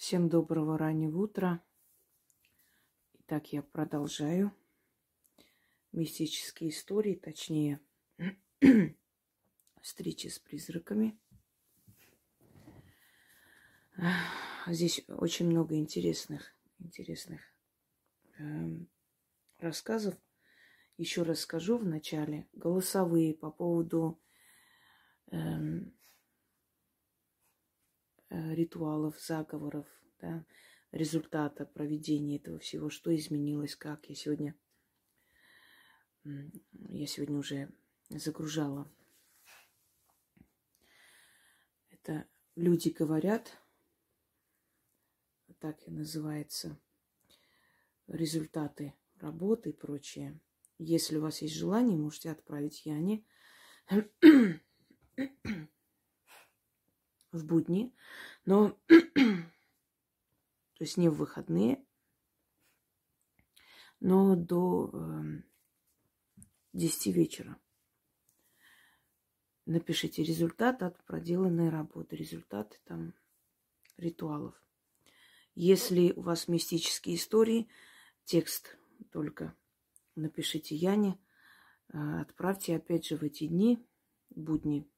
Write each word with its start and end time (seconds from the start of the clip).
Всем 0.00 0.30
доброго 0.30 0.78
раннего 0.78 1.24
утра. 1.24 1.62
Итак, 3.18 3.52
я 3.52 3.62
продолжаю 3.62 4.50
мистические 5.92 6.70
истории, 6.70 7.16
точнее, 7.16 7.80
встречи 9.82 10.28
с 10.28 10.38
призраками. 10.38 11.20
Здесь 14.66 15.04
очень 15.06 15.48
много 15.50 15.76
интересных, 15.76 16.56
интересных 16.78 17.42
э, 18.38 18.78
рассказов. 19.58 20.14
Еще 20.96 21.24
раз 21.24 21.40
скажу 21.40 21.76
в 21.76 21.84
начале. 21.84 22.48
Голосовые 22.54 23.34
по 23.34 23.50
поводу 23.50 24.18
Э, 25.30 25.58
ритуалов, 28.30 29.20
заговоров, 29.20 29.86
да, 30.20 30.44
результата 30.92 31.66
проведения 31.66 32.36
этого 32.36 32.58
всего, 32.58 32.88
что 32.90 33.14
изменилось, 33.14 33.76
как 33.76 34.08
я 34.08 34.14
сегодня, 34.14 34.54
я 36.24 37.06
сегодня 37.06 37.36
уже 37.36 37.72
загружала. 38.08 38.90
Это 41.90 42.26
люди 42.54 42.88
говорят, 42.88 43.60
так 45.58 45.86
и 45.86 45.90
называется, 45.90 46.80
результаты 48.06 48.94
работы 49.16 49.70
и 49.70 49.74
прочее. 49.74 50.40
Если 50.78 51.18
у 51.18 51.20
вас 51.20 51.42
есть 51.42 51.54
желание, 51.54 51.98
можете 51.98 52.30
отправить 52.30 52.86
Яне 52.86 53.24
в 57.32 57.44
будни, 57.44 57.94
но 58.44 58.76
то 58.88 59.04
есть 60.78 60.96
не 60.96 61.08
в 61.08 61.14
выходные, 61.14 61.84
но 64.00 64.34
до 64.34 64.90
э, 64.92 65.42
10 66.72 67.14
вечера. 67.14 67.58
Напишите 69.66 70.22
результат 70.22 70.82
от 70.82 71.02
проделанной 71.04 71.68
работы, 71.68 72.16
результаты 72.16 72.78
там 72.84 73.14
ритуалов. 73.96 74.54
Если 75.54 76.12
у 76.12 76.22
вас 76.22 76.48
мистические 76.48 77.16
истории, 77.16 77.68
текст 78.24 78.76
только 79.12 79.54
напишите 80.14 80.74
Яне, 80.74 81.18
э, 81.92 82.20
отправьте 82.20 82.76
опять 82.76 83.06
же 83.06 83.16
в 83.16 83.22
эти 83.22 83.46
дни, 83.46 83.84
будни, 84.30 84.88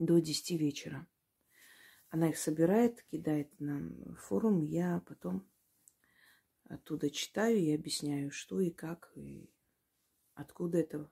до 0.00 0.18
10 0.18 0.58
вечера. 0.58 1.06
Она 2.08 2.30
их 2.30 2.38
собирает, 2.38 3.02
кидает 3.04 3.48
нам 3.60 4.14
в 4.14 4.16
форум, 4.16 4.62
я 4.62 5.00
потом 5.06 5.46
оттуда 6.64 7.10
читаю 7.10 7.58
и 7.58 7.72
объясняю, 7.72 8.32
что 8.32 8.60
и 8.60 8.70
как, 8.70 9.12
и 9.14 9.48
откуда 10.34 10.78
это. 10.78 11.08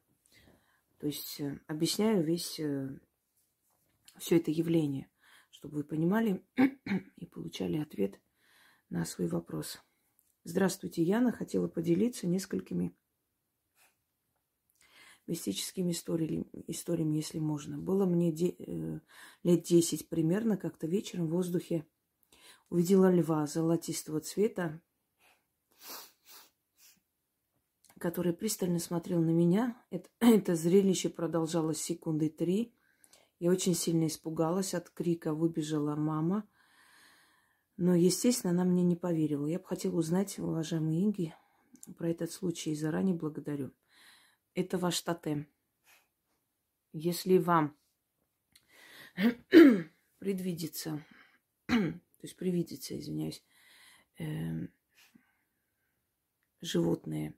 То 0.99 1.07
есть 1.07 1.39
э, 1.41 1.61
объясняю 1.67 2.25
весь 2.25 2.59
э, 2.59 2.99
все 4.17 4.39
это 4.39 4.51
явление, 4.51 5.09
чтобы 5.51 5.77
вы 5.77 5.85
понимали 5.85 6.45
и 7.17 7.27
получали 7.27 7.77
ответ 7.77 8.19
на 8.89 9.05
свой 9.05 9.29
вопрос. 9.29 9.79
Здравствуйте, 10.45 11.03
Яна. 11.03 11.31
Хотела 11.31 11.69
поделиться 11.69 12.27
несколькими 12.27 12.97
мистическими 15.29 15.93
историями, 15.93 16.47
историями 16.67 17.17
если 17.17 17.39
можно. 17.39 17.79
Было 17.79 18.07
мне 18.07 18.33
де, 18.33 18.57
э, 18.59 19.01
лет 19.45 19.63
десять 19.63 20.09
примерно, 20.09 20.57
как-то 20.57 20.87
вечером 20.87 21.27
в 21.27 21.33
воздухе 21.33 21.87
увидела 22.71 23.13
льва 23.13 23.47
золотистого 23.47 24.21
цвета, 24.21 24.81
который 27.99 28.33
пристально 28.33 28.79
смотрел 28.79 29.21
на 29.21 29.31
меня. 29.31 29.81
Это, 29.91 30.09
это 30.21 30.57
зрелище 30.57 31.11
продолжалось 31.11 31.81
секунды 31.81 32.31
три. 32.31 32.75
Я 33.39 33.51
очень 33.51 33.75
сильно 33.75 34.07
испугалась, 34.07 34.75
от 34.75 34.91
крика 34.91 35.35
выбежала 35.35 35.95
мама. 35.95 36.49
Но, 37.77 37.95
естественно, 37.95 38.53
она 38.53 38.65
мне 38.65 38.83
не 38.83 38.97
поверила. 38.97 39.47
Я 39.47 39.61
бы 39.61 39.65
хотела 39.65 39.95
узнать, 39.95 40.39
уважаемые 40.39 41.05
Инги, 41.05 41.35
про 41.97 42.09
этот 42.09 42.33
случай 42.33 42.73
и 42.73 42.75
заранее 42.75 43.15
благодарю 43.15 43.73
это 44.59 44.77
ваш 44.77 45.01
тотем. 45.03 45.47
Если 46.93 47.39
вам 47.39 47.77
предвидится, 50.19 51.07
то 51.67 52.01
есть 52.23 52.37
привидится, 52.37 52.99
извиняюсь, 52.99 53.45
э, 54.19 54.67
животное 56.61 57.35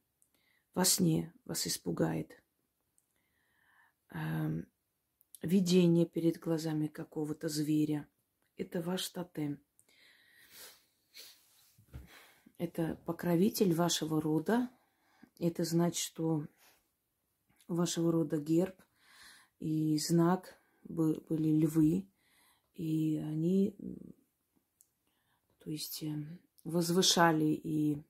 во 0.72 0.86
сне 0.86 1.34
вас 1.44 1.66
испугает, 1.66 2.42
э, 4.14 4.62
видение 5.42 6.06
перед 6.06 6.38
глазами 6.38 6.86
какого-то 6.86 7.50
зверя, 7.50 8.08
это 8.56 8.80
ваш 8.80 9.06
тотем. 9.10 9.62
Это 12.56 12.96
покровитель 13.04 13.74
вашего 13.74 14.22
рода. 14.22 14.70
Это 15.38 15.64
значит, 15.64 16.02
что 16.02 16.46
вашего 17.70 18.12
рода 18.12 18.38
герб 18.38 18.74
и 19.60 19.98
знак 19.98 20.60
были 20.82 21.60
львы, 21.60 22.08
и 22.74 23.16
они, 23.18 23.76
то 25.58 25.70
есть, 25.70 26.02
э, 26.02 26.14
возвышали 26.64 27.46
и 27.46 28.02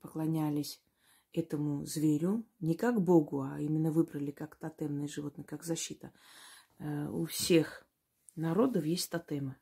поклонялись 0.00 0.80
этому 1.32 1.84
зверю 1.84 2.44
не 2.60 2.74
как 2.74 3.02
Богу, 3.02 3.42
а 3.42 3.60
именно 3.60 3.90
выбрали 3.90 4.30
как 4.30 4.56
тотемное 4.56 5.08
животное, 5.08 5.44
как 5.44 5.64
защита. 5.64 6.12
Э, 6.78 7.08
у 7.08 7.26
всех 7.26 7.86
народов 8.36 8.84
есть 8.84 9.10
тотемы. 9.10 9.56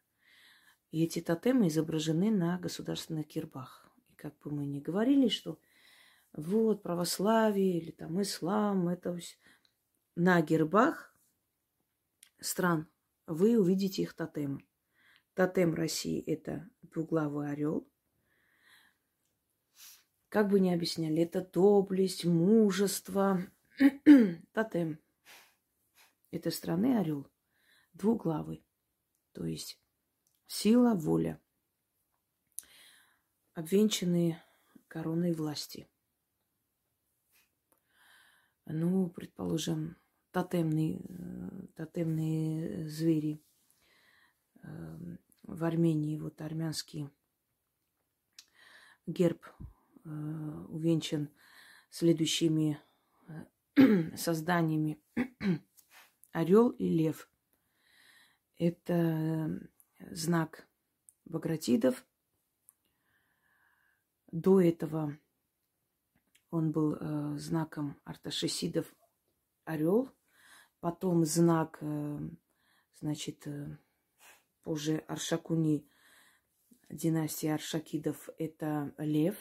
И 0.91 1.05
эти 1.05 1.21
тотемы 1.21 1.69
изображены 1.69 2.31
на 2.31 2.59
государственных 2.59 3.29
гербах. 3.29 3.89
И 4.11 4.15
как 4.15 4.39
бы 4.41 4.51
мы 4.51 4.67
ни 4.67 4.81
говорили, 4.81 5.29
что 5.29 5.59
вот 6.33 6.83
православие 6.83 7.79
или 7.79 7.91
там 7.91 8.21
ислам, 8.23 8.89
это 8.89 9.19
на 10.15 10.41
гербах 10.43 11.15
стран 12.41 12.89
вы 13.27 13.59
увидите 13.59 14.03
их 14.03 14.15
тотемы. 14.15 14.67
Тотем 15.35 15.75
России– 15.75 16.21
это 16.27 16.69
двуглавый 16.83 17.51
орел. 17.51 17.89
Как 20.29 20.49
бы 20.49 20.61
ни 20.61 20.71
объясняли, 20.71 21.23
это 21.23 21.41
доблесть, 21.41 22.25
мужество. 22.25 23.41
Тотем 24.53 25.01
этой 26.31 26.53
страны 26.53 26.99
орел 26.99 27.27
двуглавый, 27.93 28.65
то 29.33 29.45
есть 29.45 29.81
сила, 30.47 30.95
воля, 30.95 31.41
обвенчанные 33.55 34.43
короной 34.89 35.33
власти– 35.33 35.89
ну, 38.73 39.09
предположим, 39.11 39.97
тотемные, 40.33 41.01
э, 41.09 41.67
тотемные 41.77 42.89
звери 42.89 43.43
эм, 44.63 45.19
в 45.43 45.65
Армении, 45.65 46.19
вот 46.19 46.41
армянский 46.41 47.11
герб 49.07 49.47
э, 50.05 50.09
увенчан 50.69 51.31
следующими 51.91 52.79
э, 53.77 54.17
созданиями 54.17 55.03
орел 56.33 56.71
и 56.71 56.89
лев. 56.89 57.29
Это 58.57 59.69
знак 60.11 60.69
Багратидов. 61.25 62.05
До 64.31 64.61
этого 64.61 65.19
он 66.51 66.73
был 66.73 66.95
э, 66.95 67.39
знаком 67.39 68.01
арташесидов 68.05 68.93
орел. 69.65 70.11
Потом 70.81 71.25
знак, 71.25 71.79
э, 71.81 72.19
значит, 73.01 73.47
э, 73.47 73.79
позже 74.63 75.05
Аршакуни 75.07 75.89
династии 76.89 77.49
Аршакидов 77.49 78.29
это 78.39 78.95
лев. 78.99 79.37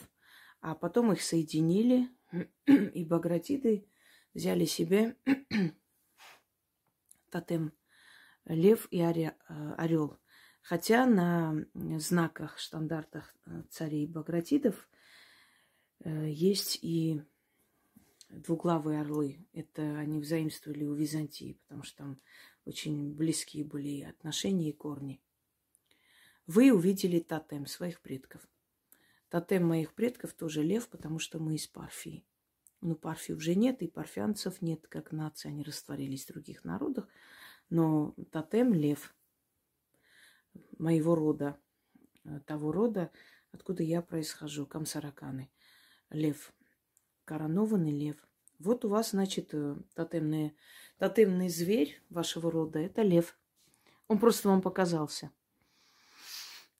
А 0.61 0.75
потом 0.75 1.11
их 1.13 1.21
соединили, 1.21 2.09
и 2.65 3.05
Багратиды 3.05 3.87
взяли 4.33 4.65
себе 4.65 5.15
тотем 7.31 7.71
лев 8.45 8.87
и 8.91 8.99
э, 8.99 9.31
орел. 9.77 10.19
Хотя 10.61 11.05
на 11.05 11.65
знаках, 11.73 12.59
штандартах 12.59 13.33
э, 13.45 13.63
царей 13.69 14.05
Багратидов 14.05 14.88
есть 16.05 16.79
и 16.81 17.21
двуглавые 18.29 19.01
орлы. 19.01 19.45
Это 19.53 19.97
они 19.99 20.19
взаимствовали 20.19 20.85
у 20.85 20.93
Византии, 20.93 21.57
потому 21.63 21.83
что 21.83 21.97
там 21.97 22.17
очень 22.65 23.13
близкие 23.13 23.65
были 23.65 24.01
отношения 24.01 24.69
и 24.69 24.73
корни. 24.73 25.21
вы 26.45 26.71
увидели 26.71 27.19
тотем 27.19 27.65
своих 27.67 28.01
предков. 28.01 28.47
Тотем 29.29 29.67
моих 29.67 29.93
предков 29.93 30.33
тоже 30.33 30.63
лев, 30.63 30.87
потому 30.87 31.19
что 31.19 31.39
мы 31.39 31.55
из 31.55 31.67
Парфии. 31.67 32.25
Ну, 32.81 32.95
Парфии 32.95 33.33
уже 33.33 33.55
нет, 33.55 33.81
и 33.81 33.87
парфянцев 33.87 34.61
нет, 34.61 34.87
как 34.87 35.11
нация, 35.11 35.49
они 35.49 35.63
растворились 35.63 36.25
в 36.25 36.29
других 36.29 36.63
народах. 36.63 37.07
Но 37.69 38.15
тотем 38.31 38.73
лев 38.73 39.13
моего 40.79 41.13
рода, 41.13 41.59
э, 42.23 42.39
того 42.45 42.71
рода, 42.71 43.11
откуда 43.51 43.83
я 43.83 44.01
происхожу, 44.01 44.65
Камсараканы. 44.65 45.51
Лев, 46.09 46.53
коронованный 47.25 47.91
лев. 47.91 48.15
Вот 48.57 48.83
у 48.83 48.89
вас, 48.89 49.11
значит, 49.11 49.53
э, 49.53 49.75
тотемный, 49.93 50.55
тотемный 50.97 51.49
зверь 51.49 52.01
вашего 52.09 52.51
рода– 52.51 52.79
это 52.79 53.03
лев. 53.03 53.37
Он 54.07 54.19
просто 54.19 54.49
вам 54.49 54.61
показался. 54.61 55.31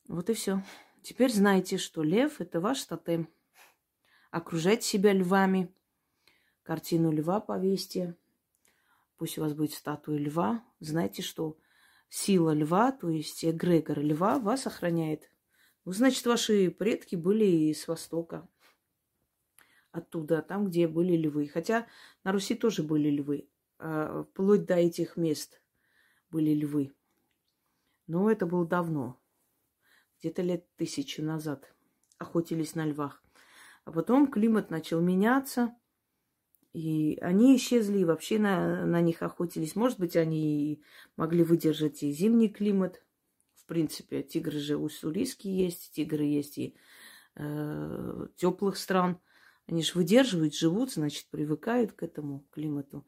Вот 0.07 0.29
и 0.29 0.33
все. 0.33 0.63
Теперь 1.03 1.31
знаете, 1.31 1.77
что 1.77 2.01
лев– 2.01 2.35
это 2.41 2.59
ваш 2.59 2.83
тотем. 2.83 3.29
Окружайте 4.31 4.87
себя 4.87 5.13
львами. 5.13 5.73
Картину 6.63 7.11
льва 7.11 7.39
повесьте. 7.39 8.15
Пусть 9.17 9.37
у 9.37 9.41
вас 9.41 9.53
будет 9.53 9.73
статуя 9.73 10.17
льва. 10.17 10.63
Знаете, 10.79 11.21
что 11.21 11.57
сила 12.09 12.53
льва, 12.53 12.91
то 12.91 13.09
есть 13.09 13.45
эгрегор 13.45 13.99
льва, 13.99 14.39
вас 14.39 14.65
охраняет. 14.65 15.29
Ну, 15.85 15.91
значит, 15.91 16.25
ваши 16.25 16.71
предки 16.71 17.15
были 17.15 17.71
с 17.71 17.87
Востока. 17.87 18.47
Оттуда, 19.91 20.41
там, 20.41 20.67
где 20.67 20.87
были 20.87 21.15
львы. 21.15 21.47
Хотя 21.47 21.87
на 22.23 22.31
Руси 22.31 22.55
тоже 22.55 22.83
были 22.83 23.09
львы. 23.09 23.49
А 23.79 24.23
вплоть 24.23 24.65
до 24.65 24.75
этих 24.75 25.17
мест 25.17 25.61
были 26.29 26.53
львы. 26.53 26.93
Но 28.07 28.29
это 28.29 28.45
было 28.45 28.65
давно 28.65 29.19
где-то 30.19 30.41
лет 30.41 30.65
тысячу 30.75 31.23
назад 31.23 31.73
охотились 32.17 32.75
на 32.75 32.85
львах. 32.85 33.23
А 33.85 33.91
потом 33.91 34.29
климат 34.29 34.69
начал 34.69 34.99
меняться, 34.99 35.75
и 36.73 37.17
они 37.21 37.55
исчезли, 37.55 37.99
и 37.99 38.05
вообще 38.05 38.37
на, 38.37 38.85
на 38.85 39.01
них 39.01 39.21
охотились. 39.21 39.75
Может 39.75 39.99
быть, 39.99 40.15
они 40.15 40.83
могли 41.15 41.43
выдержать 41.43 42.03
и 42.03 42.11
зимний 42.11 42.49
климат. 42.49 43.03
В 43.55 43.65
принципе, 43.65 44.21
тигры 44.21 44.59
же 44.59 44.77
уссурийские 44.77 45.65
есть, 45.65 45.93
тигры 45.93 46.23
есть 46.23 46.57
и 46.57 46.75
э, 47.35 48.27
теплых 48.35 48.77
стран. 48.77 49.19
Они 49.69 49.83
же 49.83 49.93
выдерживают, 49.93 50.55
живут, 50.55 50.93
значит, 50.93 51.27
привыкают 51.27 51.91
к 51.91 52.01
этому 52.01 52.39
климату. 52.49 53.05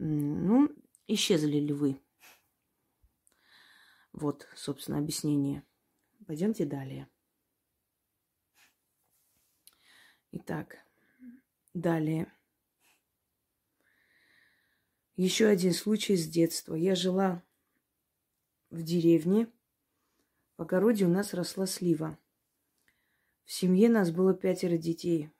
Ну, 0.00 0.68
исчезли 1.06 1.60
львы. 1.60 2.02
Вот, 4.10 4.48
собственно, 4.56 4.98
объяснение. 4.98 5.62
Пойдемте 6.26 6.64
далее. 6.64 7.08
Итак, 10.32 10.84
далее. 11.74 12.26
Еще 15.14 15.46
один 15.46 15.72
случай 15.72 16.16
с 16.16 16.26
детства. 16.26 16.74
Я 16.74 16.96
жила 16.96 17.40
в 18.70 18.82
деревне. 18.82 19.46
В 20.56 20.62
огороде 20.62 21.04
у 21.04 21.08
нас 21.08 21.34
росла 21.34 21.66
слива. 21.66 22.18
В 23.44 23.52
семье 23.52 23.88
нас 23.88 24.10
было 24.10 24.34
пятеро 24.34 24.76
детей. 24.76 25.30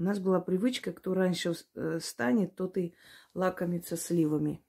У 0.00 0.02
нас 0.02 0.18
была 0.18 0.40
привычка, 0.40 0.92
кто 0.94 1.12
раньше 1.12 1.54
э, 1.74 1.98
встанет, 1.98 2.56
тот 2.56 2.78
и 2.78 2.94
лакомится 3.34 3.98
сливами. 3.98 4.64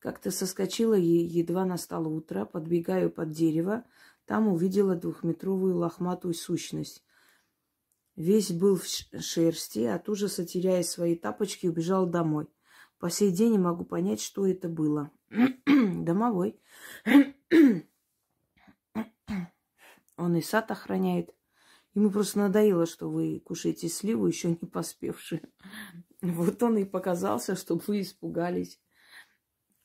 Как-то 0.00 0.32
соскочила, 0.32 0.94
и 0.94 1.06
едва 1.06 1.64
настало 1.64 2.08
утро, 2.08 2.46
подбегаю 2.46 3.12
под 3.12 3.30
дерево, 3.30 3.84
там 4.26 4.48
увидела 4.48 4.96
двухметровую 4.96 5.76
лохматую 5.76 6.34
сущность. 6.34 7.04
Весь 8.16 8.50
был 8.50 8.76
в 8.76 8.88
шерсти, 8.88 9.84
от 9.84 10.08
ужаса 10.08 10.44
теряя 10.44 10.82
свои 10.82 11.14
тапочки, 11.14 11.68
убежал 11.68 12.06
домой. 12.06 12.48
По 12.98 13.08
сей 13.08 13.30
день 13.30 13.52
не 13.52 13.58
могу 13.58 13.84
понять, 13.84 14.20
что 14.20 14.48
это 14.48 14.68
было. 14.68 15.12
Домовой. 15.64 16.60
Он 20.16 20.34
и 20.34 20.42
сад 20.42 20.72
охраняет. 20.72 21.32
Ему 21.94 22.10
просто 22.10 22.38
надоело, 22.38 22.86
что 22.86 23.08
вы 23.08 23.40
кушаете 23.40 23.88
сливу, 23.88 24.26
еще 24.26 24.50
не 24.50 24.68
поспевшие. 24.68 25.42
Вот 26.22 26.62
он 26.62 26.78
и 26.78 26.84
показался, 26.84 27.54
чтобы 27.54 27.82
вы 27.86 28.00
испугались 28.00 28.80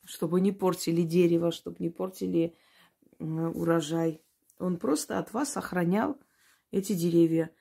чтобы 0.09 0.41
не 0.41 0.51
портили 0.51 1.03
дерево, 1.03 1.51
чтобы 1.51 1.77
не 1.79 1.91
портили 1.91 2.55
урожай. 3.19 4.23
Он 4.57 4.77
просто 4.77 5.19
от 5.19 5.33
вас 5.33 5.55
охранял 5.55 6.19
эти 6.71 6.93
деревья. 6.93 7.51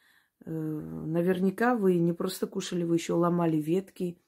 Э, 0.47 0.51
наверняка 0.51 1.77
вы 1.77 1.99
не 1.99 2.15
просто 2.15 2.47
кушали, 2.47 2.85
вы 2.85 2.95
еще 2.97 3.13
ломали 3.13 3.59
ветки, 3.59 4.19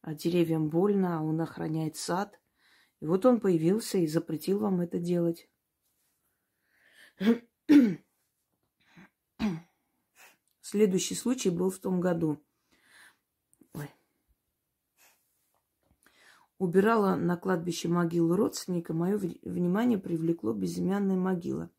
а 0.00 0.14
деревьям 0.14 0.68
больно, 0.68 1.18
а 1.18 1.22
он 1.22 1.40
охраняет 1.40 1.96
сад. 1.96 2.38
И 3.00 3.06
вот 3.06 3.26
он 3.26 3.40
появился 3.40 3.98
и 3.98 4.06
запретил 4.06 4.60
вам 4.60 4.80
это 4.80 5.00
делать. 5.00 5.48
Следующий 10.60 11.14
случай 11.14 11.50
был 11.50 11.70
в 11.70 11.78
том 11.78 12.00
году. 12.00 12.40
убирала 16.58 17.16
на 17.16 17.36
кладбище 17.36 17.88
могилу 17.88 18.34
родственника, 18.34 18.94
мое 18.94 19.18
внимание 19.18 19.98
привлекло 19.98 20.52
безымянная 20.52 21.16
могила. 21.16 21.70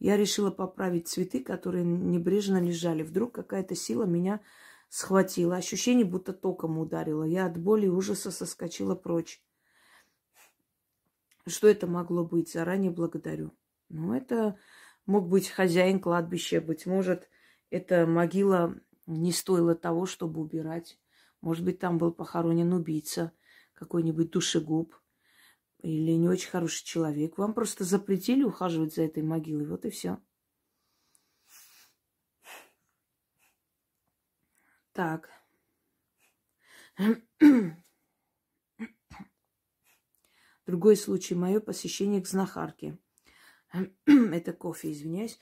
Я 0.00 0.16
решила 0.16 0.50
поправить 0.50 1.08
цветы, 1.08 1.42
которые 1.42 1.84
небрежно 1.84 2.60
лежали. 2.60 3.02
Вдруг 3.02 3.32
какая-то 3.34 3.74
сила 3.74 4.04
меня 4.04 4.40
схватила. 4.88 5.56
Ощущение, 5.56 6.04
будто 6.04 6.32
током 6.32 6.78
ударило. 6.78 7.24
Я 7.24 7.46
от 7.46 7.56
боли 7.56 7.86
и 7.86 7.90
ужаса 7.90 8.30
соскочила 8.30 8.96
прочь. 8.96 9.42
Что 11.46 11.68
это 11.68 11.86
могло 11.86 12.24
быть? 12.24 12.52
Заранее 12.52 12.90
благодарю. 12.90 13.52
Ну, 13.88 14.12
это 14.14 14.58
мог 15.06 15.28
быть 15.28 15.48
хозяин 15.48 16.00
кладбища. 16.00 16.60
Быть 16.60 16.86
может, 16.86 17.28
эта 17.70 18.06
могила 18.06 18.74
не 19.06 19.32
стоила 19.32 19.74
того, 19.74 20.06
чтобы 20.06 20.40
убирать. 20.40 20.98
Может 21.40 21.64
быть, 21.64 21.78
там 21.78 21.98
был 21.98 22.12
похоронен 22.12 22.72
убийца– 22.72 23.32
какой-нибудь 23.74 24.30
душегуб 24.30 24.96
или 25.82 26.12
не 26.12 26.28
очень 26.28 26.48
хороший 26.48 26.84
человек. 26.84 27.36
Вам 27.36 27.52
просто 27.52 27.84
запретили 27.84 28.42
ухаживать 28.42 28.94
за 28.94 29.02
этой 29.02 29.22
могилой. 29.22 29.66
Вот 29.66 29.84
и 29.84 29.90
все. 29.90 30.18
Так. 34.92 35.28
Другой 40.66 40.96
случай. 40.96 41.34
Мое 41.34 41.60
посещение 41.60 42.22
к 42.22 42.28
знахарке. 42.28 42.96
Это 44.06 44.52
кофе, 44.52 44.92
извиняюсь. 44.92 45.38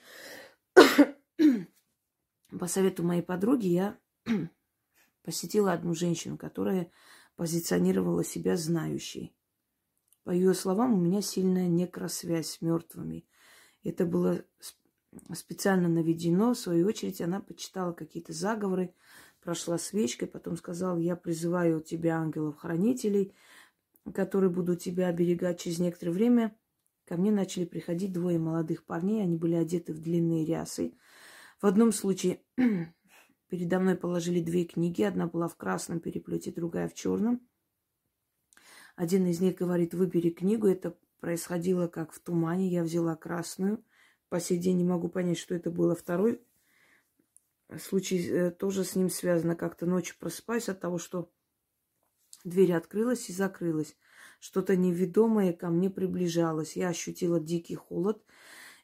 По 2.59 2.67
совету 2.67 3.03
моей 3.03 3.21
подруги 3.21 3.67
я 3.67 3.99
посетила 5.23 5.73
одну 5.73 5.93
женщину, 5.93 6.37
которая 6.37 6.91
позиционировала 7.35 8.23
себя 8.23 8.57
знающей. 8.57 9.35
По 10.23 10.31
ее 10.31 10.53
словам, 10.53 10.93
у 10.93 10.97
меня 10.97 11.21
сильная 11.21 11.67
некросвязь 11.67 12.51
с 12.51 12.61
мертвыми. 12.61 13.25
Это 13.83 14.05
было 14.05 14.45
специально 15.33 15.89
наведено. 15.89 16.53
В 16.53 16.57
свою 16.57 16.87
очередь, 16.87 17.21
она 17.21 17.41
почитала 17.41 17.91
какие-то 17.91 18.31
заговоры, 18.31 18.93
прошла 19.41 19.77
свечкой, 19.77 20.27
потом 20.27 20.55
сказала, 20.55 20.97
я 20.97 21.15
призываю 21.15 21.81
тебя, 21.81 22.17
ангелов-хранителей, 22.17 23.35
которые 24.13 24.49
будут 24.49 24.81
тебя 24.81 25.07
оберегать 25.07 25.59
через 25.59 25.79
некоторое 25.79 26.11
время. 26.11 26.55
Ко 27.13 27.17
мне 27.17 27.31
начали 27.31 27.65
приходить 27.65 28.11
двое 28.11 28.39
молодых 28.39 28.85
парней, 28.85 29.21
они 29.21 29.37
были 29.37 29.53
одеты 29.53 29.93
в 29.93 29.99
длинные 29.99 30.47
рясы. 30.47 30.97
В 31.61 31.67
одном 31.67 31.91
случае 31.91 32.41
Передо 33.49 33.77
мной 33.77 33.95
положили 33.95 34.41
две 34.41 34.65
книги. 34.65 35.03
Одна 35.03 35.27
была 35.27 35.47
в 35.47 35.55
красном 35.55 35.99
переплете, 35.99 36.51
другая 36.51 36.89
в 36.89 36.95
черном. 36.95 37.47
Один 38.95 39.27
из 39.27 39.39
них 39.41 39.53
говорит, 39.53 39.93
выбери 39.93 40.31
книгу. 40.31 40.65
Это 40.65 40.97
происходило 41.19 41.85
как 41.85 42.13
в 42.13 42.19
тумане. 42.19 42.67
Я 42.67 42.81
взяла 42.81 43.15
красную. 43.15 43.85
По 44.29 44.39
сей 44.39 44.57
день 44.57 44.77
не 44.77 44.83
могу 44.83 45.07
понять, 45.07 45.37
что 45.37 45.53
это 45.53 45.69
было. 45.69 45.95
Второй 45.95 46.41
случай 47.79 48.27
э, 48.27 48.49
тоже 48.49 48.83
с 48.83 48.95
ним 48.95 49.11
связано. 49.11 49.55
Как-то 49.55 49.85
ночью 49.85 50.15
просыпаюсь 50.17 50.67
от 50.67 50.79
того, 50.79 50.97
что 50.97 51.31
дверь 52.43 52.73
открылась 52.73 53.29
и 53.29 53.33
закрылась. 53.33 53.95
Что-то 54.39 54.75
неведомое 54.75 55.53
ко 55.53 55.69
мне 55.69 55.89
приближалось. 55.89 56.75
Я 56.75 56.89
ощутила 56.89 57.39
дикий 57.39 57.75
холод. 57.75 58.23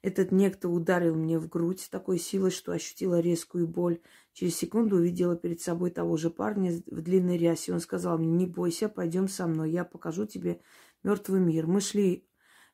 Этот 0.02 0.32
некто 0.32 0.70
ударил 0.70 1.16
мне 1.16 1.38
в 1.38 1.50
грудь 1.50 1.82
с 1.82 1.90
такой 1.90 2.20
силой, 2.20 2.52
что 2.52 2.72
ощутила 2.72 3.20
резкую 3.20 3.68
боль. 3.68 4.00
Через 4.32 4.56
секунду 4.56 4.96
увидела 4.96 5.36
перед 5.36 5.60
собой 5.62 5.92
того 5.92 6.16
же 6.16 6.30
парня 6.30 6.72
в 6.88 7.02
длинной 7.02 7.38
рясе. 7.38 7.74
Он 7.74 7.82
сказал 7.82 8.18
мне, 8.18 8.32
не 8.32 8.46
бойся, 8.46 8.88
пойдем 8.88 9.28
со 9.28 9.46
мной, 9.48 9.72
я 9.72 9.84
покажу 9.84 10.26
тебе 10.26 10.62
мертвый 11.04 11.42
мир. 11.42 11.68
Мы 11.68 11.82
шли 11.82 12.30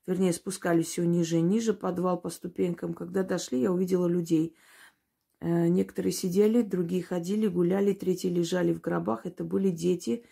вернее, 0.08 0.34
спускались 0.34 0.88
все 0.88 1.04
ниже 1.06 1.38
и 1.38 1.42
ниже, 1.42 1.74
подвал 1.74 2.20
по 2.20 2.30
ступенькам. 2.30 2.94
Когда 2.94 3.24
дошли, 3.24 3.62
я 3.62 3.72
увидела 3.72 4.08
людей. 4.08 4.56
Э, 5.42 5.68
некоторые 5.68 6.12
сидели, 6.12 6.62
другие 6.62 7.04
ходили, 7.04 7.48
гуляли, 7.48 7.94
третьи 7.94 8.30
лежали 8.30 8.74
в 8.74 8.82
гробах. 8.82 9.26
Это 9.26 9.44
были 9.44 9.70
дети. 9.70 10.26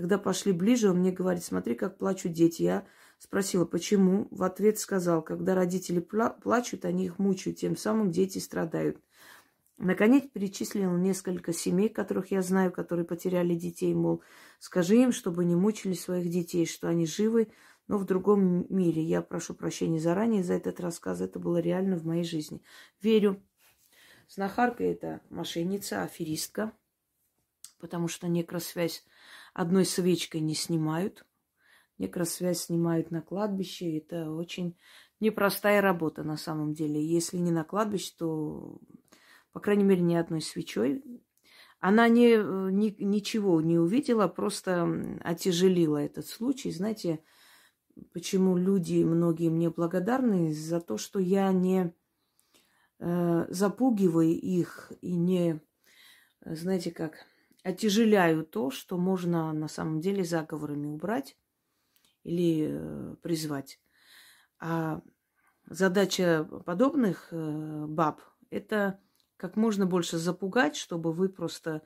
Когда 0.00 0.16
пошли 0.16 0.52
ближе, 0.52 0.88
он 0.88 1.00
мне 1.00 1.12
говорит, 1.12 1.44
смотри, 1.44 1.74
как 1.74 1.98
плачут 1.98 2.32
дети. 2.32 2.62
Я 2.62 2.86
спросила, 3.18 3.66
почему? 3.66 4.28
В 4.30 4.44
ответ 4.44 4.78
сказал, 4.78 5.20
когда 5.20 5.54
родители 5.54 6.00
плачут, 6.00 6.86
они 6.86 7.04
их 7.04 7.18
мучают, 7.18 7.58
тем 7.58 7.76
самым 7.76 8.10
дети 8.10 8.38
страдают. 8.38 8.96
Наконец 9.76 10.24
перечислил 10.32 10.96
несколько 10.96 11.52
семей, 11.52 11.90
которых 11.90 12.30
я 12.30 12.40
знаю, 12.40 12.72
которые 12.72 13.04
потеряли 13.04 13.54
детей, 13.54 13.92
мол, 13.92 14.22
скажи 14.58 14.96
им, 14.96 15.12
чтобы 15.12 15.44
не 15.44 15.54
мучили 15.54 15.92
своих 15.92 16.30
детей, 16.30 16.64
что 16.64 16.88
они 16.88 17.04
живы, 17.04 17.48
но 17.86 17.98
в 17.98 18.06
другом 18.06 18.64
мире. 18.74 19.02
Я 19.02 19.20
прошу 19.20 19.52
прощения 19.52 20.00
заранее 20.00 20.42
за 20.42 20.54
этот 20.54 20.80
рассказ, 20.80 21.20
это 21.20 21.38
было 21.38 21.58
реально 21.58 21.98
в 21.98 22.06
моей 22.06 22.24
жизни. 22.24 22.62
Верю. 23.02 23.42
Знахарка– 24.28 24.82
это 24.82 25.20
мошенница, 25.28 26.04
аферистка, 26.04 26.72
потому 27.80 28.08
что 28.08 28.28
некросвязь 28.28 29.04
одной 29.54 29.84
свечкой 29.84 30.40
не 30.40 30.54
снимают. 30.54 31.24
Некросвязь 31.98 32.64
снимают 32.64 33.10
на 33.10 33.20
кладбище. 33.22 33.98
Это 33.98 34.30
очень 34.30 34.76
непростая 35.20 35.80
работа 35.80 36.22
на 36.22 36.36
самом 36.36 36.72
деле. 36.72 37.04
Если 37.04 37.36
не 37.36 37.50
на 37.50 37.64
кладбище, 37.64 38.14
то 38.18 38.80
по 39.52 39.60
крайней 39.60 39.84
мере, 39.84 40.02
ни 40.02 40.14
одной 40.14 40.40
свечой. 40.40 41.02
Она 41.80 42.08
не, 42.08 42.36
ни, 42.72 42.94
ничего 43.02 43.60
не 43.60 43.78
увидела, 43.78 44.28
просто 44.28 45.18
отяжелила 45.22 45.96
этот 45.96 46.26
случай. 46.26 46.70
Знаете, 46.70 47.20
почему 48.12 48.56
люди, 48.56 49.02
многие 49.02 49.48
мне 49.48 49.70
благодарны 49.70 50.52
за 50.52 50.80
то, 50.80 50.98
что 50.98 51.18
я 51.18 51.50
не 51.52 51.94
э, 52.98 53.46
запугиваю 53.48 54.30
их 54.30 54.92
и 55.00 55.16
не, 55.16 55.60
знаете 56.44 56.90
как, 56.90 57.26
отяжеляю 57.62 58.44
то, 58.44 58.70
что 58.70 58.96
можно 58.96 59.52
на 59.52 59.68
самом 59.68 60.00
деле 60.00 60.24
заговорами 60.24 60.86
убрать 60.86 61.36
или 62.22 62.68
э, 62.70 63.16
призвать. 63.22 63.80
А 64.58 65.02
задача 65.66 66.44
подобных 66.66 67.28
э, 67.30 67.86
баб– 67.86 68.20
это 68.50 69.00
как 69.36 69.56
можно 69.56 69.86
больше 69.86 70.18
запугать, 70.18 70.76
чтобы 70.76 71.12
вы 71.12 71.28
просто 71.28 71.82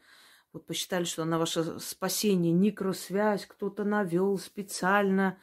вот 0.52 0.66
посчитали, 0.66 1.04
что 1.04 1.24
на 1.24 1.38
ваше 1.38 1.78
спасение 1.80 2.52
микросвязь 2.52 3.46
кто-то 3.46 3.84
навел 3.84 4.38
специально, 4.38 5.38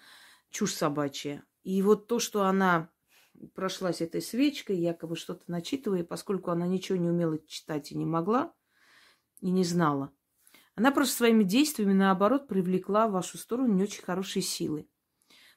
чушь 0.50 0.74
собачья. 0.74 1.44
И 1.64 1.82
вот 1.82 2.08
то, 2.08 2.20
что 2.20 2.44
она 2.46 2.90
прошлась 3.54 4.02
этой 4.02 4.22
свечкой, 4.22 4.78
якобы 4.78 5.16
что-то 5.16 5.44
начитывая, 5.48 6.04
поскольку 6.04 6.52
она 6.52 6.68
ничего 6.68 6.98
не 6.98 7.10
умела 7.10 7.38
читать 7.46 7.92
и 7.92 7.98
не 7.98 8.06
могла, 8.06 8.54
и 9.42 9.52
не 9.52 9.64
знала, 9.64 10.12
она 10.76 10.92
просто 10.92 11.16
своими 11.16 11.44
действиями, 11.44 11.94
наоборот, 11.94 12.48
привлекла 12.48 13.08
в 13.08 13.12
вашу 13.12 13.38
сторону 13.38 13.74
не 13.74 13.84
очень 13.84 14.04
хорошие 14.04 14.44
силы. 14.44 14.88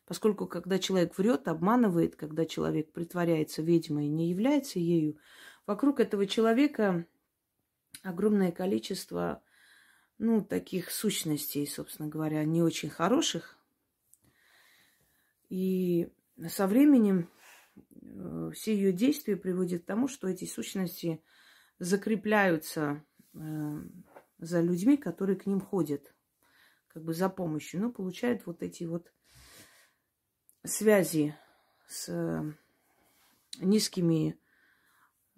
Поскольку, 0.07 0.47
когда 0.47 0.79
человек 0.79 1.17
врет, 1.17 1.49
обманывает, 1.49 2.17
когда 2.17 2.45
человек 2.45 2.93
притворяется 2.93 3.63
ведьмой 3.63 4.07
и 4.07 4.11
не 4.11 4.29
является 4.29 4.79
ею, 4.79 5.19
Вокруг 5.67 6.01
этого 6.01 6.27
человека 6.27 7.07
огромное 8.03 8.53
количество, 8.53 9.43
ну, 10.19 10.45
таких 10.45 10.91
сущностей, 10.91 11.67
собственно 11.67 12.09
говоря, 12.09 12.45
не 12.45 12.63
очень 12.63 12.91
хороших. 12.91 13.57
И 15.49 16.13
со 16.49 16.67
временем 16.67 17.31
э, 17.77 18.51
все 18.55 18.75
ее 18.75 18.93
действия 18.93 19.37
приводят 19.37 19.83
к 19.83 19.87
тому, 19.87 20.07
что 20.07 20.29
эти 20.29 20.45
сущности 20.45 21.23
закрепляются 21.79 23.03
э, 23.33 23.39
за 24.45 24.61
людьми, 24.61 24.97
которые 24.97 25.37
к 25.37 25.47
ним 25.47 25.61
ходят, 25.61 26.15
как 26.89 27.05
бы 27.05 27.15
за 27.15 27.29
помощью. 27.29 27.81
Ну, 27.81 27.93
получают 27.93 28.47
вот 28.47 28.63
эти 28.63 28.85
вот 28.85 29.13
связи 30.65 31.35
с 31.87 32.09
э, 32.09 32.53
низкими 33.61 34.39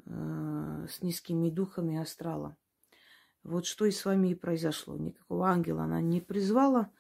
э, 0.04 0.86
с 0.88 1.02
низкими 1.02 1.50
духами 1.50 1.98
астрала. 1.98 2.56
Вот 3.42 3.66
что 3.66 3.84
и 3.86 3.90
с 3.90 4.04
вами 4.04 4.28
и 4.28 4.34
произошло. 4.34 4.96
Никакого 4.96 5.48
ангела 5.48 5.84
она 5.84 6.00
не 6.00 6.20
призвала, 6.20 6.90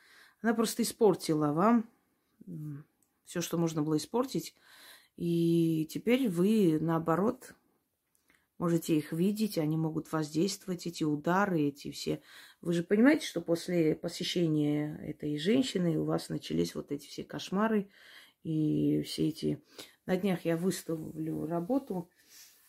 она 0.42 0.54
просто 0.54 0.82
испортила 0.82 1.52
вам 1.52 1.88
все, 3.24 3.40
что 3.40 3.58
можно 3.58 3.82
было 3.82 3.96
испортить. 3.96 4.54
И 5.16 5.86
теперь 5.90 6.28
вы, 6.28 6.78
наоборот, 6.80 7.54
можете 8.58 8.96
их 8.96 9.12
видеть, 9.12 9.58
они 9.58 9.76
могут 9.76 10.10
воздействовать, 10.12 10.86
эти 10.86 11.04
удары, 11.04 11.62
эти 11.62 11.90
все. 11.90 12.20
Вы 12.60 12.72
же 12.72 12.82
понимаете, 12.82 13.26
что 13.26 13.40
после 13.40 13.94
посещения 13.94 14.98
этой 15.02 15.38
женщины 15.38 15.98
у 15.98 16.04
вас 16.04 16.28
начались 16.28 16.74
вот 16.74 16.92
эти 16.92 17.06
все 17.06 17.24
кошмары 17.24 17.88
и 18.42 19.02
все 19.02 19.28
эти... 19.28 19.62
На 20.06 20.16
днях 20.16 20.44
я 20.44 20.56
выставлю 20.56 21.46
работу 21.46 22.08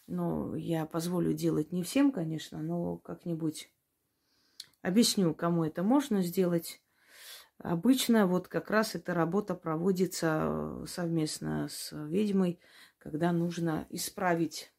но 0.07 0.55
я 0.55 0.85
позволю 0.85 1.33
делать 1.33 1.71
не 1.71 1.83
всем, 1.83 2.11
конечно, 2.11 2.61
но 2.61 2.97
как-нибудь 2.97 3.69
объясню, 4.81 5.33
кому 5.33 5.65
это 5.65 5.83
можно 5.83 6.21
сделать. 6.21 6.81
Обычно 7.57 8.27
вот 8.27 8.47
как 8.47 8.69
раз 8.71 8.95
эта 8.95 9.13
работа 9.13 9.53
проводится 9.55 10.83
совместно 10.87 11.67
с 11.69 11.91
ведьмой, 11.91 12.59
когда 12.97 13.31
нужно 13.31 13.85
исправить, 13.89 14.71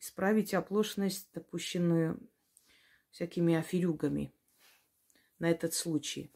исправить 0.00 0.54
оплошность, 0.54 1.28
допущенную 1.34 2.18
всякими 3.10 3.54
аферюгами 3.54 4.32
на 5.38 5.50
этот 5.50 5.74
случай. 5.74 6.32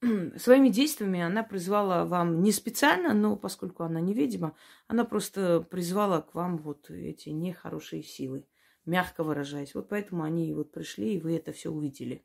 своими 0.36 0.68
действиями 0.68 1.20
она 1.20 1.42
призвала 1.42 2.04
вам 2.04 2.42
не 2.42 2.52
специально, 2.52 3.14
но 3.14 3.36
поскольку 3.36 3.82
она 3.82 4.00
не 4.00 4.14
ведьма, 4.14 4.56
она 4.86 5.04
просто 5.04 5.60
призвала 5.60 6.20
к 6.20 6.34
вам 6.34 6.58
вот 6.58 6.90
эти 6.90 7.30
нехорошие 7.30 8.02
силы, 8.02 8.46
мягко 8.84 9.24
выражаясь. 9.24 9.74
Вот 9.74 9.88
поэтому 9.88 10.22
они 10.22 10.52
вот 10.54 10.72
пришли, 10.72 11.14
и 11.14 11.20
вы 11.20 11.36
это 11.36 11.52
все 11.52 11.70
увидели. 11.70 12.24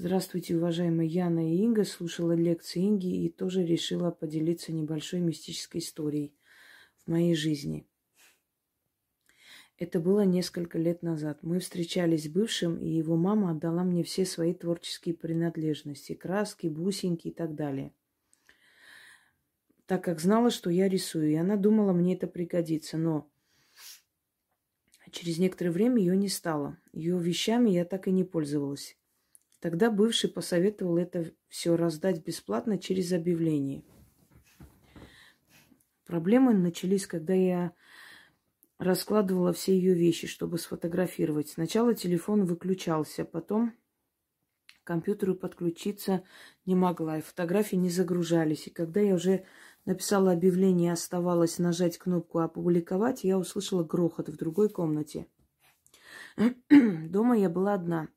Здравствуйте, 0.00 0.56
уважаемые 0.56 1.08
Яна 1.08 1.52
и 1.52 1.56
Инга. 1.56 1.82
Слушала 1.82 2.30
лекции 2.30 2.86
Инги 2.86 3.24
и 3.24 3.28
тоже 3.28 3.66
решила 3.66 4.12
поделиться 4.12 4.72
небольшой 4.72 5.18
мистической 5.18 5.80
историей 5.80 6.32
в 7.04 7.10
моей 7.10 7.34
жизни. 7.34 7.84
Это 9.76 9.98
было 9.98 10.20
несколько 10.20 10.78
лет 10.78 11.02
назад. 11.02 11.42
Мы 11.42 11.58
встречались 11.58 12.26
с 12.26 12.28
бывшим, 12.28 12.78
и 12.78 12.88
его 12.88 13.16
мама 13.16 13.50
отдала 13.50 13.82
мне 13.82 14.04
все 14.04 14.24
свои 14.24 14.54
творческие 14.54 15.16
принадлежности, 15.16 16.14
краски, 16.14 16.68
бусинки 16.68 17.26
и 17.26 17.32
так 17.32 17.56
далее. 17.56 17.92
Так 19.86 20.04
как 20.04 20.20
знала, 20.20 20.50
что 20.50 20.70
я 20.70 20.88
рисую, 20.88 21.28
и 21.32 21.34
она 21.34 21.56
думала, 21.56 21.92
мне 21.92 22.14
это 22.14 22.28
пригодится, 22.28 22.98
но 22.98 23.28
через 25.10 25.38
некоторое 25.38 25.72
время 25.72 25.98
ее 25.98 26.16
не 26.16 26.28
стало. 26.28 26.78
Ее 26.92 27.18
вещами 27.18 27.70
я 27.70 27.84
так 27.84 28.06
и 28.06 28.12
не 28.12 28.22
пользовалась. 28.22 28.96
Тогда 29.60 29.90
бывший 29.90 30.30
посоветовал 30.30 30.98
это 30.98 31.32
все 31.48 31.76
раздать 31.76 32.24
бесплатно 32.24 32.78
через 32.78 33.12
объявление. 33.12 33.82
Проблемы 36.06 36.54
начались, 36.54 37.06
когда 37.06 37.34
я 37.34 37.72
раскладывала 38.78 39.52
все 39.52 39.76
ее 39.76 39.94
вещи, 39.94 40.28
чтобы 40.28 40.58
сфотографировать. 40.58 41.50
Сначала 41.50 41.94
телефон 41.94 42.44
выключался, 42.44 43.24
потом 43.24 43.72
к 44.66 44.86
компьютеру 44.86 45.34
подключиться 45.34 46.22
не 46.64 46.76
могла, 46.76 47.18
и 47.18 47.22
фотографии 47.22 47.76
не 47.76 47.90
загружались. 47.90 48.68
И 48.68 48.70
когда 48.70 49.00
я 49.00 49.14
уже 49.16 49.44
написала 49.84 50.32
объявление 50.32 50.92
оставалось 50.92 51.58
нажать 51.58 51.98
кнопку 51.98 52.38
«Опубликовать», 52.38 53.24
я 53.24 53.36
услышала 53.36 53.82
грохот 53.82 54.28
в 54.28 54.36
другой 54.36 54.68
комнате. 54.68 55.26
Дома 56.70 57.36
я 57.36 57.50
была 57.50 57.74
одна. 57.74 58.08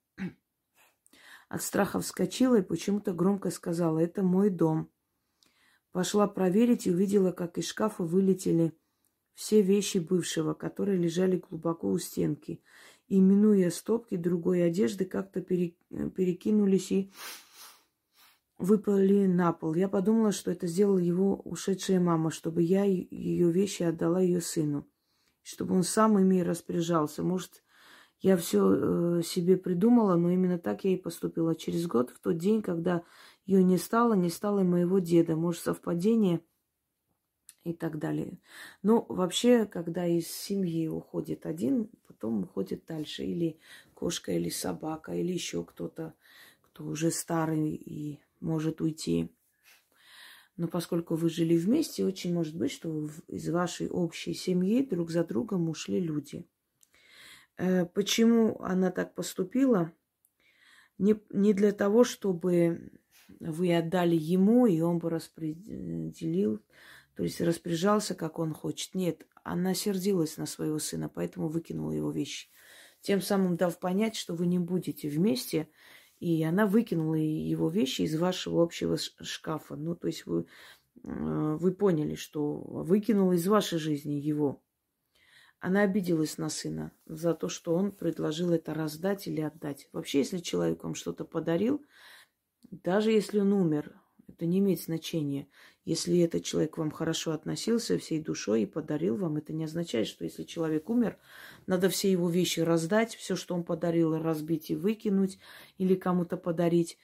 От 1.51 1.61
страха 1.63 1.99
вскочила 1.99 2.59
и 2.59 2.61
почему-то 2.61 3.11
громко 3.11 3.51
сказала 3.51 3.99
«Это 3.99 4.23
мой 4.23 4.49
дом». 4.49 4.89
Пошла 5.91 6.25
проверить 6.25 6.87
и 6.87 6.91
увидела, 6.91 7.33
как 7.33 7.57
из 7.57 7.67
шкафа 7.67 8.05
вылетели 8.05 8.71
все 9.33 9.61
вещи 9.61 9.97
бывшего, 9.97 10.53
которые 10.53 10.97
лежали 10.97 11.43
глубоко 11.49 11.89
у 11.89 11.99
стенки, 11.99 12.63
и, 13.09 13.19
минуя 13.19 13.69
стопки 13.69 14.15
другой 14.15 14.63
одежды, 14.63 15.03
как-то 15.03 15.41
перекинулись 15.41 16.89
и 16.93 17.11
выпали 18.57 19.25
на 19.25 19.51
пол. 19.51 19.73
Я 19.73 19.89
подумала, 19.89 20.31
что 20.31 20.51
это 20.51 20.67
сделала 20.67 20.99
его 20.99 21.35
ушедшая 21.35 21.99
мама, 21.99 22.31
чтобы 22.31 22.61
я 22.61 22.85
ее 22.85 23.51
вещи 23.51 23.83
отдала 23.83 24.21
ее 24.21 24.39
сыну, 24.39 24.87
чтобы 25.41 25.75
он 25.75 25.83
сам 25.83 26.17
ими 26.17 26.39
распоряжался. 26.39 27.23
Может, 27.23 27.61
Я 28.21 28.37
все 28.37 29.19
э, 29.19 29.21
себе 29.23 29.57
придумала, 29.57 30.15
но 30.15 30.29
именно 30.29 30.59
так 30.59 30.83
я 30.83 30.91
и 30.91 30.97
поступила. 30.97 31.55
Через 31.55 31.87
год, 31.87 32.11
в 32.11 32.19
тот 32.19 32.37
день, 32.37 32.61
когда 32.61 33.03
ее 33.47 33.63
не 33.63 33.77
стало, 33.77 34.13
не 34.13 34.29
стало 34.29 34.59
и 34.59 34.63
моего 34.63 34.99
деда. 34.99 35.35
Может, 35.35 35.63
совпадение 35.63 36.41
и 37.63 37.73
так 37.73 37.97
далее. 37.97 38.37
Но 38.83 39.05
вообще, 39.09 39.65
когда 39.65 40.05
из 40.05 40.27
семьи 40.27 40.87
уходит 40.87 41.47
один, 41.47 41.89
потом 42.07 42.43
уходит 42.43 42.85
дальше. 42.85 43.23
Или 43.23 43.57
кошка, 43.95 44.31
или 44.31 44.49
собака, 44.49 45.13
или 45.13 45.31
еще 45.33 45.63
кто-то, 45.63 46.13
кто 46.61 46.85
уже 46.85 47.09
старый 47.09 47.73
и 47.73 48.19
может 48.39 48.81
уйти. 48.81 49.31
Но 50.57 50.67
поскольку 50.67 51.15
вы 51.15 51.31
жили 51.31 51.57
вместе, 51.57 52.05
очень 52.05 52.35
может 52.35 52.55
быть, 52.55 52.71
что 52.71 53.09
из 53.27 53.49
вашей 53.49 53.89
общей 53.89 54.35
семьи 54.35 54.85
друг 54.85 55.09
за 55.09 55.23
другом 55.23 55.69
ушли 55.69 55.99
люди. 55.99 56.45
Э, 57.61 57.85
почему 57.85 58.59
она 58.61 58.89
так 58.89 59.13
поступила? 59.13 59.91
Не, 60.97 61.15
не 61.29 61.53
для 61.53 61.71
того, 61.71 62.03
чтобы 62.03 62.91
вы 63.39 63.75
отдали 63.75 64.15
ему, 64.15 64.65
и 64.65 64.81
он 64.81 64.97
бы 64.97 65.11
распределил, 65.11 66.59
то 67.15 67.23
есть 67.23 67.39
распоряжался, 67.39 68.15
как 68.15 68.39
он 68.39 68.53
хочет. 68.53 68.95
Нет, 68.95 69.27
она 69.43 69.75
сердилась 69.75 70.37
на 70.37 70.47
своего 70.47 70.79
сына, 70.79 71.07
поэтому 71.07 71.49
выкинула 71.49 71.91
его 71.91 72.09
вещи. 72.09 72.49
Тем 73.01 73.21
самым 73.21 73.57
дав 73.57 73.77
понять, 73.79 74.15
что 74.15 74.33
вы 74.33 74.47
не 74.47 74.57
будете 74.57 75.07
вместе, 75.07 75.69
и 76.19 76.43
она 76.43 76.65
выкинула 76.65 77.15
его 77.15 77.69
вещи 77.69 78.01
из 78.01 78.17
вашего 78.17 78.63
общего 78.63 78.97
шкафа. 78.97 79.75
Ну, 79.75 79.95
то 79.95 80.07
есть 80.07 80.25
вы, 80.25 80.47
э, 81.03 81.57
вы 81.59 81.71
поняли, 81.73 82.15
что 82.15 82.55
выкинула 82.57 83.33
из 83.33 83.47
вашей 83.47 83.77
жизни 83.77 84.13
его. 84.13 84.63
Она 85.61 85.83
обиделась 85.83 86.39
на 86.39 86.49
сына 86.49 86.91
за 87.05 87.35
то, 87.35 87.47
что 87.47 87.75
он 87.75 87.91
предложил 87.91 88.51
это 88.51 88.73
раздать 88.73 89.27
или 89.27 89.41
отдать. 89.41 89.87
Вообще, 89.93 90.17
если 90.19 90.39
человек 90.39 90.83
вам 90.83 90.95
что-то 90.95 91.23
подарил, 91.23 91.85
даже 92.71 93.11
если 93.11 93.39
он 93.39 93.53
умер, 93.53 93.95
это 94.27 94.47
не 94.47 94.57
имеет 94.57 94.81
значения. 94.81 95.47
Если 95.85 96.19
этот 96.19 96.43
человек 96.43 96.73
к 96.73 96.77
вам 96.79 96.89
хорошо 96.89 97.31
относился 97.31 97.99
всей 97.99 98.19
душой 98.19 98.63
и 98.63 98.65
подарил 98.65 99.17
вам, 99.17 99.37
это 99.37 99.53
не 99.53 99.65
означает, 99.65 100.07
что 100.07 100.23
если 100.23 100.45
человек 100.45 100.89
умер, 100.89 101.19
надо 101.67 101.89
все 101.89 102.11
его 102.11 102.27
вещи 102.27 102.61
раздать, 102.61 103.15
все, 103.15 103.35
что 103.35 103.53
он 103.53 103.63
подарил, 103.63 104.17
разбить 104.17 104.71
и 104.71 104.75
выкинуть, 104.75 105.37
или 105.77 105.93
кому-то 105.93 106.37
подарить, 106.37 106.97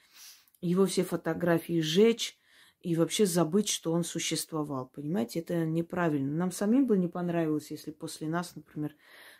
его 0.61 0.87
все 0.87 1.03
фотографии 1.03 1.79
сжечь 1.79 2.39
и 2.81 2.95
вообще 2.95 3.25
забыть, 3.25 3.69
что 3.69 3.91
он 3.91 4.03
существовал. 4.03 4.87
Понимаете, 4.87 5.39
это 5.39 5.65
неправильно. 5.65 6.31
Нам 6.31 6.51
самим 6.51 6.87
бы 6.87 6.97
не 6.97 7.07
понравилось, 7.07 7.71
если 7.71 7.91
после 7.91 8.27
нас, 8.27 8.55
например, 8.55 8.95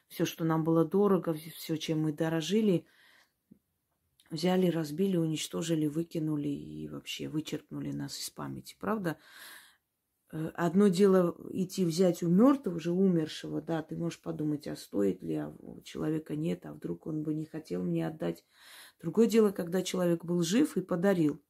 все, 0.07 0.25
что 0.25 0.43
нам 0.43 0.63
было 0.63 0.85
дорого, 0.85 1.33
все, 1.33 1.77
чем 1.77 2.01
мы 2.01 2.13
дорожили, 2.13 2.85
взяли, 4.29 4.67
разбили, 4.67 5.17
уничтожили, 5.17 5.87
выкинули 5.87 6.49
и 6.49 6.87
вообще 6.87 7.29
вычеркнули 7.29 7.91
нас 7.91 8.19
из 8.19 8.29
памяти. 8.29 8.75
Правда? 8.79 9.17
Э, 10.31 10.51
одно 10.55 10.87
дело 10.87 11.35
идти 11.51 11.85
взять 11.85 12.23
у 12.23 12.29
мертвого, 12.29 12.77
уже 12.77 12.91
умершего, 12.91 13.61
да, 13.61 13.81
ты 13.81 13.95
можешь 13.95 14.21
подумать, 14.21 14.67
а 14.67 14.75
стоит 14.75 15.21
ли, 15.21 15.35
а 15.35 15.53
у 15.59 15.81
человека 15.81 16.35
нет, 16.35 16.65
а 16.65 16.73
вдруг 16.73 17.07
он 17.07 17.23
бы 17.23 17.33
не 17.33 17.45
хотел 17.45 17.83
мне 17.83 18.07
отдать. 18.07 18.43
Другое 18.99 19.27
дело, 19.27 19.51
когда 19.51 19.83
человек 19.83 20.25
был 20.25 20.41
жив 20.41 20.75
и 20.75 20.81
подарил. 20.81 21.41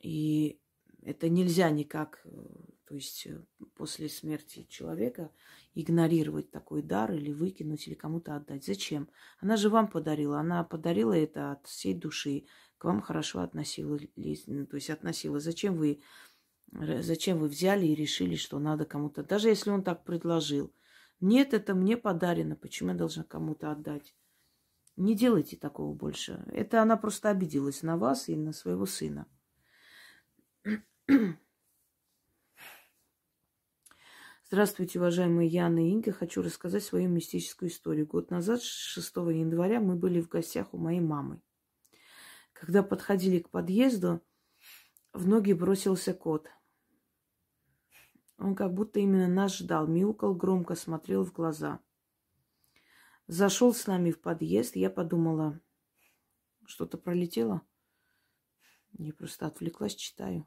И 0.00 0.60
это 1.06 1.28
нельзя 1.28 1.70
никак, 1.70 2.20
э, 2.24 2.30
то 2.86 2.94
есть 2.96 3.28
э, 3.28 3.40
после 3.76 4.08
смерти 4.08 4.66
человека 4.68 5.30
игнорировать 5.76 6.50
такой 6.50 6.82
дар 6.82 7.12
или 7.12 7.32
выкинуть, 7.32 7.86
или 7.86 7.94
кому-то 7.94 8.34
отдать. 8.34 8.64
Зачем? 8.66 9.08
Она 9.38 9.56
же 9.56 9.68
вам 9.68 9.86
подарила. 9.86 10.40
Она 10.40 10.64
подарила 10.64 11.12
это 11.12 11.52
от 11.52 11.66
всей 11.68 11.94
души. 11.94 12.46
К 12.78 12.86
вам 12.86 13.00
хорошо 13.02 13.40
относилась, 13.40 14.08
ну, 14.48 14.66
то 14.66 14.74
есть 14.74 14.90
относила. 14.90 15.38
Зачем 15.38 15.76
вы, 15.76 16.00
э, 16.72 17.02
зачем 17.02 17.38
вы 17.38 17.46
взяли 17.46 17.86
и 17.86 17.94
решили, 17.94 18.34
что 18.34 18.58
надо 18.58 18.84
кому-то, 18.84 19.22
даже 19.22 19.48
если 19.48 19.70
он 19.70 19.84
так 19.84 20.02
предложил. 20.02 20.72
Нет, 21.20 21.54
это 21.54 21.76
мне 21.76 21.96
подарено. 21.96 22.56
Почему 22.56 22.90
я 22.90 22.96
должна 22.96 23.22
кому-то 23.22 23.70
отдать? 23.70 24.12
Не 24.96 25.14
делайте 25.14 25.56
такого 25.56 25.94
больше. 25.94 26.44
Это 26.48 26.82
она 26.82 26.96
просто 26.96 27.30
обиделась 27.30 27.82
на 27.82 27.96
вас 27.96 28.28
и 28.28 28.34
на 28.34 28.52
своего 28.52 28.86
сына. 28.86 29.28
Здравствуйте, 34.48 34.98
уважаемые 34.98 35.48
Яна 35.48 35.86
и 35.86 35.90
Инга. 35.90 36.12
Хочу 36.12 36.42
рассказать 36.42 36.82
свою 36.82 37.08
мистическую 37.08 37.68
историю. 37.68 38.06
Год 38.06 38.30
назад, 38.30 38.62
6 38.62 39.16
января, 39.16 39.80
мы 39.80 39.94
были 39.96 40.20
в 40.20 40.28
гостях 40.28 40.74
у 40.74 40.78
моей 40.78 41.00
мамы. 41.00 41.40
Когда 42.52 42.82
подходили 42.82 43.38
к 43.38 43.50
подъезду, 43.50 44.20
в 45.12 45.28
ноги 45.28 45.52
бросился 45.52 46.12
кот. 46.12 46.48
Он 48.38 48.54
как 48.54 48.74
будто 48.74 48.98
именно 48.98 49.28
нас 49.28 49.56
ждал, 49.56 49.86
мяукал, 49.86 50.34
громко 50.34 50.74
смотрел 50.74 51.24
в 51.24 51.32
глаза. 51.32 51.80
Зашел 53.28 53.72
с 53.72 53.86
нами 53.86 54.10
в 54.10 54.20
подъезд, 54.20 54.76
я 54.76 54.90
подумала, 54.90 55.60
что-то 56.66 56.98
пролетело. 56.98 57.62
Я 58.98 59.12
просто 59.12 59.46
отвлеклась, 59.46 59.94
читаю. 59.94 60.46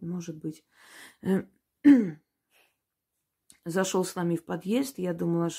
Может 0.00 0.36
быть. 0.36 0.64
Э, 1.22 1.44
зашел 3.64 4.04
с 4.04 4.14
нами 4.14 4.36
в 4.36 4.44
подъезд. 4.44 4.98
Я 4.98 5.14
думала, 5.14 5.50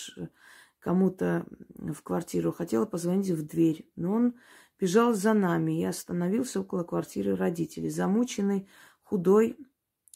кому-то 0.79 1.45
в 1.75 2.01
квартиру. 2.01 2.51
Хотела 2.51 2.85
позвонить 2.85 3.29
в 3.29 3.45
дверь. 3.45 3.89
Но 3.95 4.13
он 4.13 4.35
бежал 4.79 5.13
за 5.13 5.33
нами 5.33 5.81
и 5.81 5.85
остановился 5.85 6.61
около 6.61 6.83
квартиры 6.83 7.35
родителей. 7.35 7.89
Замученный, 7.89 8.67
худой, 9.03 9.57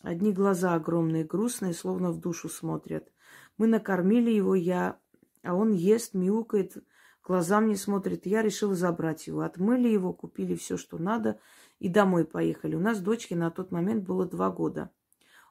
одни 0.01 0.31
глаза 0.31 0.73
огромные, 0.73 1.25
грустные, 1.25 1.73
словно 1.73 2.11
в 2.11 2.19
душу 2.19 2.49
смотрят. 2.49 3.11
Мы 3.57 3.67
накормили 3.67 4.31
его, 4.31 4.55
я, 4.55 4.99
а 5.43 5.53
он 5.53 5.73
ест, 5.73 6.13
мяукает, 6.13 6.77
глазам 7.23 7.67
не 7.67 7.75
смотрит. 7.75 8.25
Я 8.25 8.41
решила 8.41 8.73
забрать 8.73 9.27
его. 9.27 9.41
Отмыли 9.41 9.89
его, 9.89 10.13
купили 10.13 10.55
все, 10.55 10.77
что 10.77 10.97
надо– 10.97 11.39
и 11.83 11.89
домой 11.89 12.23
поехали. 12.23 12.75
У 12.75 12.79
нас 12.79 13.01
дочке 13.01 13.35
на 13.35 13.51
тот 13.51 13.71
момент 13.73 14.05
было 14.05 14.25
два 14.25 14.49
года. 14.49 14.89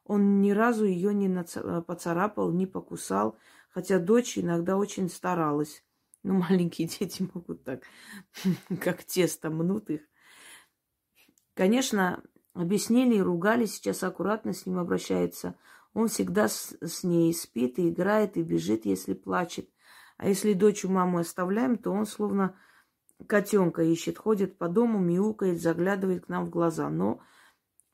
Он 0.02 0.40
ни 0.40 0.52
разу 0.52 0.86
ее 0.86 1.12
не 1.12 1.28
э, 1.28 1.82
поцарапал, 1.82 2.50
не 2.52 2.66
покусал, 2.66 3.36
хотя 3.68 3.98
дочь 3.98 4.38
иногда 4.38 4.78
очень 4.78 5.10
старалась. 5.10 5.84
Ну, 6.22 6.32
маленькие 6.48 6.88
дети 6.88 7.28
могут 7.34 7.64
так, 7.64 7.82
как 8.80 9.04
тесто, 9.04 9.50
мнут 9.50 9.90
их. 9.90 10.00
Конечно, 11.52 12.22
объяснили 12.54 13.16
и 13.16 13.20
ругали, 13.20 13.66
сейчас 13.66 14.02
аккуратно 14.02 14.54
с 14.54 14.64
ним 14.64 14.78
обращается. 14.78 15.54
Он 15.92 16.08
всегда 16.08 16.48
с, 16.48 16.74
с 16.80 17.04
ней 17.04 17.34
спит 17.34 17.78
и 17.78 17.90
играет, 17.90 18.38
и 18.38 18.42
бежит, 18.42 18.86
если 18.86 19.12
плачет. 19.12 19.68
А 20.16 20.28
если 20.28 20.54
дочь 20.54 20.86
у 20.86 20.88
мамы 20.88 21.20
оставляем, 21.20 21.76
то 21.76 21.90
он 21.90 22.06
словно 22.06 22.58
котенка 23.26 23.82
ищет, 23.82 24.18
ходит 24.18 24.58
по 24.58 24.68
дому, 24.68 24.98
мяукает, 24.98 25.60
заглядывает 25.60 26.26
к 26.26 26.28
нам 26.28 26.46
в 26.46 26.50
глаза. 26.50 26.88
Но 26.88 27.20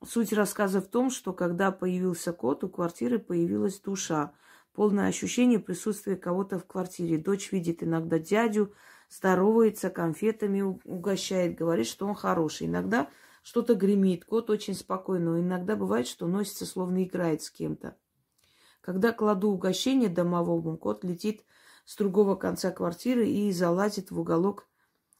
суть 0.05 0.33
рассказа 0.33 0.81
в 0.81 0.87
том, 0.87 1.09
что 1.09 1.33
когда 1.33 1.71
появился 1.71 2.33
кот, 2.33 2.63
у 2.63 2.69
квартиры 2.69 3.19
появилась 3.19 3.79
душа. 3.79 4.33
Полное 4.73 5.07
ощущение 5.07 5.59
присутствия 5.59 6.15
кого-то 6.15 6.59
в 6.59 6.65
квартире. 6.65 7.17
Дочь 7.17 7.51
видит 7.51 7.83
иногда 7.83 8.19
дядю, 8.19 8.73
здоровается, 9.09 9.89
конфетами 9.89 10.61
угощает, 10.61 11.55
говорит, 11.55 11.87
что 11.87 12.05
он 12.07 12.15
хороший. 12.15 12.67
Иногда 12.67 13.09
что-то 13.41 13.75
гремит, 13.75 14.25
кот 14.25 14.49
очень 14.49 14.75
спокойно. 14.75 15.31
Но 15.31 15.39
иногда 15.39 15.75
бывает, 15.75 16.07
что 16.07 16.27
носится, 16.27 16.65
словно 16.65 17.03
играет 17.03 17.41
с 17.41 17.51
кем-то. 17.51 17.97
Когда 18.81 19.11
кладу 19.11 19.49
угощение 19.49 20.09
домовому, 20.09 20.77
кот 20.77 21.03
летит 21.03 21.43
с 21.85 21.95
другого 21.95 22.35
конца 22.35 22.71
квартиры 22.71 23.27
и 23.27 23.51
залазит 23.51 24.11
в 24.11 24.19
уголок 24.19 24.67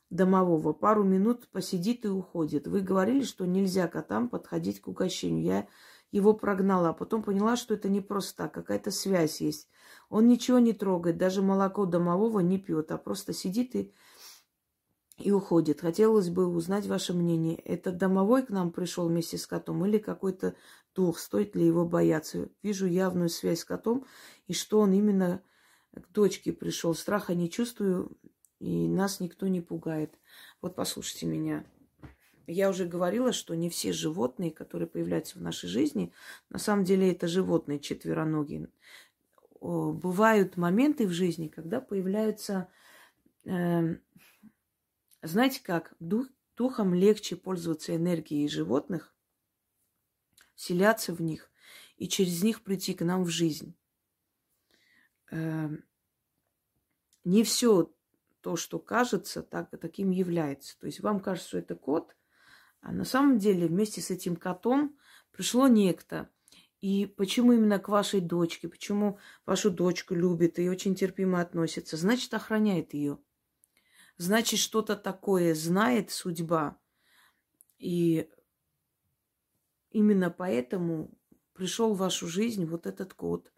домового. 0.09 0.73
Пару 0.73 1.03
минут 1.03 1.47
посидит 1.49 2.05
и 2.05 2.07
уходит. 2.07 2.67
Вы 2.67 2.81
говорили, 2.81 3.23
что 3.23 3.45
нельзя 3.45 3.87
котам 3.87 4.29
подходить 4.29 4.81
к 4.81 4.87
угощению. 4.87 5.43
Я 5.43 5.67
его 6.11 6.33
прогнала, 6.33 6.89
а 6.89 6.93
потом 6.93 7.21
поняла, 7.21 7.55
что 7.55 7.75
это 7.75 7.89
не 7.89 8.01
просто 8.01 8.43
так, 8.43 8.53
какая-то 8.53 8.91
связь 8.91 9.41
есть. 9.41 9.67
Он 10.09 10.27
ничего 10.27 10.59
не 10.59 10.73
трогает, 10.73 11.17
даже 11.17 11.41
молоко 11.41 11.85
домового 11.85 12.39
не 12.39 12.57
пьет, 12.57 12.91
а 12.91 12.97
просто 12.97 13.33
сидит 13.33 13.75
и, 13.75 13.93
и 15.17 15.31
уходит. 15.31 15.81
Хотелось 15.81 16.29
бы 16.29 16.47
узнать 16.47 16.87
ваше 16.87 17.13
мнение. 17.13 17.55
Это 17.57 17.91
домовой 17.91 18.43
к 18.43 18.49
нам 18.49 18.71
пришел 18.71 19.07
вместе 19.07 19.37
с 19.37 19.45
котом 19.45 19.85
или 19.85 19.99
какой-то 19.99 20.55
дух? 20.95 21.19
Стоит 21.19 21.55
ли 21.55 21.65
его 21.65 21.85
бояться? 21.85 22.49
Вижу 22.63 22.87
явную 22.87 23.29
связь 23.29 23.59
с 23.59 23.65
котом, 23.65 24.05
и 24.47 24.53
что 24.53 24.79
он 24.79 24.93
именно 24.93 25.43
к 25.93 26.11
дочке 26.11 26.51
пришел. 26.51 26.95
Страха 26.95 27.35
не 27.35 27.49
чувствую, 27.51 28.17
и 28.59 28.87
нас 28.87 29.19
никто 29.19 29.47
не 29.47 29.61
пугает. 29.61 30.13
Вот 30.61 30.75
послушайте 30.75 31.25
меня. 31.25 31.65
Я 32.47 32.69
уже 32.69 32.85
говорила, 32.85 33.31
что 33.31 33.55
не 33.55 33.69
все 33.69 33.93
животные, 33.93 34.51
которые 34.51 34.87
появляются 34.87 35.37
в 35.37 35.41
нашей 35.41 35.69
жизни, 35.69 36.11
на 36.49 36.59
самом 36.59 36.83
деле 36.83 37.11
это 37.11 37.27
животные 37.27 37.79
четвероногие. 37.79 38.69
Бывают 39.61 40.57
моменты 40.57 41.05
в 41.05 41.11
жизни, 41.11 41.47
когда 41.47 41.79
появляются 41.81 42.69
Эм, 43.45 44.01
знаете 45.21 45.61
как, 45.63 45.95
дух, 45.99 46.27
духом 46.55 46.93
легче 46.93 47.35
пользоваться 47.35 47.95
энергией 47.95 48.47
животных, 48.47 49.13
вселяться 50.55 51.13
в 51.13 51.21
них 51.21 51.49
и 51.97 52.07
через 52.07 52.43
них 52.43 52.61
прийти 52.61 52.93
к 52.93 53.03
нам 53.03 53.23
в 53.23 53.29
жизнь. 53.29 53.75
Эм, 55.31 55.83
не 57.23 57.43
все 57.43 57.91
то, 58.41 58.56
что 58.56 58.80
кажется, 58.80 59.43
так, 59.43 59.69
таким 59.80 60.12
является. 60.12 60.80
То 60.80 60.88
есть 60.88 60.99
вам 61.02 61.19
кажется, 61.19 61.49
что 61.49 61.58
это 61.60 61.75
кот, 61.75 62.15
а 62.82 62.91
на 62.91 63.06
самом 63.06 63.38
деле 63.38 63.67
вместе 63.67 64.02
с 64.02 64.10
этим 64.10 64.36
котом 64.36 64.97
пришло 65.32 65.67
некто. 65.67 66.30
И 66.82 67.06
почему 67.06 67.52
именно 67.52 67.78
к 67.78 67.89
вашей 67.89 68.21
дочке, 68.21 68.69
почему 68.69 69.19
вашу 69.45 69.69
дочку 69.69 70.15
любит 70.15 70.60
и 70.60 70.69
очень 70.69 70.95
терпимо 70.95 71.41
относится, 71.41 71.97
значит, 71.97 72.34
охраняет 72.34 72.93
ее. 72.93 73.19
Значит, 74.17 74.60
что-то 74.60 74.95
такое 74.95 75.54
знает 75.56 76.10
судьба. 76.12 76.78
И 77.78 78.30
именно 79.91 80.30
поэтому 80.30 81.17
пришел 81.54 81.93
в 81.93 81.97
вашу 81.97 82.28
жизнь 82.28 82.65
вот 82.65 82.86
этот 82.86 83.13
кот, 83.13 83.52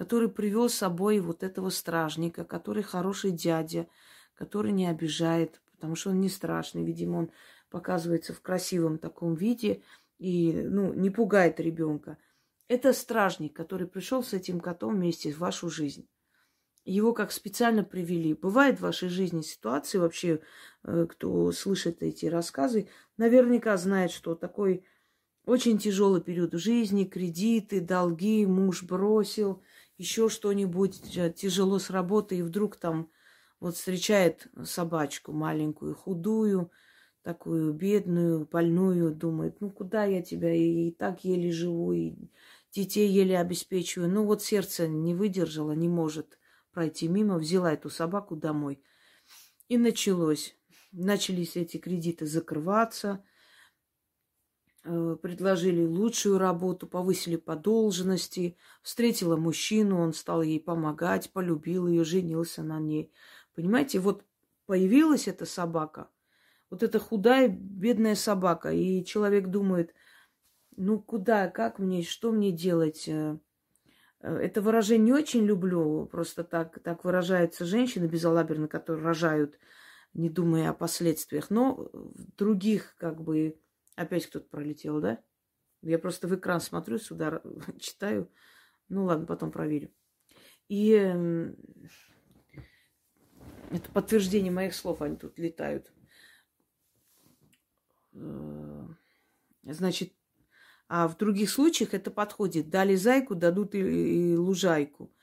который 0.00 0.30
привел 0.30 0.70
с 0.70 0.76
собой 0.76 1.20
вот 1.20 1.42
этого 1.42 1.68
стражника, 1.68 2.42
который 2.42 2.82
хороший 2.82 3.32
дядя, 3.32 3.86
который 4.34 4.72
не 4.72 4.86
обижает, 4.86 5.60
потому 5.72 5.94
что 5.94 6.08
он 6.08 6.22
не 6.22 6.30
страшный. 6.30 6.82
Видимо, 6.82 7.18
он 7.18 7.30
показывается 7.68 8.32
в 8.32 8.40
красивом 8.40 8.96
таком 8.96 9.34
виде 9.34 9.82
и 10.18 10.54
ну, 10.54 10.94
не 10.94 11.10
пугает 11.10 11.60
ребенка. 11.60 12.16
Это 12.66 12.94
стражник, 12.94 13.54
который 13.54 13.86
пришел 13.86 14.22
с 14.22 14.32
этим 14.32 14.60
котом 14.60 14.94
вместе 14.94 15.32
в 15.32 15.38
вашу 15.38 15.68
жизнь. 15.68 16.08
Его 16.86 17.12
как 17.12 17.30
специально 17.30 17.84
привели. 17.84 18.32
Бывает 18.32 18.78
в 18.78 18.84
вашей 18.84 19.10
жизни 19.10 19.42
ситуации, 19.42 19.98
вообще, 19.98 20.40
э, 20.82 21.06
кто 21.10 21.52
слышит 21.52 22.02
эти 22.02 22.24
рассказы, 22.24 22.88
наверняка 23.18 23.76
знает, 23.76 24.12
что 24.12 24.34
такой 24.34 24.82
очень 25.44 25.76
тяжелый 25.76 26.22
период 26.22 26.54
в 26.54 26.58
жизни, 26.58 27.04
кредиты, 27.04 27.82
долги, 27.82 28.46
муж 28.46 28.82
бросил, 28.82 29.62
еще 30.00 30.30
что-нибудь, 30.30 31.14
э, 31.14 31.30
тяжело 31.30 31.78
с 31.78 31.90
работы, 31.90 32.38
и 32.38 32.42
вдруг 32.42 32.76
там 32.76 33.10
вот 33.60 33.76
встречает 33.76 34.48
собачку 34.64 35.32
маленькую, 35.32 35.94
худую, 35.94 36.72
такую 37.22 37.74
бедную, 37.74 38.48
больную, 38.50 39.14
думает, 39.14 39.60
ну 39.60 39.70
куда 39.70 40.04
я 40.04 40.22
тебя, 40.22 40.54
и, 40.54 40.88
и 40.88 40.90
так 40.90 41.22
еле 41.22 41.52
живу, 41.52 41.92
и 41.92 42.14
детей 42.72 43.10
еле 43.10 43.38
обеспечиваю. 43.38 44.10
Ну 44.10 44.24
вот 44.24 44.42
сердце 44.42 44.88
не 44.88 45.14
выдержало, 45.14 45.72
не 45.72 45.88
может 45.88 46.38
пройти 46.72 47.06
мимо, 47.06 47.36
взяла 47.36 47.74
эту 47.74 47.90
собаку 47.90 48.36
домой. 48.36 48.82
И 49.68 49.76
началось. 49.76 50.56
Начались 50.92 51.56
эти 51.56 51.76
кредиты 51.76 52.24
закрываться, 52.24 53.22
предложили 54.82 55.84
лучшую 55.84 56.38
работу, 56.38 56.86
повысили 56.86 57.36
по 57.36 57.54
должности, 57.54 58.56
встретила 58.82 59.36
мужчину, 59.36 60.00
он 60.00 60.12
стал 60.12 60.42
ей 60.42 60.58
помогать, 60.58 61.32
полюбил 61.32 61.86
ее, 61.86 62.04
женился 62.04 62.62
на 62.62 62.80
ней. 62.80 63.12
Понимаете, 63.54 63.98
вот 63.98 64.24
появилась 64.66 65.28
эта 65.28 65.44
собака, 65.44 66.08
вот 66.70 66.82
эта 66.82 66.98
худая, 66.98 67.48
бедная 67.48 68.14
собака, 68.14 68.70
и 68.72 69.04
человек 69.04 69.48
думает, 69.48 69.92
ну 70.76 71.00
куда, 71.00 71.48
как 71.48 71.78
мне, 71.78 72.02
что 72.02 72.32
мне 72.32 72.52
делать? 72.52 73.06
Э, 73.08 73.38
э, 74.20 74.36
это 74.36 74.62
выражение 74.62 75.06
не 75.06 75.12
очень 75.12 75.44
люблю, 75.44 76.06
просто 76.06 76.44
так, 76.44 76.80
так 76.82 77.04
выражаются 77.04 77.64
женщины 77.64 78.06
безалаберно, 78.06 78.68
которые 78.68 79.04
рожают, 79.04 79.58
не 80.14 80.30
думая 80.30 80.70
о 80.70 80.74
последствиях. 80.74 81.50
Но 81.50 81.90
в 81.92 82.36
других, 82.36 82.94
как 82.96 83.20
бы, 83.20 83.58
опять 84.00 84.26
кто-то 84.26 84.48
пролетел, 84.48 85.00
да? 85.00 85.22
Я 85.82 85.98
просто 85.98 86.28
в 86.28 86.34
экран 86.34 86.60
смотрю 86.60 86.98
сюда, 86.98 87.42
читаю. 87.78 88.30
Ну 88.88 89.04
ладно, 89.04 89.26
потом 89.26 89.50
проверю. 89.52 89.92
И 90.68 90.92
эм, 90.92 91.56
это 93.70 93.90
подтверждение 93.92 94.52
моих 94.52 94.74
слов, 94.74 95.02
они 95.02 95.16
тут 95.16 95.38
летают. 95.38 95.92
Э, 98.12 98.88
значит, 99.62 100.12
а 100.88 101.06
в 101.06 101.16
других 101.16 101.50
случаях 101.50 101.94
это 101.94 102.10
подходит. 102.10 102.68
Дали 102.68 102.96
зайку, 102.96 103.34
дадут 103.34 103.74
и, 103.74 104.36
лужайку. 104.36 105.14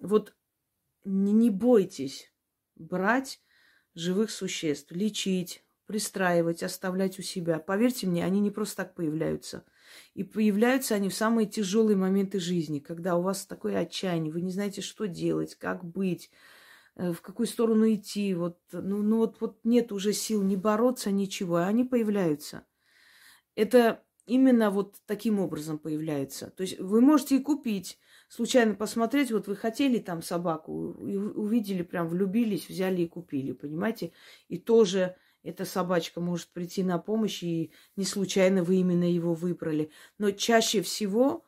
Вот 0.00 0.36
не 1.04 1.50
бойтесь 1.50 2.32
брать 2.74 3.40
живых 3.94 4.30
существ, 4.30 4.90
лечить, 4.90 5.63
пристраивать, 5.86 6.62
оставлять 6.62 7.18
у 7.18 7.22
себя. 7.22 7.58
Поверьте 7.58 8.06
мне, 8.06 8.24
они 8.24 8.40
не 8.40 8.50
просто 8.50 8.76
так 8.76 8.94
появляются. 8.94 9.64
И 10.14 10.24
появляются 10.24 10.94
они 10.94 11.08
в 11.08 11.14
самые 11.14 11.46
тяжелые 11.46 11.96
моменты 11.96 12.40
жизни, 12.40 12.78
когда 12.78 13.16
у 13.16 13.22
вас 13.22 13.46
такое 13.46 13.78
отчаяние, 13.78 14.32
вы 14.32 14.40
не 14.40 14.50
знаете, 14.50 14.80
что 14.80 15.06
делать, 15.06 15.54
как 15.56 15.84
быть, 15.84 16.30
Э, 16.96 17.12
в 17.12 17.20
какую 17.20 17.46
сторону 17.46 17.92
идти. 17.92 18.34
Вот, 18.34 18.58
ну, 18.72 19.02
ну 19.02 19.18
вот, 19.18 19.40
вот 19.40 19.58
нет 19.64 19.92
уже 19.92 20.12
сил 20.12 20.42
не 20.42 20.56
бороться, 20.56 21.10
ничего, 21.10 21.56
а 21.56 21.66
они 21.66 21.84
появляются. 21.84 22.66
Это 23.56 24.02
именно 24.26 24.70
вот 24.70 24.96
таким 25.06 25.38
образом 25.40 25.78
появляется. 25.78 26.50
То 26.50 26.62
есть 26.62 26.78
вы 26.80 27.00
можете 27.00 27.36
и 27.36 27.40
купить, 27.40 27.98
случайно 28.28 28.74
посмотреть, 28.74 29.32
вот 29.32 29.48
вы 29.48 29.56
хотели 29.56 29.98
там 29.98 30.22
собаку, 30.22 30.92
и 31.06 31.16
увидели, 31.16 31.82
прям 31.82 32.08
влюбились, 32.08 32.68
взяли 32.68 33.02
и 33.02 33.08
купили, 33.08 33.52
понимаете? 33.52 34.12
И 34.48 34.58
тоже 34.58 35.16
эта 35.44 35.66
собачка 35.66 36.20
может 36.20 36.48
прийти 36.48 36.82
на 36.82 36.98
помощь, 36.98 37.42
и 37.42 37.70
не 37.96 38.04
случайно 38.04 38.64
вы 38.64 38.76
именно 38.76 39.04
его 39.04 39.34
выбрали. 39.34 39.90
Но 40.18 40.30
чаще 40.30 40.80
всего, 40.80 41.44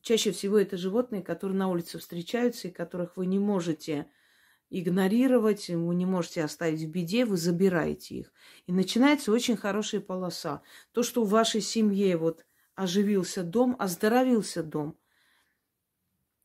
чаще 0.00 0.30
всего 0.30 0.56
это 0.56 0.76
животные, 0.76 1.22
которые 1.22 1.58
на 1.58 1.68
улице 1.68 1.98
встречаются, 1.98 2.68
и 2.68 2.72
которых 2.72 3.16
вы 3.16 3.26
не 3.26 3.40
можете 3.40 4.06
игнорировать, 4.70 5.68
вы 5.68 5.94
не 5.94 6.06
можете 6.06 6.44
оставить 6.44 6.82
в 6.82 6.90
беде, 6.90 7.24
вы 7.24 7.36
забираете 7.36 8.14
их. 8.14 8.32
И 8.66 8.72
начинается 8.72 9.32
очень 9.32 9.56
хорошая 9.56 10.00
полоса. 10.00 10.62
То, 10.92 11.02
что 11.02 11.24
в 11.24 11.30
вашей 11.30 11.60
семье 11.60 12.16
вот 12.16 12.46
оживился 12.76 13.42
дом, 13.42 13.74
оздоровился 13.78 14.62
дом, 14.62 14.96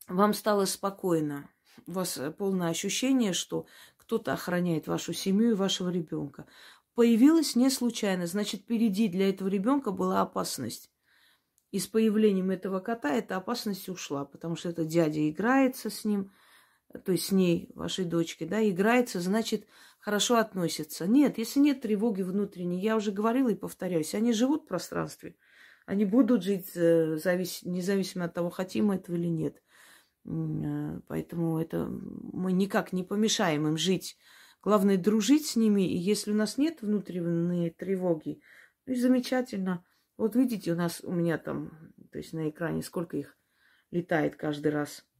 вам 0.08 0.34
стало 0.34 0.64
спокойно. 0.64 1.48
У 1.86 1.92
вас 1.92 2.20
полное 2.36 2.68
ощущение, 2.68 3.32
что 3.32 3.66
кто-то 3.96 4.32
охраняет 4.32 4.88
вашу 4.88 5.12
семью 5.12 5.52
и 5.52 5.54
вашего 5.54 5.88
ребенка. 5.88 6.46
Появилось 6.94 7.56
не 7.56 7.70
случайно, 7.70 8.26
значит, 8.26 8.62
впереди 8.62 9.08
для 9.08 9.30
этого 9.30 9.48
ребенка 9.48 9.90
была 9.90 10.20
опасность. 10.20 10.90
И 11.70 11.78
с 11.78 11.86
появлением 11.86 12.50
этого 12.50 12.80
кота 12.80 13.14
эта 13.14 13.36
опасность 13.36 13.88
ушла, 13.88 14.24
потому 14.24 14.56
что 14.56 14.68
этот 14.70 14.88
дядя 14.88 15.28
играется 15.28 15.90
с 15.90 16.04
ним– 16.04 16.32
то 17.04 17.12
есть 17.12 17.26
с 17.26 17.32
ней, 17.32 17.70
вашей 17.74 18.04
дочкой, 18.04 18.48
да, 18.48 18.68
играется, 18.68 19.20
значит, 19.20 19.66
хорошо 20.00 20.36
относится. 20.36 21.06
Нет, 21.06 21.38
если 21.38 21.60
нет 21.60 21.82
тревоги 21.82 22.22
внутренней, 22.22 22.80
я 22.80 22.96
уже 22.96 23.12
говорила 23.12 23.48
и 23.48 23.54
повторяюсь, 23.54 24.14
они 24.14 24.32
живут 24.32 24.64
в 24.64 24.66
пространстве, 24.66 25.36
они 25.86 26.04
будут 26.04 26.42
жить 26.42 26.70
э, 26.74 27.16
завис... 27.16 27.62
независимо 27.62 28.24
от 28.24 28.34
того, 28.34 28.50
хотим 28.50 28.86
мы 28.86 28.96
этого 28.96 29.16
или 29.16 29.28
нет. 29.28 29.62
Э, 30.24 31.00
поэтому 31.06 31.60
это 31.60 31.86
мы 31.86 32.52
никак 32.52 32.92
не 32.92 33.04
помешаем 33.04 33.68
им 33.68 33.76
жить. 33.76 34.16
Главное 34.62 34.98
дружить 34.98 35.46
с 35.46 35.56
ними, 35.56 35.82
и 35.82 35.96
если 35.96 36.32
у 36.32 36.34
нас 36.34 36.58
нет 36.58 36.82
внутренней 36.82 37.70
тревоги, 37.70 38.40
ну 38.86 38.92
и 38.92 38.96
замечательно. 38.96 39.84
Вот 40.16 40.36
видите, 40.36 40.72
у 40.72 40.76
нас, 40.76 41.00
у 41.02 41.12
меня 41.12 41.38
там, 41.38 41.92
то 42.12 42.18
есть 42.18 42.32
на 42.32 42.50
экране, 42.50 42.82
сколько 42.82 43.16
их 43.16 43.38
летает 43.90 44.36
каждый 44.36 44.72
раз– 44.72 45.04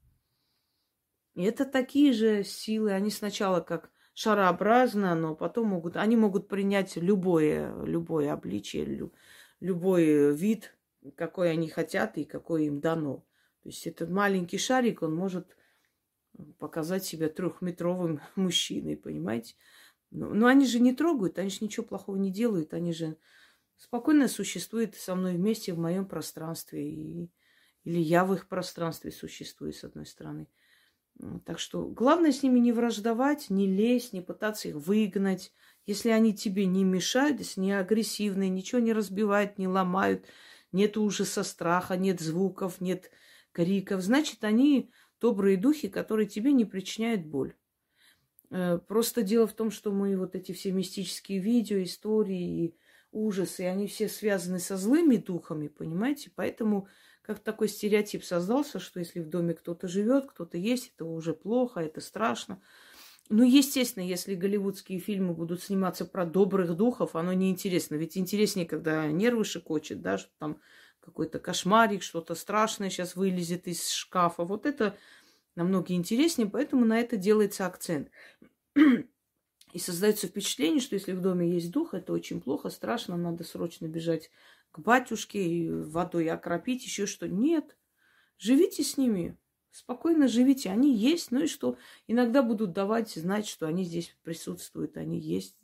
и 1.35 1.43
это 1.45 1.65
такие 1.65 2.13
же 2.13 2.43
силы, 2.45 2.93
они 2.93 3.11
сначала 3.11 3.61
как 3.61 3.91
шарообразно, 4.15 5.15
но 5.15 5.35
потом 5.35 5.69
могут, 5.69 5.97
они 5.97 6.17
могут 6.17 6.49
принять 6.49 6.97
любое, 6.97 7.75
любое 7.85 8.33
обличие, 8.33 8.85
лю, 8.85 9.15
любой 9.61 10.35
вид, 10.35 10.77
какой 11.17 11.53
они 11.53 11.69
хотят 11.69 12.19
и 12.19 12.25
какой 12.25 12.67
им 12.67 12.81
дано. 12.81 13.25
То 13.63 13.69
есть 13.69 13.87
этот 13.87 14.11
маленький 14.11 14.59
шарик, 14.59 15.03
он 15.03 15.15
может 15.15 15.57
показать 16.59 17.05
себя 17.05 17.29
трехметровым 17.29 18.21
мужчиной, 18.37 18.97
понимаете? 18.97 19.55
Но, 20.11 20.35
но 20.35 20.47
они 20.47 20.67
же 20.67 20.81
не 20.81 20.95
трогают, 20.95 21.39
они 21.39 21.51
же 21.51 21.59
ничего 21.61 21.87
плохого 21.87 22.17
не 22.17 22.31
делают, 22.31 22.75
они 22.75 22.93
же 22.93 23.17
спокойно 23.77 24.29
существуют 24.29 24.97
со 24.97 25.15
мной 25.15 25.37
вместе 25.37 25.73
в 25.73 25.79
моем 25.79 26.07
пространстве. 26.07 26.91
И, 26.91 27.31
или 27.85 27.99
я 27.99 28.25
в 28.25 28.35
их 28.35 28.49
пространстве 28.49 29.11
существую, 29.11 29.73
с 29.73 29.85
одной 29.85 30.07
стороны. 30.07 30.49
Так 31.45 31.59
что 31.59 31.87
главное 31.87 32.33
с 32.33 32.43
ними 32.43 32.59
не 32.59 32.73
враждовать, 32.73 33.51
не 33.51 33.67
лезть, 33.67 34.13
не 34.13 34.21
пытаться 34.21 34.69
их 34.69 34.77
выгнать. 34.77 35.53
Если 35.87 36.11
они 36.11 36.35
тебе 36.35 36.67
не 36.67 36.85
мешают, 36.85 37.39
если 37.39 37.61
не 37.61 37.73
агрессивные, 37.73 38.49
ничего 38.49 38.81
не 38.81 38.93
разбивают, 38.93 39.59
не 39.59 39.69
ломают, 39.69 40.27
нет 40.73 40.97
ужаса, 40.97 41.43
страха, 41.43 41.97
нет 41.97 42.21
звуков, 42.21 42.81
нет 42.81 43.11
криков, 43.53 44.01
значит, 44.03 44.45
они 44.45 44.91
добрые 45.21 45.57
духи, 45.57 45.89
которые 45.89 46.27
тебе 46.27 46.53
не 46.53 46.65
причиняют 46.65 47.27
боль. 47.27 47.55
Э, 48.51 48.79
просто 48.79 49.23
дело 49.23 49.47
в 49.47 49.53
том, 49.53 49.71
что 49.71 49.93
мы 49.93 50.17
вот 50.17 50.35
эти 50.35 50.53
все 50.53 50.73
мистические 50.73 51.39
видео, 51.39 51.83
истории, 51.83 52.77
ужасы, 53.13 53.63
они 53.63 53.87
все 53.87 54.09
связаны 54.09 54.59
со 54.59 54.77
злыми 54.77 55.17
духами, 55.17 55.69
понимаете? 55.69 56.31
Поэтому 56.35 56.89
как 57.23 57.41
такой 57.41 57.69
стереотип 57.69 58.25
создался, 58.25 58.81
что 58.81 58.99
если 58.99 59.21
в 59.21 59.29
доме 59.29 59.55
кто-то 59.55 59.89
живет, 59.89 60.27
кто-то 60.27 60.59
есть, 60.59 60.93
это 60.95 61.05
уже 61.05 61.35
плохо, 61.35 61.81
это 61.81 62.01
страшно. 62.01 62.61
Ну, 63.29 63.45
естественно, 63.45 64.03
если 64.03 64.35
голливудские 64.35 64.99
фильмы 64.99 65.35
будут 65.35 65.63
сниматься 65.63 66.05
про 66.05 66.27
добрых 66.27 66.77
духов, 66.77 67.15
оно 67.15 67.33
неинтересно. 67.33 67.95
Ведь 67.95 68.17
интереснее, 68.17 68.67
когда 68.67 69.07
нервы 69.07 69.45
шикочет, 69.45 70.01
да, 70.03 70.19
что 70.19 70.31
там 70.39 70.61
какой-то 71.01 71.39
кошмарик, 71.39 72.03
что-то 72.03 72.35
страшное 72.35 72.91
сейчас 72.91 73.17
вылезет 73.17 73.67
из 73.67 73.91
шкафа. 73.91 74.45
Вот 74.45 74.67
это 74.67 74.97
намного 75.55 75.95
интереснее, 75.95 76.49
поэтому 76.49 76.85
на 76.85 77.01
это 77.01 77.17
делается 77.17 77.67
акцент. 77.67 78.11
И 79.73 79.79
создается 79.79 80.27
впечатление, 80.27 80.81
что 80.81 80.97
если 80.97 81.13
в 81.13 81.21
доме 81.21 81.49
есть 81.49 81.71
дух, 81.71 81.95
это 81.95 82.13
очень 82.13 82.41
плохо, 82.41 82.71
страшно, 82.71 83.17
надо 83.17 83.45
срочно 83.45 83.87
бежать 83.87 84.31
к 84.73 84.81
батюшке 84.81 85.43
и 85.43 85.71
водой 85.71 86.29
окропить, 86.29 86.85
еще 86.85 87.07
что. 87.07 87.29
Нет, 87.29 87.77
живите 88.37 88.83
с 88.83 88.97
ними, 88.97 89.37
спокойно 89.71 90.27
живите. 90.29 90.71
Они 90.71 90.95
есть, 90.95 91.31
ну 91.31 91.45
и 91.45 91.47
что? 91.47 91.77
Иногда 92.09 92.43
будут 92.43 92.73
давать 92.73 93.11
знать, 93.11 93.47
что 93.47 93.67
они 93.67 93.85
здесь 93.85 94.17
присутствуют, 94.23 94.97
они 94.97 95.19
есть. 95.19 95.57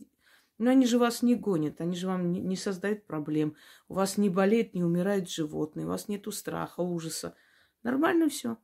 Но 0.58 0.70
они 0.70 0.86
же 0.86 0.98
вас 0.98 1.22
не 1.22 1.34
гонят, 1.34 1.80
они 1.80 1.94
же 1.94 2.06
вам 2.06 2.32
не 2.32 2.56
создают 2.56 3.04
проблем. 3.04 3.56
У 3.88 3.94
вас 3.94 4.16
не 4.16 4.30
болеет, 4.30 4.74
не 4.74 4.82
умирает 4.82 5.28
животные, 5.28 5.84
у 5.84 5.90
вас 5.90 6.08
нету 6.08 6.32
страха, 6.32 6.80
ужаса. 6.80 7.34
Нормально 7.82 8.28
все. 8.28 8.56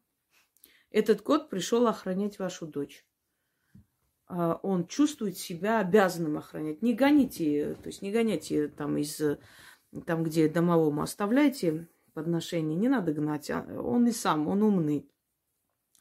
Этот 0.91 1.23
кот 1.23 1.51
пришел 1.51 1.87
охранять 1.87 2.39
вашу 2.39 2.67
дочь. 2.67 3.05
А, 4.27 4.59
он 4.63 4.87
чувствует 4.87 5.37
себя 5.37 5.81
обязанным 5.81 6.39
охранять. 6.39 6.81
Не 6.81 6.95
гоните, 6.95 7.77
то 7.83 7.89
есть 7.89 8.01
не 8.01 8.11
гоняйте 8.11 8.69
там 8.69 8.97
из 8.97 9.21
там, 10.07 10.25
где 10.25 10.49
домовому 10.49 11.03
оставляйте 11.03 11.89
подношение, 12.15 12.77
не 12.77 12.89
надо 12.89 13.13
гнать. 13.13 13.51
А 13.51 13.63
он 13.83 14.07
и 14.07 14.13
сам, 14.13 14.49
он 14.49 14.63
умный. 14.63 15.09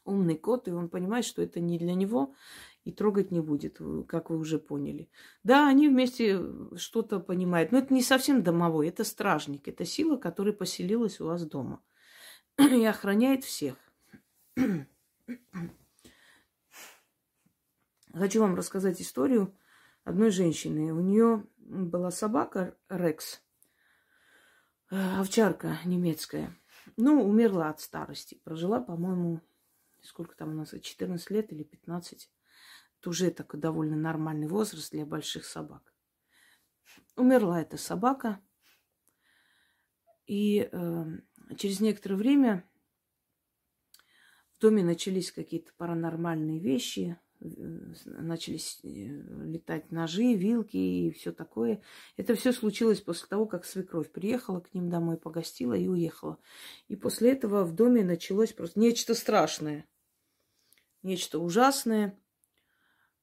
Умный 0.04 0.36
кот, 0.36 0.66
и 0.66 0.72
он 0.72 0.88
понимает, 0.88 1.24
что 1.24 1.42
это 1.42 1.60
не 1.60 1.78
для 1.78 1.94
него, 1.94 2.34
и 2.84 2.92
трогать 2.92 3.30
не 3.30 3.40
будет, 3.40 3.78
как 4.08 4.30
вы 4.30 4.38
уже 4.38 4.58
поняли. 4.58 5.08
Да, 5.44 5.68
они 5.68 5.88
вместе 5.88 6.40
что-то 6.76 7.20
понимают, 7.20 7.72
но 7.72 7.78
это 7.78 7.94
не 7.94 8.02
совсем 8.02 8.42
домовой, 8.42 8.88
это 8.88 9.04
стражник, 9.04 9.68
это 9.68 9.84
сила, 9.84 10.16
которая 10.16 10.52
поселилась 10.52 11.20
у 11.20 11.26
вас 11.26 11.46
дома 11.46 11.80
и 12.58 12.84
охраняет 12.84 13.44
всех. 13.44 13.76
Хочу 18.12 18.40
вам 18.40 18.56
рассказать 18.56 19.00
историю 19.00 19.56
одной 20.04 20.30
женщины. 20.30 20.92
У 20.92 21.00
нее 21.00 21.46
была 21.56 22.10
собака 22.10 22.76
Рекс, 22.88 23.40
э, 24.90 24.96
овчарка 25.18 25.78
немецкая. 25.84 26.54
Ну, 26.96 27.26
умерла 27.26 27.70
от 27.70 27.80
старости. 27.80 28.40
Прожила, 28.44 28.80
по-моему, 28.80 29.40
сколько 30.02 30.36
там 30.36 30.50
у 30.50 30.54
нас, 30.54 30.74
14 30.78 31.30
лет 31.30 31.52
или 31.52 31.62
15. 31.62 32.28
Это 33.02 33.10
уже 33.10 33.32
такой 33.32 33.58
довольно 33.58 33.96
нормальный 33.96 34.46
возраст 34.46 34.92
для 34.92 35.04
больших 35.04 35.44
собак. 35.44 35.92
Умерла 37.16 37.60
эта 37.60 37.76
собака. 37.76 38.40
И 40.28 40.68
э, 40.70 41.04
через 41.56 41.80
некоторое 41.80 42.14
время 42.14 42.64
доме 44.60 44.84
начались 44.84 45.32
какие-то 45.32 45.72
паранормальные 45.76 46.60
вещи, 46.60 47.18
э, 47.40 47.46
начались 48.04 48.78
э, 48.84 48.88
летать 48.88 49.90
ножи, 49.90 50.34
вилки 50.34 50.76
и 50.76 51.10
все 51.10 51.32
такое. 51.32 51.82
Это 52.16 52.36
все 52.36 52.52
случилось 52.52 53.00
после 53.00 53.26
того, 53.26 53.46
как 53.46 53.64
свекровь 53.64 54.12
приехала 54.12 54.60
к 54.60 54.72
ним 54.74 54.88
домой, 54.88 55.16
погостила 55.16 55.74
и 55.74 55.88
уехала. 55.88 56.38
И 56.86 56.94
после 56.94 57.32
этого 57.32 57.64
в 57.64 57.74
доме 57.74 58.04
началось 58.04 58.52
просто 58.52 58.78
нечто 58.78 59.16
страшное, 59.16 59.88
нечто 61.02 61.40
ужасное. 61.40 62.16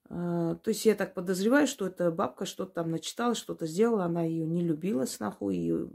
Э, 0.10 0.56
то 0.62 0.70
есть 0.70 0.86
я 0.86 0.96
так 0.96 1.14
подозреваю, 1.14 1.68
что 1.68 1.88
эта 1.88 2.12
бабка 2.12 2.46
что-то 2.46 2.74
там 2.74 2.92
начитала, 2.92 3.36
что-то 3.36 3.68
сделала, 3.68 4.06
она 4.06 4.24
ее 4.24 4.46
не 4.46 4.62
любила 4.62 5.06
сноху, 5.06 5.50
и 5.52 5.88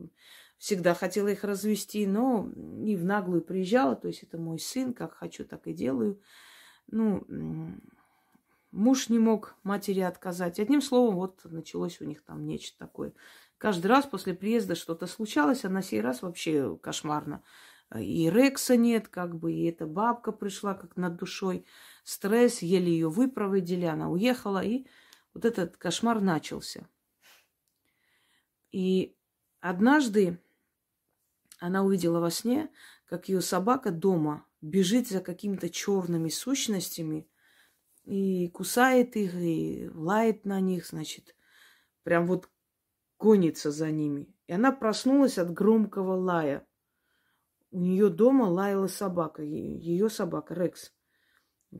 всегда 0.58 0.94
хотела 0.94 1.28
их 1.28 1.44
развести, 1.44 2.06
но 2.06 2.48
не 2.54 2.96
в 2.96 3.04
наглую 3.04 3.42
приезжала. 3.42 3.96
То 3.96 4.08
есть 4.08 4.22
это 4.22 4.38
мой 4.38 4.58
сын, 4.58 4.94
как 4.94 5.14
хочу, 5.14 5.44
так 5.44 5.66
и 5.66 5.72
делаю. 5.72 6.20
Ну, 6.86 7.24
муж 8.70 9.08
не 9.08 9.18
мог 9.18 9.56
матери 9.62 10.00
отказать. 10.00 10.60
Одним 10.60 10.80
словом, 10.80 11.16
вот 11.16 11.40
началось 11.44 12.00
у 12.00 12.04
них 12.04 12.22
там 12.22 12.46
нечто 12.46 12.78
такое. 12.78 13.12
Каждый 13.58 13.86
раз 13.86 14.06
после 14.06 14.34
приезда 14.34 14.74
что-то 14.74 15.06
случалось, 15.06 15.64
а 15.64 15.70
на 15.70 15.82
сей 15.82 16.00
раз 16.00 16.22
вообще 16.22 16.76
кошмарно. 16.76 17.42
И 17.98 18.28
Рекса 18.30 18.76
нет, 18.76 19.08
как 19.08 19.36
бы, 19.36 19.52
и 19.52 19.64
эта 19.66 19.86
бабка 19.86 20.32
пришла 20.32 20.74
как 20.74 20.96
над 20.96 21.16
душой. 21.16 21.64
Стресс, 22.04 22.60
еле 22.60 22.92
ее 22.92 23.08
выпроводили, 23.08 23.86
она 23.86 24.10
уехала, 24.10 24.62
и 24.62 24.86
вот 25.32 25.44
этот 25.46 25.78
кошмар 25.78 26.20
начался. 26.20 26.86
И 28.70 29.16
однажды 29.60 30.38
она 31.58 31.82
увидела 31.82 32.20
во 32.20 32.30
сне, 32.30 32.70
как 33.06 33.28
ее 33.28 33.40
собака 33.40 33.90
дома 33.90 34.46
бежит 34.60 35.08
за 35.08 35.20
какими-то 35.20 35.70
черными 35.70 36.28
сущностями 36.28 37.26
и 38.04 38.48
кусает 38.48 39.16
их, 39.16 39.34
и 39.34 39.88
лает 39.94 40.44
на 40.44 40.60
них, 40.60 40.86
значит, 40.86 41.34
прям 42.02 42.26
вот 42.26 42.50
гонится 43.18 43.70
за 43.70 43.90
ними. 43.90 44.34
И 44.46 44.52
она 44.52 44.72
проснулась 44.72 45.38
от 45.38 45.52
громкого 45.54 46.14
лая. 46.14 46.66
У 47.70 47.78
нее 47.78 48.10
дома 48.10 48.44
лаяла 48.44 48.88
собака, 48.88 49.42
ее 49.42 50.10
собака 50.10 50.52
Рекс, 50.52 50.92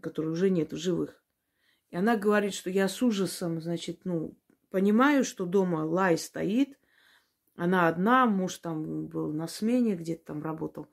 которой 0.00 0.28
уже 0.28 0.50
нет 0.50 0.72
в 0.72 0.76
живых. 0.76 1.22
И 1.90 1.96
она 1.96 2.16
говорит, 2.16 2.54
что 2.54 2.70
я 2.70 2.88
с 2.88 3.02
ужасом, 3.02 3.60
значит, 3.60 4.00
ну, 4.04 4.36
понимаю, 4.70 5.24
что 5.24 5.46
дома 5.46 5.84
лай 5.84 6.18
стоит, 6.18 6.78
она 7.56 7.86
одна, 7.86 8.26
муж 8.26 8.58
там 8.58 9.06
был 9.06 9.32
на 9.32 9.46
смене, 9.46 9.94
где-то 9.94 10.24
там 10.26 10.42
работал. 10.42 10.88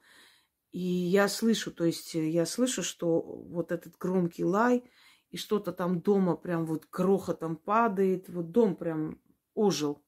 И 0.71 0.79
я 0.79 1.27
слышу, 1.27 1.71
то 1.71 1.85
есть 1.85 2.15
э, 2.15 2.29
я 2.29 2.45
слышу, 2.45 2.83
что 2.83 3.19
вот 3.19 3.71
этот 3.71 3.97
громкий 3.97 4.45
лай, 4.45 4.83
и 5.29 5.37
что-то 5.37 5.71
там 5.71 6.01
дома 6.01 6.35
прям 6.35 6.65
вот 6.65 6.87
грохотом 6.91 7.55
падает, 7.55 8.29
вот 8.29 8.51
дом 8.51 8.75
прям 8.75 9.19
ожил. 9.53 10.03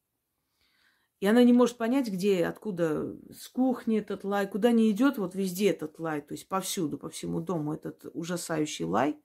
И 1.24 1.26
она 1.26 1.42
не 1.42 1.54
может 1.54 1.78
понять, 1.78 2.10
где, 2.10 2.46
откуда, 2.46 3.16
с 3.32 3.48
кухни 3.48 3.98
этот 3.98 4.26
лай, 4.26 4.46
куда 4.46 4.74
не 4.74 4.92
идет, 4.92 5.18
вот 5.18 5.36
везде 5.36 5.70
этот 5.70 5.98
лай, 5.98 6.22
то 6.22 6.34
есть 6.34 6.50
повсюду, 6.50 6.98
по 6.98 7.10
всему 7.10 7.40
дому 7.40 7.74
этот 7.74 8.08
ужасающий 8.14 8.84
лай. 8.84 9.18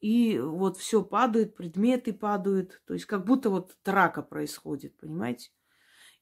И 0.00 0.38
вот 0.38 0.76
все 0.76 1.02
падает, 1.02 1.56
предметы 1.56 2.12
падают, 2.12 2.82
то 2.84 2.92
есть 2.92 3.06
как 3.06 3.24
будто 3.24 3.48
вот 3.48 3.78
драка 3.82 4.20
происходит, 4.20 4.94
понимаете? 4.98 5.52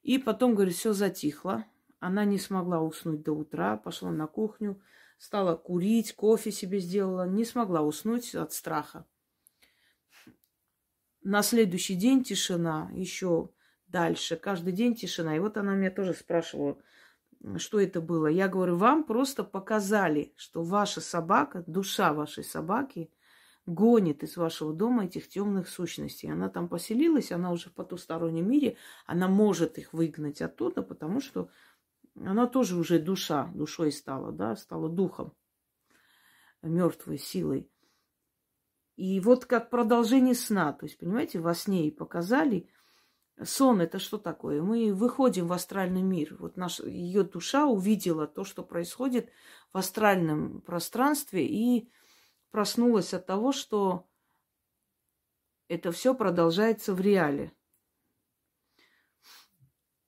И 0.02 0.18
потом, 0.18 0.54
говорит, 0.54 0.76
все 0.76 0.92
затихло. 0.92 1.64
Она 1.98 2.24
не 2.24 2.38
смогла 2.38 2.82
уснуть 2.82 3.24
до 3.24 3.32
утра, 3.32 3.76
пошла 3.76 4.12
на 4.12 4.28
кухню, 4.28 4.80
стала 5.18 5.56
курить, 5.56 6.14
кофе 6.14 6.52
себе 6.52 6.78
сделала, 6.78 7.26
не 7.26 7.44
смогла 7.44 7.82
уснуть 7.82 8.32
от 8.36 8.52
страха. 8.52 9.06
На 11.20 11.42
следующий 11.42 11.96
день 11.96 12.22
тишина, 12.22 12.92
еще 12.94 13.50
дальше, 13.94 14.36
каждый 14.36 14.72
день 14.72 14.96
тишина. 14.96 15.36
И 15.36 15.38
вот 15.38 15.56
она 15.56 15.74
меня 15.74 15.90
тоже 15.90 16.14
спрашивала, 16.14 16.76
что 17.56 17.80
это 17.80 18.00
было. 18.00 18.26
Я 18.26 18.48
говорю, 18.48 18.76
вам 18.76 19.04
просто 19.04 19.44
показали, 19.44 20.32
что 20.36 20.62
ваша 20.62 21.00
собака, 21.00 21.62
душа 21.66 22.12
вашей 22.12 22.44
собаки– 22.44 23.10
гонит 23.66 24.22
из 24.22 24.36
вашего 24.36 24.72
дома 24.72 25.06
этих 25.06 25.28
темных 25.28 25.68
сущностей. 25.68 26.30
Она 26.30 26.48
там 26.48 26.68
поселилась, 26.68 27.32
она 27.32 27.50
уже 27.50 27.70
в 27.70 27.72
потустороннем 27.72 28.48
мире, 28.48 28.76
она 29.06 29.28
может 29.28 29.78
их 29.78 29.92
выгнать 29.92 30.42
оттуда, 30.42 30.82
потому 30.82 31.20
что 31.20 31.48
она 32.16 32.46
тоже 32.46 32.76
уже 32.76 32.98
душа, 32.98 33.50
душой 33.54 33.90
стала, 33.90 34.32
да, 34.32 34.54
стала 34.56 34.88
духом, 34.88 35.32
мертвой 36.62 37.18
силой. 37.18 37.70
И 38.96 39.18
вот 39.20 39.46
как 39.46 39.70
продолжение 39.70 40.34
сна, 40.34 40.72
то 40.72 40.86
есть, 40.86 40.98
понимаете, 40.98 41.40
во 41.40 41.54
сне 41.54 41.88
и 41.88 41.90
показали, 41.90 42.68
сон 43.42 43.80
это 43.80 43.98
что 43.98 44.18
такое? 44.18 44.62
Мы 44.62 44.92
выходим 44.92 45.48
в 45.48 45.52
астральный 45.52 46.02
мир. 46.02 46.36
Вот 46.38 46.56
наша, 46.56 46.86
ее 46.86 47.24
душа 47.24 47.66
увидела 47.66 48.26
то, 48.26 48.44
что 48.44 48.62
происходит 48.62 49.30
в 49.72 49.78
астральном 49.78 50.60
пространстве, 50.60 51.46
и 51.46 51.90
проснулась 52.50 53.12
от 53.14 53.26
того, 53.26 53.52
что 53.52 54.06
это 55.68 55.90
все 55.90 56.14
продолжается 56.14 56.94
в 56.94 57.00
реале. 57.00 57.52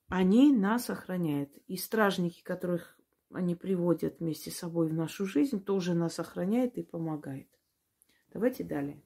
Они 0.07 0.55
нас 0.55 0.89
охраняют. 0.89 1.51
И 1.67 1.75
стражники, 1.75 2.41
которых 2.41 2.97
они 3.33 3.55
приводят 3.55 4.19
вместе 4.19 4.51
с 4.51 4.57
собой 4.57 4.87
в 4.87 4.93
нашу 4.93 5.25
жизнь, 5.25 5.61
тоже 5.61 5.93
нас 5.93 6.19
охраняют 6.19 6.77
и 6.77 6.83
помогают. 6.83 7.49
Давайте 8.31 8.63
далее. 8.63 9.03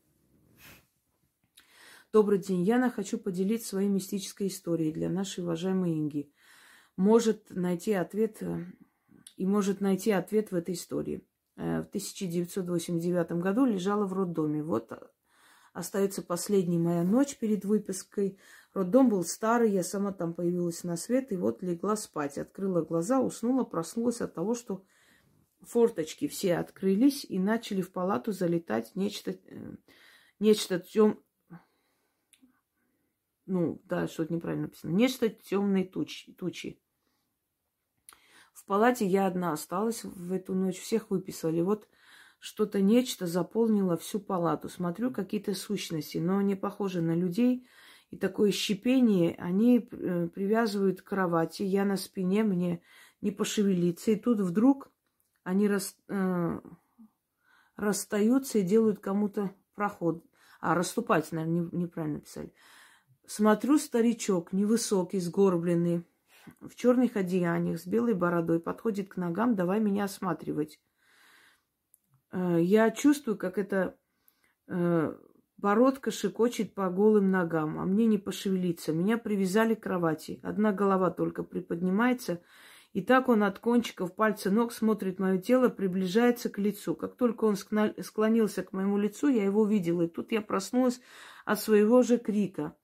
Добрый 2.14 2.40
день. 2.40 2.64
Яна, 2.64 2.90
хочу 2.90 3.18
поделиться 3.18 3.70
своей 3.70 3.88
мистической 3.88 4.48
историей 4.48 4.92
для 4.92 5.10
нашей 5.10 5.46
уважаемой 5.46 5.94
Инги. 5.94 6.30
Может 6.98 7.52
найти 7.52 7.94
ответ 7.94 8.44
э, 8.44 8.66
и 9.38 9.46
может 9.46 9.80
найти 9.80 10.12
ответ 10.12 10.52
в 10.52 10.56
этой 10.56 10.74
истории. 10.74 11.26
Э, 11.56 11.84
в 11.84 11.88
1989 11.88 13.32
году 13.42 13.64
лежала 13.64 14.06
в 14.06 14.12
роддоме. 14.12 14.62
Вот 14.62 14.92
остается 15.72 16.22
последняя 16.22 16.80
моя 16.80 17.04
ночь 17.04 17.38
перед 17.38 17.64
выпиской. 17.64 18.38
Роддом 18.74 19.08
был 19.08 19.24
старый, 19.24 19.72
я 19.72 19.82
сама 19.82 20.12
там 20.12 20.34
появилась 20.34 20.84
на 20.84 20.98
свет, 20.98 21.32
и 21.32 21.38
вот 21.38 21.64
легла 21.64 21.96
спать. 21.96 22.38
Открыла 22.38 22.82
глаза, 22.82 23.22
уснула, 23.22 23.64
проснулась 23.64 24.20
от 24.20 24.34
того, 24.34 24.54
что 24.54 24.84
форточки 25.62 26.28
все 26.28 26.58
открылись 26.58 27.24
и 27.24 27.40
начали 27.40 27.82
в 27.82 27.94
палату 27.94 28.34
залетать 28.34 28.98
нечто, 28.98 29.32
э, 29.32 29.76
нечто 30.40 30.78
тем, 30.78 31.24
ну, 33.46 33.82
да, 33.86 34.08
что-то 34.08 34.34
неправильно 34.34 34.68
написано, 34.68 34.92
нечто 34.92 35.30
темные 35.30 35.86
тучи, 35.86 36.34
тучи. 36.34 36.80
В 38.54 38.66
палате 38.66 39.06
я 39.06 39.28
одна 39.28 39.54
осталась 39.54 40.04
в 40.04 40.32
эту 40.32 40.54
ночь, 40.54 40.80
всех 40.80 41.10
выписали. 41.10 41.62
Вот 41.62 41.88
что-то 42.40 42.82
нечто 42.82 43.28
заполнило 43.28 43.98
всю 43.98 44.20
палату. 44.20 44.70
Смотрю, 44.70 45.12
какие-то 45.12 45.54
сущности, 45.54 46.18
но 46.18 46.38
они 46.38 46.56
похожи 46.56 47.02
на 47.02 47.16
людей. 47.16 47.68
И 48.10 48.18
такое 48.18 48.52
щепение 48.52 49.36
они 49.36 49.78
э, 49.80 50.28
привязывают 50.28 51.02
к 51.02 51.06
кровати. 51.06 51.64
Я 51.64 51.86
на 51.86 51.98
спине, 51.98 52.44
мне 52.44 52.82
не 53.22 53.32
пошевелиться. 53.32 54.12
И 54.12 54.16
тут 54.16 54.42
вдруг 54.42 54.92
они 55.44 55.68
рас, 55.68 55.96
э, 56.10 56.60
расстаются 57.78 58.60
и 58.60 58.64
делают 58.64 59.00
кому-то 59.00 59.52
проход. 59.76 60.26
А, 60.60 60.76
расступать, 60.76 61.32
наверное, 61.32 61.70
не, 61.72 61.78
неправильно 61.84 62.20
писали. 62.20 62.54
Смотрю, 63.34 63.78
старичок, 63.78 64.52
невысокий, 64.52 65.22
сгорбленный, 65.22 66.06
в 66.60 66.76
черных 66.76 67.16
одеяниях, 67.16 67.80
с 67.80 67.88
белой 67.88 68.14
бородой, 68.14 68.60
подходит 68.60 69.08
к 69.08 69.16
ногам, 69.16 69.56
давай 69.56 69.80
меня 69.80 70.04
осматривать. 70.04 70.82
Э, 72.34 72.58
я 72.60 72.92
чувствую, 72.92 73.38
как 73.38 73.58
эта 73.58 73.98
э, 74.68 75.16
бородка 75.56 76.12
шикочет 76.12 76.74
по 76.76 76.90
голым 76.90 77.32
ногам, 77.32 77.80
а 77.80 77.86
мне 77.86 78.06
не 78.06 78.18
пошевелиться. 78.18 78.92
Меня 78.92 79.18
привязали 79.18 79.76
к 79.76 79.84
кровати. 79.84 80.42
Одна 80.44 80.74
голова 80.74 81.10
только 81.10 81.44
приподнимается, 81.44 82.42
и 82.92 83.02
так 83.02 83.30
он 83.30 83.44
от 83.44 83.60
кончиков 83.60 84.14
пальца 84.14 84.52
ног 84.52 84.74
смотрит 84.74 85.20
мое 85.20 85.38
тело, 85.38 85.70
приближается 85.70 86.50
к 86.50 86.58
лицу. 86.58 86.96
Как 86.96 87.16
только 87.16 87.46
он 87.46 87.56
склонился 87.56 88.64
к 88.64 88.74
моему 88.74 88.98
лицу, 88.98 89.30
я 89.30 89.46
его 89.46 89.66
видела. 89.66 90.02
И 90.02 90.10
тут 90.10 90.34
я 90.34 90.42
проснулась 90.42 91.00
от 91.46 91.62
своего 91.62 92.02
же 92.02 92.18
крика. 92.18 92.76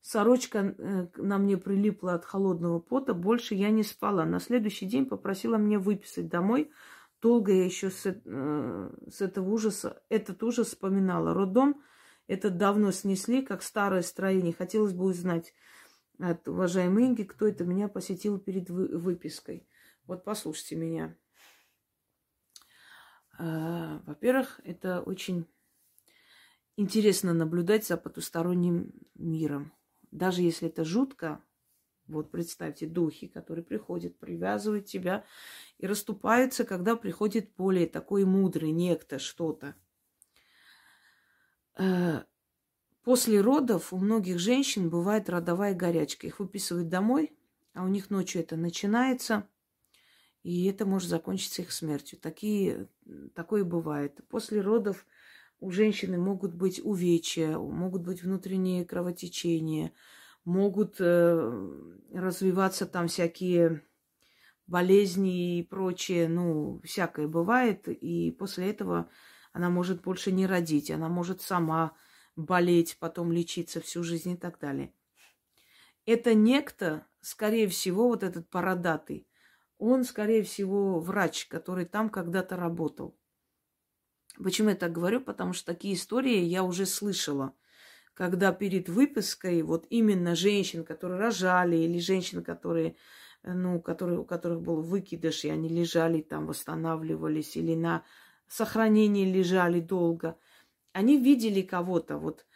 Сорочка 0.00 0.58
э, 0.58 1.08
на 1.16 1.38
мне 1.38 1.56
прилипла 1.56 2.14
от 2.14 2.24
холодного 2.24 2.78
пота. 2.78 3.14
Больше 3.14 3.54
я 3.54 3.70
не 3.70 3.82
спала. 3.82 4.24
На 4.24 4.40
следующий 4.40 4.86
день 4.86 5.06
попросила 5.06 5.56
меня 5.56 5.78
выписать 5.78 6.28
домой. 6.28 6.70
Долго 7.20 7.52
я 7.52 7.64
еще 7.64 7.90
с, 7.90 8.06
э, 8.06 8.90
с 9.10 9.20
этого 9.20 9.50
ужаса, 9.50 10.02
этот 10.08 10.42
ужас 10.42 10.68
вспоминала. 10.68 11.34
Роддом 11.34 11.82
этот 12.26 12.56
давно 12.56 12.92
снесли, 12.92 13.42
как 13.42 13.62
старое 13.62 14.02
строение. 14.02 14.54
Хотелось 14.54 14.92
бы 14.92 15.04
узнать, 15.04 15.52
от 16.20 16.46
уважаемой 16.48 17.06
Инги, 17.06 17.22
кто 17.22 17.46
это 17.46 17.64
меня 17.64 17.88
посетил 17.88 18.38
перед 18.38 18.68
выпиской. 18.68 19.66
Вот 20.06 20.24
послушайте 20.24 20.76
меня. 20.76 21.16
А, 23.38 24.02
во-первых, 24.06 24.60
это 24.64 25.00
очень 25.00 25.46
интересно 26.76 27.32
наблюдать 27.32 27.86
за 27.86 27.96
потусторонним 27.96 28.92
миром. 29.14 29.72
Даже 30.10 30.42
если 30.42 30.68
это 30.68 30.84
жутко, 30.84 31.42
вот 32.06 32.30
представьте, 32.30 32.86
духи, 32.86 33.28
которые 33.28 33.64
приходят, 33.64 34.18
привязывают 34.18 34.86
тебя 34.86 35.24
и 35.78 35.86
расступаются, 35.86 36.64
когда 36.64 36.96
приходит 36.96 37.54
более 37.56 37.86
такой 37.86 38.24
мудрый 38.24 38.72
некто, 38.72 39.18
что-то. 39.18 39.76
А, 41.74 42.24
После 43.02 43.40
родов 43.40 43.92
у 43.92 43.98
многих 43.98 44.38
женщин 44.38 44.90
бывает 44.90 45.30
родовая 45.30 45.74
горячка. 45.74 46.26
Их 46.26 46.38
выписывают 46.38 46.88
домой, 46.88 47.36
а 47.72 47.84
у 47.84 47.88
них 47.88 48.10
ночью 48.10 48.42
это 48.42 48.56
начинается, 48.56 49.48
и 50.42 50.66
это 50.66 50.84
может 50.84 51.08
закончиться 51.08 51.62
их 51.62 51.72
смертью. 51.72 52.18
Такие, 52.20 52.88
такое 53.34 53.64
бывает. 53.64 54.20
После 54.28 54.60
родов 54.60 55.06
у 55.60 55.70
женщины 55.70 56.18
могут 56.18 56.54
быть 56.54 56.80
увечья, 56.82 57.58
могут 57.58 58.02
быть 58.02 58.22
внутренние 58.22 58.84
кровотечения, 58.84 59.92
могут 60.44 60.96
э, 60.98 61.78
развиваться 62.12 62.86
там 62.86 63.08
всякие 63.08 63.82
болезни 64.66 65.58
и 65.58 65.62
прочее, 65.62 66.28
ну, 66.28 66.80
всякое 66.82 67.28
бывает, 67.28 67.88
и 67.88 68.30
после 68.30 68.70
этого 68.70 69.10
она 69.52 69.68
может 69.68 70.02
больше 70.02 70.32
не 70.32 70.46
родить, 70.46 70.90
она 70.90 71.08
может 71.08 71.42
сама 71.42 71.96
болеть, 72.36 72.96
потом 72.98 73.32
лечиться 73.32 73.80
всю 73.80 74.02
жизнь 74.02 74.32
и 74.32 74.36
так 74.36 74.58
далее. 74.58 74.94
Это 76.06 76.34
некто, 76.34 77.06
скорее 77.20 77.68
всего, 77.68 78.08
вот 78.08 78.22
этот 78.22 78.48
бородатый, 78.48 79.28
он, 79.76 80.04
скорее 80.04 80.42
всего, 80.42 81.00
врач, 81.00 81.46
который 81.46 81.84
там 81.84 82.08
когда-то 82.10 82.56
работал. 82.56 83.19
Почему 84.42 84.70
я 84.70 84.76
так 84.76 84.92
говорю? 84.92 85.20
Потому 85.20 85.52
что 85.52 85.66
такие 85.66 85.94
истории 85.94 86.38
я 86.38 86.62
уже 86.62 86.86
слышала. 86.86 87.54
Когда 88.14 88.52
перед 88.52 88.88
выпиской 88.88 89.62
вот 89.62 89.86
именно 89.90 90.34
женщин, 90.34 90.84
которые 90.84 91.20
рожали, 91.20 91.76
или 91.76 91.98
женщин, 91.98 92.42
которые, 92.42 92.96
ну, 93.42 93.80
которые, 93.80 94.18
у 94.18 94.24
которых 94.24 94.62
был 94.62 94.82
выкидыш, 94.82 95.44
и 95.44 95.50
они 95.50 95.68
лежали 95.68 96.20
там, 96.20 96.46
восстанавливались, 96.46 97.56
или 97.56 97.74
на 97.74 98.04
сохранении 98.48 99.24
лежали 99.24 99.80
долго– 99.80 100.36
они 100.92 101.20
видели 101.20 101.62
кого-то, 101.62 102.18
вот 102.18 102.46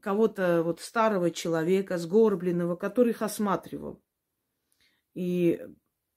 кого-то 0.00 0.62
вот 0.62 0.80
старого 0.80 1.30
человека, 1.30 1.98
сгорбленного, 1.98 2.76
который 2.76 3.10
их 3.10 3.22
осматривал. 3.22 4.02
И 5.14 5.60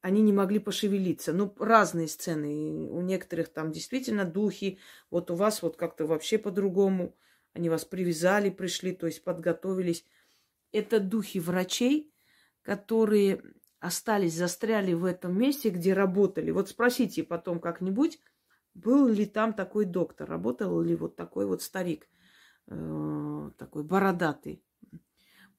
они 0.05 0.21
не 0.21 0.33
могли 0.33 0.59
пошевелиться. 0.59 1.33
Ну, 1.33 1.51
разные 1.57 2.07
сцены. 2.07 2.87
У 2.91 3.01
некоторых 3.01 3.49
там 3.49 3.71
действительно 3.71 4.23
духи. 4.23 4.77
Вот 5.09 5.31
у 5.31 5.35
вас 5.35 5.63
вот 5.63 5.77
как-то 5.77 6.05
вообще 6.05 6.37
по-другому. 6.37 7.15
Они 7.53 7.69
вас 7.69 7.85
привязали, 7.85 8.51
пришли, 8.51 8.93
то 8.93 9.07
есть 9.07 9.23
подготовились. 9.23 10.05
Это 10.71 10.99
духи 10.99 11.39
врачей, 11.39 12.13
которые 12.61 13.41
остались, 13.79 14.35
застряли 14.35 14.93
в 14.93 15.05
этом 15.05 15.35
месте, 15.39 15.71
где 15.71 15.93
работали. 15.93 16.51
Вот 16.51 16.69
спросите 16.69 17.23
потом 17.23 17.59
как-нибудь, 17.59 18.19
был 18.75 19.07
ли 19.07 19.25
там 19.25 19.53
такой 19.53 19.85
доктор, 19.85 20.29
работал 20.29 20.81
ли 20.81 20.95
вот 20.95 21.15
такой 21.15 21.47
вот 21.47 21.63
старик, 21.63 22.07
э, 22.67 23.49
такой 23.57 23.83
бородатый. 23.83 24.61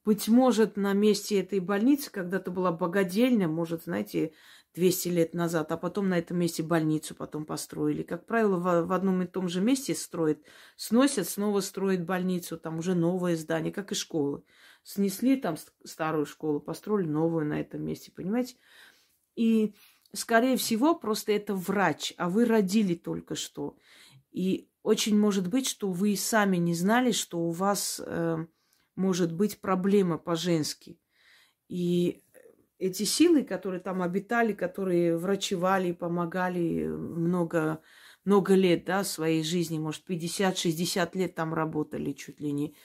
Быть 0.07 0.29
может, 0.29 0.77
на 0.77 0.93
месте 0.93 1.37
этой 1.37 1.59
больницы 1.59 2.09
когда-то 2.09 2.49
была 2.49 2.71
богадельня, 2.71 3.49
может, 3.49 3.83
знаете, 3.83 4.31
200 4.73 5.09
лет 5.09 5.33
назад, 5.33 5.69
а 5.73 5.75
потом 5.75 6.07
на 6.07 6.17
этом 6.17 6.37
месте 6.37 6.63
больницу 6.63 7.13
потом 7.13 7.43
построили. 7.43 8.03
Как 8.03 8.25
правило, 8.25 8.85
в, 8.85 8.93
одном 8.93 9.21
и 9.21 9.27
том 9.27 9.49
же 9.49 9.59
месте 9.59 9.93
строят, 9.93 10.39
сносят, 10.77 11.27
снова 11.27 11.59
строят 11.59 12.05
больницу, 12.05 12.57
там 12.57 12.77
уже 12.77 12.95
новое 12.95 13.35
здание, 13.35 13.73
как 13.73 13.91
и 13.91 13.95
школы. 13.95 14.43
Снесли 14.81 15.35
там 15.35 15.57
старую 15.83 16.25
школу, 16.25 16.61
построили 16.61 17.09
новую 17.09 17.45
на 17.45 17.59
этом 17.59 17.83
месте, 17.83 18.09
понимаете? 18.09 18.55
И 19.35 19.75
скорее 20.13 20.55
всего, 20.55 20.95
просто 20.95 21.33
это 21.33 21.53
врач, 21.53 22.13
а 22.15 22.29
вы 22.29 22.45
родили 22.45 22.95
только 22.95 23.35
что. 23.35 23.75
И 24.31 24.69
очень 24.83 25.19
может 25.19 25.49
быть, 25.49 25.67
что 25.67 25.91
вы 25.91 26.15
сами 26.15 26.55
не 26.55 26.75
знали, 26.75 27.11
что 27.11 27.39
у 27.39 27.51
вас 27.51 28.01
э, 28.05 28.45
может 28.97 29.31
быть 29.31 29.61
проблема 29.61 30.17
по-женски. 30.17 30.99
И 31.69 32.23
эти 32.79 33.03
силы, 33.03 33.43
которые 33.43 33.79
там 33.79 34.01
обитали, 34.01 34.53
которые 34.53 35.17
врачевали, 35.17 35.91
помогали 35.91 36.85
много, 36.85 37.81
много 38.25 38.55
лет 38.55 38.85
да, 38.85 39.03
своей 39.03 39.43
жизни, 39.43 39.79
может, 39.79 40.07
50-60 40.09 41.17
лет 41.17 41.35
там 41.35 41.53
работали 41.53 42.11
чуть 42.11 42.41
ли 42.41 42.51
не, 42.51 42.75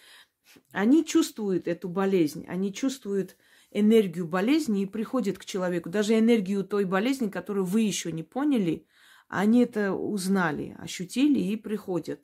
они 0.72 1.04
чувствуют 1.04 1.66
эту 1.66 1.88
болезнь, 1.88 2.44
они 2.46 2.72
чувствуют 2.72 3.36
энергию 3.70 4.26
болезни 4.26 4.82
и 4.82 4.86
приходит 4.86 5.38
к 5.38 5.44
человеку, 5.44 5.88
даже 5.88 6.18
энергию 6.18 6.64
той 6.64 6.84
болезни, 6.84 7.28
которую 7.28 7.64
вы 7.64 7.82
еще 7.82 8.12
не 8.12 8.22
поняли, 8.22 8.86
они 9.28 9.62
это 9.62 9.92
узнали, 9.92 10.76
ощутили 10.78 11.40
и 11.40 11.56
приходят. 11.56 12.20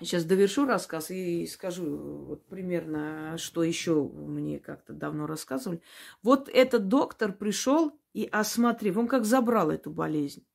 Сейчас 0.00 0.24
довершу 0.24 0.64
рассказ 0.64 1.10
и 1.10 1.44
скажу 1.46 1.96
вот 2.28 2.46
примерно, 2.46 3.36
что 3.36 3.64
еще 3.64 4.04
мне 4.04 4.60
как-то 4.60 4.92
давно 4.92 5.26
рассказывали. 5.26 5.82
Вот 6.22 6.48
этот 6.48 6.86
доктор 6.86 7.32
пришел 7.32 7.92
и 8.12 8.24
осмотрев, 8.30 8.96
он 8.96 9.08
как 9.08 9.24
забрал 9.24 9.70
эту 9.70 9.90
болезнь. 9.90 10.46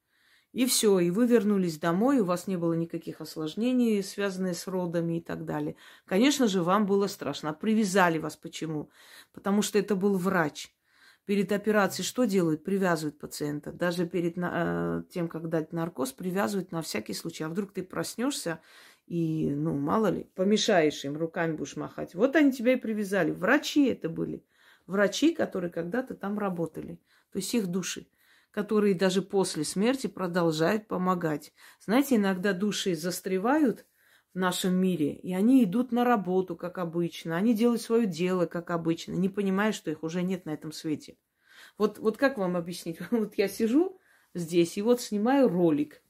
И 0.54 0.68
все, 0.68 1.00
и 1.00 1.10
вы 1.10 1.26
вернулись 1.26 1.80
домой, 1.80 2.20
у 2.20 2.26
вас 2.26 2.46
не 2.46 2.58
было 2.58 2.74
никаких 2.74 3.22
осложнений, 3.22 4.04
связанных 4.04 4.56
с 4.56 4.68
родами 4.68 5.18
и 5.18 5.22
так 5.22 5.46
далее. 5.46 5.76
Конечно 6.06 6.48
же, 6.48 6.62
вам 6.62 6.86
было 6.86 7.08
страшно. 7.08 7.50
А 7.50 7.54
привязали 7.54 8.20
вас 8.20 8.38
почему? 8.38 8.92
Потому 9.34 9.64
что 9.64 9.80
это 9.80 9.96
был 9.96 10.16
врач. 10.16 10.72
Перед 11.26 11.52
операцией 11.54 12.06
что 12.06 12.26
делают? 12.26 12.64
Привязывают 12.64 13.18
пациента. 13.18 13.72
Даже 13.72 14.06
перед 14.06 14.36
э, 14.38 15.04
тем, 15.10 15.28
как 15.28 15.50
дать 15.50 15.72
наркоз, 15.72 16.12
привязывают 16.12 16.72
на 16.72 16.82
всякий 16.82 17.14
случай. 17.14 17.46
А 17.46 17.50
вдруг 17.50 17.72
ты 17.72 17.82
проснешься 17.82 18.60
и, 19.06 19.50
ну, 19.50 19.78
мало 19.78 20.08
ли, 20.08 20.24
помешаешь 20.36 21.04
им, 21.06 21.18
руками 21.18 21.54
будешь 21.54 21.76
махать. 21.76 22.16
Вот 22.16 22.36
они 22.36 22.52
тебя 22.52 22.74
и 22.74 22.78
привязали. 22.78 23.32
Врачи 23.32 23.86
это 23.86 24.10
были. 24.10 24.46
Врачи, 24.88 25.34
которые 25.34 25.72
когда-то 25.72 26.16
там 26.16 26.40
работали. 26.40 27.00
То 27.32 27.38
есть 27.38 27.54
их 27.54 27.68
души 27.68 28.08
которые 28.54 28.94
даже 28.94 29.24
после 29.24 29.64
смерти 29.64 30.06
продолжают 30.06 30.88
помогать. 30.88 31.54
Знаете, 31.80 32.18
иногда 32.18 32.54
души 32.54 32.94
застревают 32.94 33.88
в 34.36 34.38
нашем 34.38 34.76
мире, 34.76 35.16
и 35.16 35.34
они 35.34 35.64
идут 35.64 35.92
на 35.92 36.04
работу, 36.04 36.56
как 36.56 36.78
обычно. 36.78 37.36
Они 37.36 37.56
делают 37.56 37.82
свое 37.82 38.06
дело, 38.06 38.46
как 38.46 38.70
обычно, 38.70 39.14
не 39.14 39.28
понимая, 39.28 39.72
что 39.72 39.90
их 39.90 40.04
уже 40.04 40.22
нет 40.22 40.46
на 40.46 40.52
этом 40.52 40.72
свете. 40.72 41.18
Вот, 41.80 41.98
вот 41.98 42.18
как 42.18 42.38
вам 42.38 42.56
объяснить? 42.56 43.00
Вот 43.12 43.36
я 43.36 43.48
сижу 43.48 44.00
здесь 44.36 44.78
и 44.78 44.84
вот 44.84 45.02
снимаю 45.02 45.50
ролик. 45.50 46.03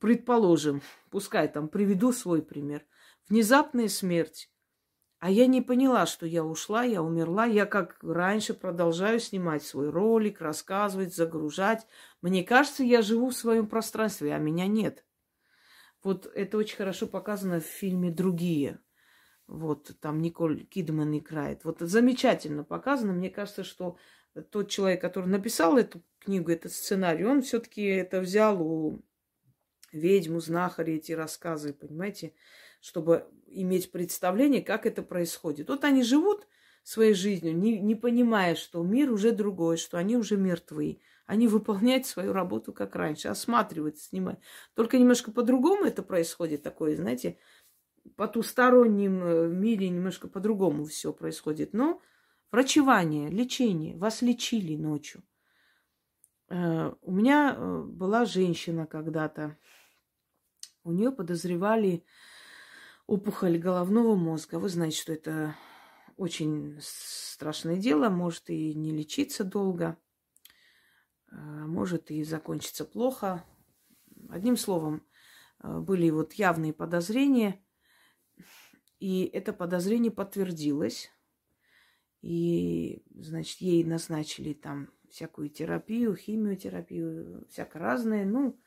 Предположим, 0.00 0.82
пускай 1.10 1.48
там 1.48 1.68
приведу 1.68 2.12
свой 2.12 2.42
пример. 2.42 2.84
Внезапная 3.28 3.88
смерть. 3.88 4.50
А 5.18 5.30
я 5.30 5.46
не 5.46 5.62
поняла, 5.62 6.04
что 6.04 6.26
я 6.26 6.44
ушла, 6.44 6.84
я 6.84 7.02
умерла. 7.02 7.46
Я 7.46 7.64
как 7.64 7.96
раньше 8.02 8.52
продолжаю 8.52 9.20
снимать 9.20 9.62
свой 9.62 9.88
ролик, 9.88 10.40
рассказывать, 10.42 11.14
загружать. 11.14 11.86
Мне 12.20 12.44
кажется, 12.44 12.84
я 12.84 13.00
живу 13.00 13.30
в 13.30 13.36
своем 13.36 13.66
пространстве, 13.66 14.34
а 14.34 14.38
меня 14.38 14.66
нет. 14.66 15.04
Вот 16.02 16.30
это 16.34 16.58
очень 16.58 16.76
хорошо 16.76 17.06
показано 17.06 17.60
в 17.60 17.64
фильме 17.64 18.10
«Другие». 18.10 18.80
Вот 19.46 19.92
там 20.00 20.20
Николь 20.20 20.64
Кидман 20.64 21.16
играет. 21.16 21.64
Вот 21.64 21.80
замечательно 21.80 22.64
показано. 22.64 23.12
Мне 23.12 23.30
кажется, 23.30 23.64
что 23.64 23.96
тот 24.50 24.68
человек, 24.68 25.00
который 25.00 25.28
написал 25.28 25.78
эту 25.78 26.02
книгу, 26.18 26.50
этот 26.50 26.72
сценарий, 26.72 27.24
он 27.24 27.42
все-таки 27.42 27.82
это 27.82 28.20
взял 28.20 28.60
у 28.60 29.02
ведьму, 29.94 30.40
знахаря 30.40 30.96
эти 30.96 31.12
рассказы, 31.12 31.72
понимаете, 31.72 32.34
чтобы 32.80 33.26
иметь 33.46 33.90
представление, 33.90 34.62
как 34.62 34.86
это 34.86 35.02
происходит. 35.02 35.68
Вот 35.68 35.84
они 35.84 36.02
живут 36.02 36.46
своей 36.82 37.14
жизнью, 37.14 37.56
не, 37.56 37.78
не 37.78 37.94
понимая, 37.94 38.54
что 38.54 38.82
мир 38.82 39.10
уже 39.10 39.32
другой, 39.32 39.78
что 39.78 39.96
они 39.96 40.16
уже 40.16 40.36
мертвы. 40.36 41.00
Они 41.26 41.48
выполняют 41.48 42.06
свою 42.06 42.34
работу 42.34 42.72
как 42.74 42.94
раньше, 42.94 43.28
осматривают, 43.28 43.98
снимают. 43.98 44.40
Только 44.74 44.98
немножко 44.98 45.32
по-другому 45.32 45.84
это 45.84 46.02
происходит, 46.02 46.62
такое, 46.62 46.96
знаете, 46.96 47.38
потустороннем 48.16 49.22
э, 49.24 49.48
мире 49.48 49.88
немножко 49.88 50.28
по-другому 50.28 50.84
все 50.84 51.12
происходит. 51.12 51.72
Но 51.72 52.02
врачевание, 52.52 53.30
лечение, 53.30 53.96
вас 53.96 54.20
лечили 54.20 54.76
ночью. 54.76 55.22
Э, 56.48 56.92
у 57.00 57.12
меня 57.12 57.56
э, 57.56 57.82
была 57.82 58.26
женщина 58.26 58.86
когда-то, 58.86 59.56
у 60.84 60.92
нее 60.92 61.10
подозревали 61.10 62.04
опухоль 63.06 63.58
головного 63.58 64.14
мозга. 64.14 64.58
Вы 64.58 64.68
знаете, 64.68 64.98
что 64.98 65.12
это 65.12 65.56
очень 66.16 66.78
страшное 66.80 67.76
дело, 67.76 68.08
может 68.08 68.50
и 68.50 68.74
не 68.74 68.92
лечиться 68.92 69.44
долго, 69.44 69.98
а 71.30 71.66
может 71.66 72.10
и 72.10 72.22
закончиться 72.22 72.84
плохо. 72.84 73.44
Одним 74.28 74.56
словом, 74.56 75.04
а, 75.58 75.80
были 75.80 76.10
вот 76.10 76.34
явные 76.34 76.72
подозрения, 76.72 77.64
и 79.00 79.24
это 79.24 79.52
подозрение 79.52 80.12
подтвердилось. 80.12 81.10
И, 82.22 83.02
значит, 83.14 83.60
ей 83.60 83.84
назначили 83.84 84.54
там 84.54 84.90
всякую 85.10 85.50
терапию, 85.50 86.16
химиотерапию, 86.16 87.46
всякое 87.50 87.82
разное. 87.82 88.24
Ну, 88.24 88.58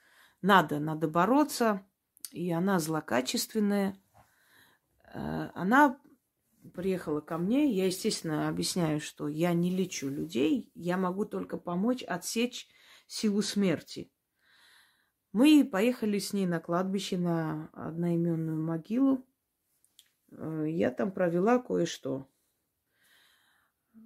надо, 0.41 0.79
надо 0.79 1.07
бороться. 1.07 1.86
И 2.31 2.51
она 2.51 2.79
злокачественная. 2.79 3.97
Э, 5.13 5.49
она 5.53 5.99
приехала 6.73 7.21
ко 7.21 7.37
мне. 7.37 7.71
Я, 7.73 7.85
естественно, 7.85 8.49
объясняю, 8.49 8.99
что 8.99 9.27
я 9.27 9.53
не 9.53 9.69
лечу 9.75 10.09
людей, 10.09 10.71
я 10.75 10.97
могу 10.97 11.25
только 11.25 11.57
помочь 11.57 12.03
отсечь 12.03 12.67
силу 13.07 13.41
смерти. 13.41 14.11
Мы 15.31 15.65
поехали 15.65 16.19
с 16.19 16.33
ней 16.33 16.45
на 16.45 16.59
кладбище, 16.59 17.17
на 17.17 17.69
одноименную 17.73 18.61
могилу. 18.61 19.25
Э, 20.31 20.65
я 20.67 20.91
там 20.91 21.11
провела 21.11 21.59
кое-что. 21.59 22.27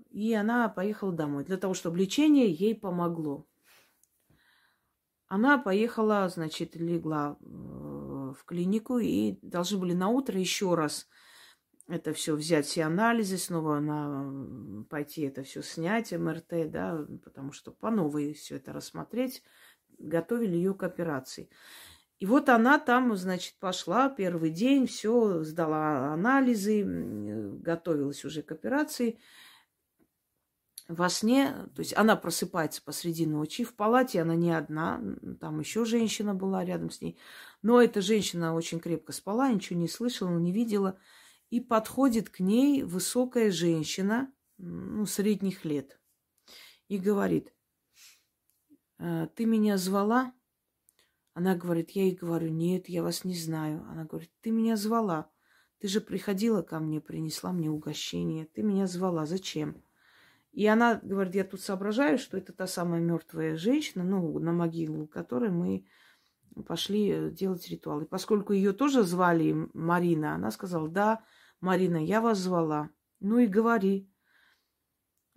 И 0.09 0.33
она 0.33 0.67
поехала 0.67 1.13
домой 1.13 1.45
для 1.45 1.57
того, 1.57 1.73
чтобы 1.73 1.97
лечение 1.97 2.51
ей 2.51 2.75
помогло. 2.75 3.47
Она 5.27 5.57
поехала, 5.57 6.27
значит, 6.27 6.75
легла 6.75 7.37
э, 7.39 7.90
в 8.33 8.43
клинику 8.45 8.99
и 8.99 9.37
должны 9.41 9.77
были 9.77 9.93
на 9.93 10.09
утро 10.09 10.39
еще 10.39 10.75
раз 10.75 11.07
это 11.87 12.13
все 12.13 12.35
взять, 12.35 12.65
все 12.65 12.83
анализы, 12.83 13.37
снова 13.37 13.79
на, 13.79 14.85
пойти 14.89 15.23
это 15.23 15.43
все 15.43 15.61
снять, 15.61 16.11
МРТ, 16.13 16.69
да, 16.71 17.05
потому 17.23 17.51
что 17.51 17.71
по 17.71 17.91
новой 17.91 18.33
все 18.33 18.55
это 18.57 18.71
рассмотреть, 18.71 19.43
готовили 19.97 20.55
ее 20.55 20.73
к 20.73 20.83
операции. 20.83 21.49
И 22.19 22.25
вот 22.25 22.49
она 22.49 22.79
там, 22.79 23.15
значит, 23.17 23.55
пошла 23.59 24.09
первый 24.09 24.51
день, 24.51 24.85
все, 24.85 25.43
сдала 25.43 26.13
анализы, 26.13 26.83
готовилась 27.61 28.23
уже 28.25 28.41
к 28.41 28.51
операции– 28.51 29.19
во 30.87 31.09
сне, 31.09 31.53
то 31.75 31.79
есть 31.79 31.95
она 31.95 32.15
просыпается 32.15 32.81
посреди 32.83 33.25
ночи, 33.25 33.63
в 33.63 33.75
палате 33.75 34.21
она 34.21 34.35
не 34.35 34.51
одна, 34.51 35.01
там 35.39 35.59
еще 35.59 35.85
женщина 35.85 36.33
была 36.33 36.65
рядом 36.65 36.89
с 36.89 37.01
ней, 37.01 37.17
но 37.61 37.81
эта 37.81 38.01
женщина 38.01 38.55
очень 38.55 38.79
крепко 38.79 39.13
спала, 39.13 39.51
ничего 39.51 39.79
не 39.79 39.87
слышала, 39.87 40.37
не 40.37 40.51
видела, 40.51 40.99
и 41.49 41.59
подходит 41.59 42.29
к 42.29 42.39
ней 42.39 42.83
высокая 42.83 43.51
женщина, 43.51 44.33
ну, 44.57 45.05
средних 45.05 45.65
лет, 45.65 45.99
и 46.87 46.97
говорит, 46.97 47.53
«Э, 48.99 49.27
ты 49.35 49.45
меня 49.45 49.77
звала? 49.77 50.33
Она 51.33 51.55
говорит, 51.55 51.91
я 51.91 52.03
ей 52.03 52.15
говорю, 52.15 52.49
нет, 52.49 52.89
я 52.89 53.03
вас 53.03 53.23
не 53.23 53.35
знаю. 53.35 53.85
Она 53.89 54.03
говорит, 54.03 54.31
ты 54.41 54.51
меня 54.51 54.75
звала. 54.75 55.31
Ты 55.79 55.87
же 55.87 56.01
приходила 56.01 56.61
ко 56.61 56.79
мне, 56.79 56.99
принесла 56.99 57.53
мне 57.53 57.69
угощение. 57.69 58.45
Ты 58.45 58.63
меня 58.63 58.85
звала. 58.85 59.25
Зачем? 59.25 59.81
И 60.51 60.67
она 60.67 60.99
говорит, 61.01 61.35
я 61.35 61.43
тут 61.43 61.61
соображаю, 61.61 62.17
что 62.17 62.37
это 62.37 62.51
та 62.51 62.67
самая 62.67 62.99
мертвая 62.99 63.55
женщина, 63.55 64.03
ну, 64.03 64.37
на 64.39 64.51
могилу 64.51 65.07
которой 65.07 65.49
мы 65.49 65.85
пошли 66.67 67.31
делать 67.31 67.69
ритуал. 67.69 68.01
И 68.01 68.05
поскольку 68.05 68.51
ее 68.53 68.73
тоже 68.73 69.03
звали 69.03 69.55
Марина, 69.73 70.35
она 70.35 70.51
сказала, 70.51 70.89
да, 70.89 71.23
Марина, 71.61 72.03
я 72.03 72.19
вас 72.19 72.39
звала. 72.39 72.89
Ну 73.19 73.39
и 73.39 73.47
говори. 73.47 74.09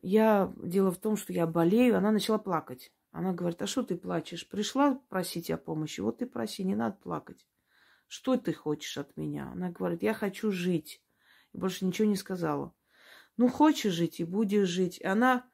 Я, 0.02 0.52
дело 0.56 0.90
в 0.90 0.98
том, 0.98 1.16
что 1.16 1.32
я 1.32 1.46
болею. 1.46 1.96
Она 1.96 2.10
начала 2.10 2.38
плакать. 2.38 2.92
Она 3.12 3.32
говорит, 3.32 3.62
а 3.62 3.68
что 3.68 3.84
ты 3.84 3.96
плачешь? 3.96 4.48
Пришла 4.48 5.00
просить 5.08 5.48
о 5.50 5.56
помощи, 5.56 6.00
вот 6.00 6.18
ты 6.18 6.26
проси, 6.26 6.64
не 6.64 6.74
надо 6.74 6.96
плакать. 6.96 7.46
Что 8.08 8.36
ты 8.36 8.52
хочешь 8.52 8.98
от 8.98 9.16
меня? 9.16 9.52
Она 9.52 9.70
говорит, 9.70 10.02
я 10.02 10.14
хочу 10.14 10.50
жить. 10.50 11.00
И 11.52 11.58
больше 11.58 11.84
ничего 11.84 12.08
не 12.08 12.16
сказала. 12.16 12.74
Ну, 13.36 13.48
хочешь 13.48 13.92
жить 13.92 14.20
и 14.20 14.24
будешь 14.24 14.68
жить. 14.68 15.04
Она, 15.04 15.44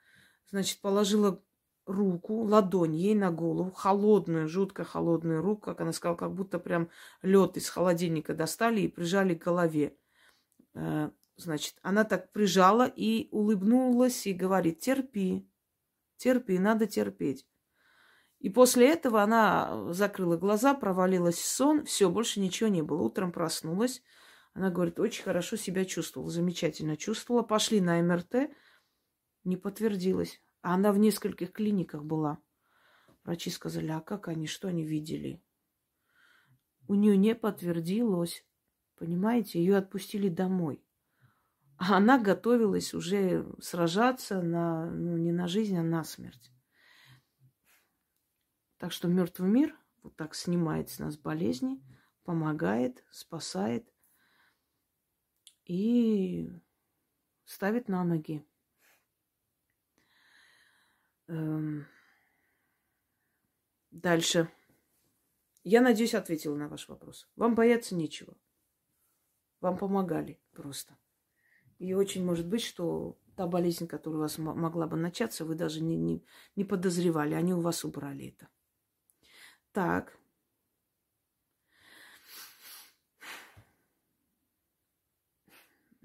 значит, 0.50 0.80
положила 0.80 1.42
руку, 1.86 2.42
ладонь 2.42 2.94
ей 2.94 3.14
на 3.14 3.30
голову, 3.30 3.70
холодную, 3.70 4.48
жутко 4.48 4.84
холодную 4.84 5.42
руку, 5.42 5.62
как 5.62 5.80
она 5.80 5.92
сказала, 5.92 6.16
как 6.16 6.34
будто 6.34 6.58
прям 6.58 6.88
лед 7.22 7.56
из 7.56 7.68
холодильника 7.68 8.34
достали 8.34 8.82
и 8.82 8.88
прижали 8.88 9.34
к 9.34 9.44
голове. 9.44 9.96
Э, 10.74 11.10
значит, 11.36 11.76
она 11.82 12.04
так 12.04 12.32
прижала 12.32 12.86
и 12.86 13.28
улыбнулась 13.30 14.26
и 14.26 14.32
говорит, 14.32 14.80
терпи, 14.80 15.48
терпи, 16.16 16.58
надо 16.58 16.86
терпеть. 16.86 17.46
И 18.38 18.48
после 18.48 18.90
этого 18.90 19.22
она 19.22 19.92
закрыла 19.92 20.36
глаза, 20.36 20.74
провалилась 20.74 21.36
в 21.36 21.46
сон, 21.46 21.84
все, 21.84 22.08
больше 22.08 22.40
ничего 22.40 22.70
не 22.70 22.82
было. 22.82 23.02
Утром 23.02 23.32
проснулась, 23.32 24.02
она 24.52 24.70
говорит, 24.70 24.98
очень 24.98 25.22
хорошо 25.22 25.56
себя 25.56 25.84
чувствовала, 25.84 26.30
замечательно 26.30 26.96
чувствовала. 26.96 27.42
Пошли 27.42 27.80
на 27.80 28.00
МРТ, 28.02 28.50
не 29.44 29.56
подтвердилось. 29.56 30.42
А 30.62 30.74
она 30.74 30.92
в 30.92 30.98
нескольких 30.98 31.52
клиниках 31.52 32.04
была. 32.04 32.38
Врачи 33.24 33.50
сказали, 33.50 33.88
а 33.88 34.00
как 34.00 34.28
они, 34.28 34.46
что 34.46 34.68
они 34.68 34.84
видели? 34.84 35.42
У 36.88 36.94
нее 36.94 37.16
не 37.16 37.34
подтвердилось. 37.34 38.44
Понимаете, 38.96 39.60
ее 39.60 39.76
отпустили 39.76 40.28
домой. 40.28 40.84
А 41.78 41.96
она 41.96 42.18
готовилась 42.18 42.92
уже 42.92 43.46
сражаться 43.60 44.42
на, 44.42 44.90
ну, 44.90 45.16
не 45.16 45.32
на 45.32 45.48
жизнь, 45.48 45.78
а 45.78 45.82
на 45.82 46.04
смерть. 46.04 46.52
Так 48.76 48.92
что 48.92 49.08
мертвый 49.08 49.48
мир 49.48 49.74
вот 50.02 50.16
так 50.16 50.34
снимает 50.34 50.90
с 50.90 50.98
нас 50.98 51.16
болезни, 51.16 51.82
помогает, 52.24 53.02
спасает 53.10 53.90
и 55.70 56.50
ставит 57.44 57.86
на 57.86 58.02
ноги. 58.02 58.44
Эм, 61.28 61.86
дальше. 63.92 64.50
Я 65.62 65.80
надеюсь, 65.80 66.14
ответила 66.16 66.56
на 66.56 66.66
ваш 66.66 66.88
вопрос. 66.88 67.28
Вам 67.36 67.54
бояться 67.54 67.94
нечего. 67.94 68.36
Вам 69.60 69.78
помогали 69.78 70.40
просто. 70.50 70.98
И 71.78 71.94
очень 71.94 72.24
может 72.24 72.48
быть, 72.48 72.62
что 72.62 73.16
та 73.36 73.46
болезнь, 73.46 73.86
которая 73.86 74.18
у 74.18 74.22
вас 74.22 74.38
могла 74.38 74.88
бы 74.88 74.96
начаться, 74.96 75.44
вы 75.44 75.54
даже 75.54 75.80
не, 75.82 75.94
не, 75.94 76.24
не 76.56 76.64
подозревали. 76.64 77.34
Они 77.34 77.54
у 77.54 77.60
вас 77.60 77.84
убрали 77.84 78.34
это. 78.34 78.48
Так. 79.70 80.18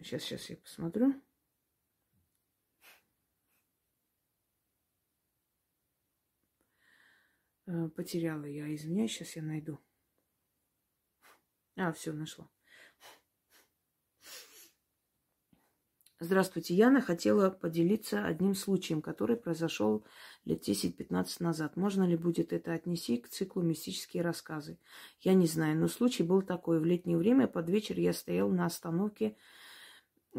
Сейчас, 0.05 0.21
сейчас 0.21 0.51
я 0.51 0.57
посмотрю. 0.57 1.19
Э, 7.65 7.87
потеряла 7.87 8.45
я, 8.45 8.71
извиняюсь, 8.75 9.13
сейчас 9.13 9.35
я 9.35 9.41
найду. 9.41 9.79
А, 11.75 11.91
все, 11.91 12.13
нашла. 12.13 12.47
Здравствуйте, 16.19 16.75
Яна. 16.75 17.01
Хотела 17.01 17.49
поделиться 17.49 18.23
одним 18.23 18.53
случаем, 18.53 19.01
который 19.01 19.37
произошел 19.37 20.05
лет 20.43 20.61
10-15 20.69 21.37
назад. 21.39 21.77
Можно 21.77 22.03
ли 22.03 22.15
будет 22.15 22.53
это 22.53 22.73
отнести 22.73 23.17
к 23.17 23.29
циклу 23.29 23.63
«Мистические 23.63 24.21
рассказы»? 24.21 24.77
Я 25.21 25.33
не 25.33 25.47
знаю, 25.47 25.75
но 25.79 25.87
случай 25.87 26.21
был 26.21 26.43
такой. 26.43 26.79
В 26.79 26.85
летнее 26.85 27.17
время 27.17 27.47
под 27.47 27.71
вечер 27.71 27.99
я 27.99 28.13
стояла 28.13 28.51
на 28.51 28.67
остановке 28.67 29.35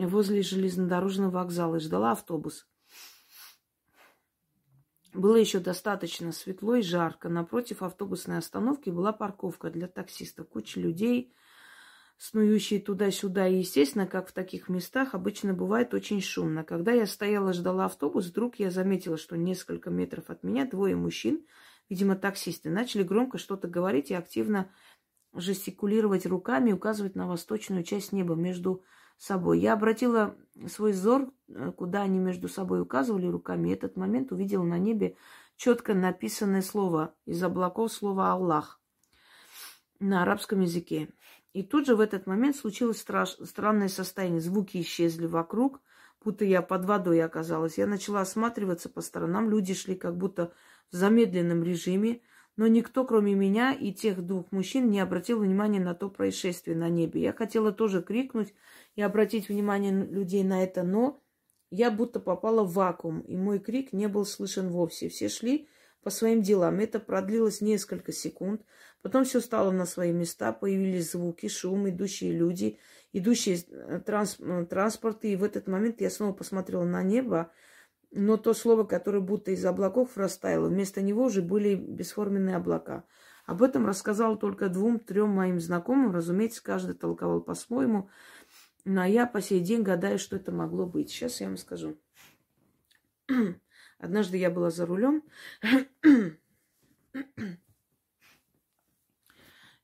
возле 0.05 0.43
железнодорожного 0.43 1.31
вокзала 1.31 1.77
и 1.77 1.81
ждала 1.81 2.13
автобус. 2.13 2.69
Было 5.15 5.37
еще 5.37 5.61
достаточно 5.61 6.31
светло 6.31 6.75
и 6.75 6.83
жарко. 6.83 7.31
Напротив 7.31 7.83
автобусной 7.83 8.37
остановки 8.37 8.91
была 8.91 9.15
парковка 9.15 9.71
для 9.71 9.89
таксистов. 9.89 10.47
Куча 10.49 10.79
людей, 10.79 11.33
снующие 12.19 12.81
туда-сюда. 12.81 13.49
И, 13.49 13.61
естественно, 13.61 14.07
как 14.07 14.29
в 14.29 14.33
таких 14.33 14.69
местах, 14.69 15.15
обычно 15.15 15.55
бывает 15.55 15.95
очень 15.95 16.21
шумно. 16.21 16.65
Когда 16.65 16.93
я 16.93 17.07
стояла, 17.07 17.55
ждала 17.55 17.87
автобус, 17.87 18.27
вдруг 18.27 18.57
я 18.57 18.71
заметила, 18.71 19.17
что 19.17 19.39
несколько 19.39 19.89
метров 19.89 20.29
от 20.29 20.43
меня 20.43 20.67
двое 20.67 20.97
мужчин, 20.97 21.47
видимо, 21.89 22.15
таксисты, 22.15 22.69
начали 22.69 23.03
громко 23.03 23.39
что-то 23.39 23.69
говорить 23.69 24.11
и 24.11 24.15
активно 24.15 24.71
жестикулировать 25.33 26.27
руками, 26.27 26.73
указывать 26.73 27.15
на 27.15 27.27
восточную 27.27 27.85
часть 27.85 28.13
неба 28.13 28.35
между 28.35 28.83
собой. 29.19 29.61
Я 29.61 29.75
обратила 29.75 30.37
свой 30.69 30.93
взор, 30.93 31.33
э, 31.49 31.73
куда 31.77 32.03
они 32.03 32.19
между 32.19 32.49
собой 32.49 32.81
указывали 32.81 33.27
руками, 33.27 33.69
и 33.69 33.73
этот 33.73 33.97
момент 33.97 34.33
увидела 34.33 34.65
на 34.65 34.79
небе 34.79 35.17
четко 35.57 35.95
написанное 35.95 36.63
слово 36.63 37.15
из 37.25 37.43
облаков, 37.43 37.93
слово 37.93 38.33
«Аллах» 38.33 38.81
на 39.99 40.23
арабском 40.23 40.61
языке. 40.61 41.09
И 41.53 41.63
тут 41.63 41.87
же 41.87 41.97
в 41.97 42.01
этот 42.01 42.27
момент 42.27 42.57
случилось 42.57 42.99
страш... 42.99 43.37
странное 43.43 43.89
состояние. 43.89 44.41
Звуки 44.41 44.79
исчезли 44.81 45.27
вокруг, 45.27 45.81
будто 46.23 46.45
я 46.45 46.61
под 46.61 46.85
водой 46.85 47.25
оказалась. 47.25 47.79
Я 47.79 47.87
начала 47.87 48.21
осматриваться 48.21 48.91
по 48.91 49.01
сторонам. 49.01 49.49
Люди 49.49 49.73
шли 49.73 49.95
как 49.95 50.19
будто 50.19 50.53
в 50.91 50.97
замедленном 50.97 51.63
режиме. 51.63 52.21
Но 52.57 52.67
никто, 52.67 53.05
кроме 53.05 53.35
меня 53.35 53.73
и 53.73 53.93
тех 53.93 54.25
двух 54.25 54.51
мужчин, 54.53 54.91
не 54.91 55.01
обратил 55.01 55.41
внимания 55.41 55.81
на 55.81 55.95
то 55.95 56.11
происшествие 56.11 56.77
на 56.77 56.89
небе. 56.89 57.23
Я 57.23 57.33
хотела 57.33 57.73
тоже 57.73 58.03
крикнуть 58.03 58.55
и 58.97 59.03
обратить 59.03 59.49
внимание 59.49 59.93
людей 59.93 60.43
на 60.43 60.65
это, 60.65 60.83
но 60.83 61.23
я 61.71 61.91
будто 61.91 62.19
попала 62.19 62.65
в 62.65 62.73
вакуум, 62.73 63.21
и 63.21 63.37
мой 63.37 63.59
крик 63.59 63.93
не 63.93 64.09
был 64.09 64.25
слышен 64.25 64.69
вовсе. 64.71 65.09
Все 65.09 65.29
шли 65.29 65.69
по 66.03 66.11
своим 66.11 66.43
делам. 66.43 66.81
Это 66.81 66.99
продлилось 66.99 67.61
несколько 67.61 68.13
секунд. 68.13 68.63
Потом 69.03 69.25
все 69.25 69.41
стало 69.41 69.71
на 69.71 69.87
свои 69.87 70.13
места, 70.13 70.53
появились 70.53 71.13
звуки, 71.13 71.49
шум, 71.49 71.89
идущие 71.89 72.33
люди, 72.33 72.79
идущие 73.13 73.59
э, 73.69 74.01
транс, 74.05 74.37
э, 74.39 74.67
транспорты. 74.69 75.33
И 75.33 75.37
в 75.37 75.43
этот 75.43 75.67
момент 75.67 76.01
я 76.01 76.11
снова 76.11 76.33
посмотрела 76.33 76.85
на 76.85 77.03
небо, 77.03 77.51
но 78.13 78.37
то 78.37 78.55
слово, 78.55 78.85
которое 78.85 79.21
будто 79.21 79.51
из 79.51 79.65
облаков 79.65 80.17
растаяло, 80.17 80.69
вместо 80.69 81.03
него 81.03 81.25
уже 81.25 81.43
были 81.43 81.75
бесформенные 81.75 82.57
облака. 82.57 83.05
Об 83.47 83.63
этом 83.63 83.87
рассказал 83.87 84.37
только 84.39 84.69
двум-трем 84.69 85.29
моим 85.29 85.61
знакомым. 85.61 86.13
Разумеется, 86.13 86.63
каждый 86.63 86.95
толковал 86.95 87.41
по-своему. 87.41 88.11
Но 88.89 89.05
я 89.05 89.27
по 89.27 89.43
сей 89.43 89.59
день 89.59 89.83
гадаю, 89.83 90.17
что 90.17 90.37
это 90.37 90.53
могло 90.53 90.87
быть. 90.87 91.11
Сейчас 91.11 91.41
я 91.41 91.49
вам 91.49 91.57
скажу. 91.57 91.99
Однажды 93.99 94.37
я 94.37 94.49
была 94.49 94.71
за 94.71 94.87
рулем. 94.87 95.25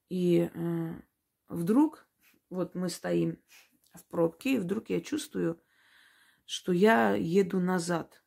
И 0.09 0.49
э, 0.55 0.93
вдруг, 1.49 2.07
вот 2.49 2.77
мы 2.77 2.89
стоим 2.89 3.41
в 3.93 4.05
пробке, 4.05 4.55
и 4.55 4.59
вдруг 4.59 4.89
я 4.89 5.01
чувствую, 5.01 5.61
что 6.45 6.71
я 6.71 7.17
еду 7.17 7.59
назад. 7.59 8.23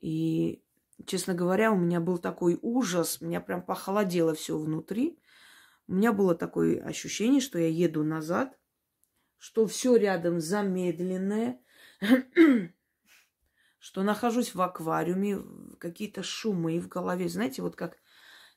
И, 0.00 0.62
честно 1.04 1.34
говоря, 1.34 1.72
у 1.72 1.76
меня 1.76 1.98
был 1.98 2.18
такой 2.18 2.60
ужас, 2.62 3.20
меня 3.20 3.40
прям 3.40 3.60
похолодело 3.60 4.34
все 4.34 4.56
внутри. 4.56 5.18
У 5.88 5.94
меня 5.94 6.12
было 6.12 6.36
такое 6.36 6.80
ощущение, 6.80 7.40
что 7.40 7.58
я 7.58 7.66
еду 7.66 8.04
назад, 8.04 8.59
что 9.40 9.66
все 9.66 9.96
рядом 9.96 10.38
замедленное, 10.38 11.58
что 13.78 14.02
нахожусь 14.02 14.54
в 14.54 14.60
аквариуме, 14.60 15.38
какие-то 15.78 16.22
шумы 16.22 16.78
в 16.78 16.88
голове, 16.88 17.26
знаете, 17.28 17.62
вот 17.62 17.74
как 17.74 17.96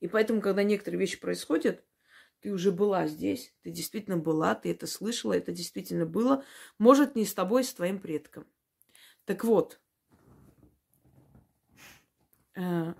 И 0.00 0.08
поэтому, 0.08 0.40
когда 0.42 0.62
некоторые 0.62 1.00
вещи 1.00 1.18
происходят, 1.18 1.82
ты 2.40 2.52
уже 2.52 2.72
была 2.72 3.06
здесь, 3.06 3.54
ты 3.62 3.70
действительно 3.70 4.18
была, 4.18 4.54
ты 4.54 4.70
это 4.70 4.86
слышала, 4.86 5.32
это 5.32 5.50
действительно 5.50 6.04
было. 6.04 6.44
Может, 6.78 7.16
не 7.16 7.24
с 7.24 7.32
тобой, 7.32 7.62
а 7.62 7.64
с 7.64 7.72
твоим 7.72 7.98
предком. 7.98 8.46
Так 9.24 9.44
вот, 9.44 9.80
э, 12.54 12.92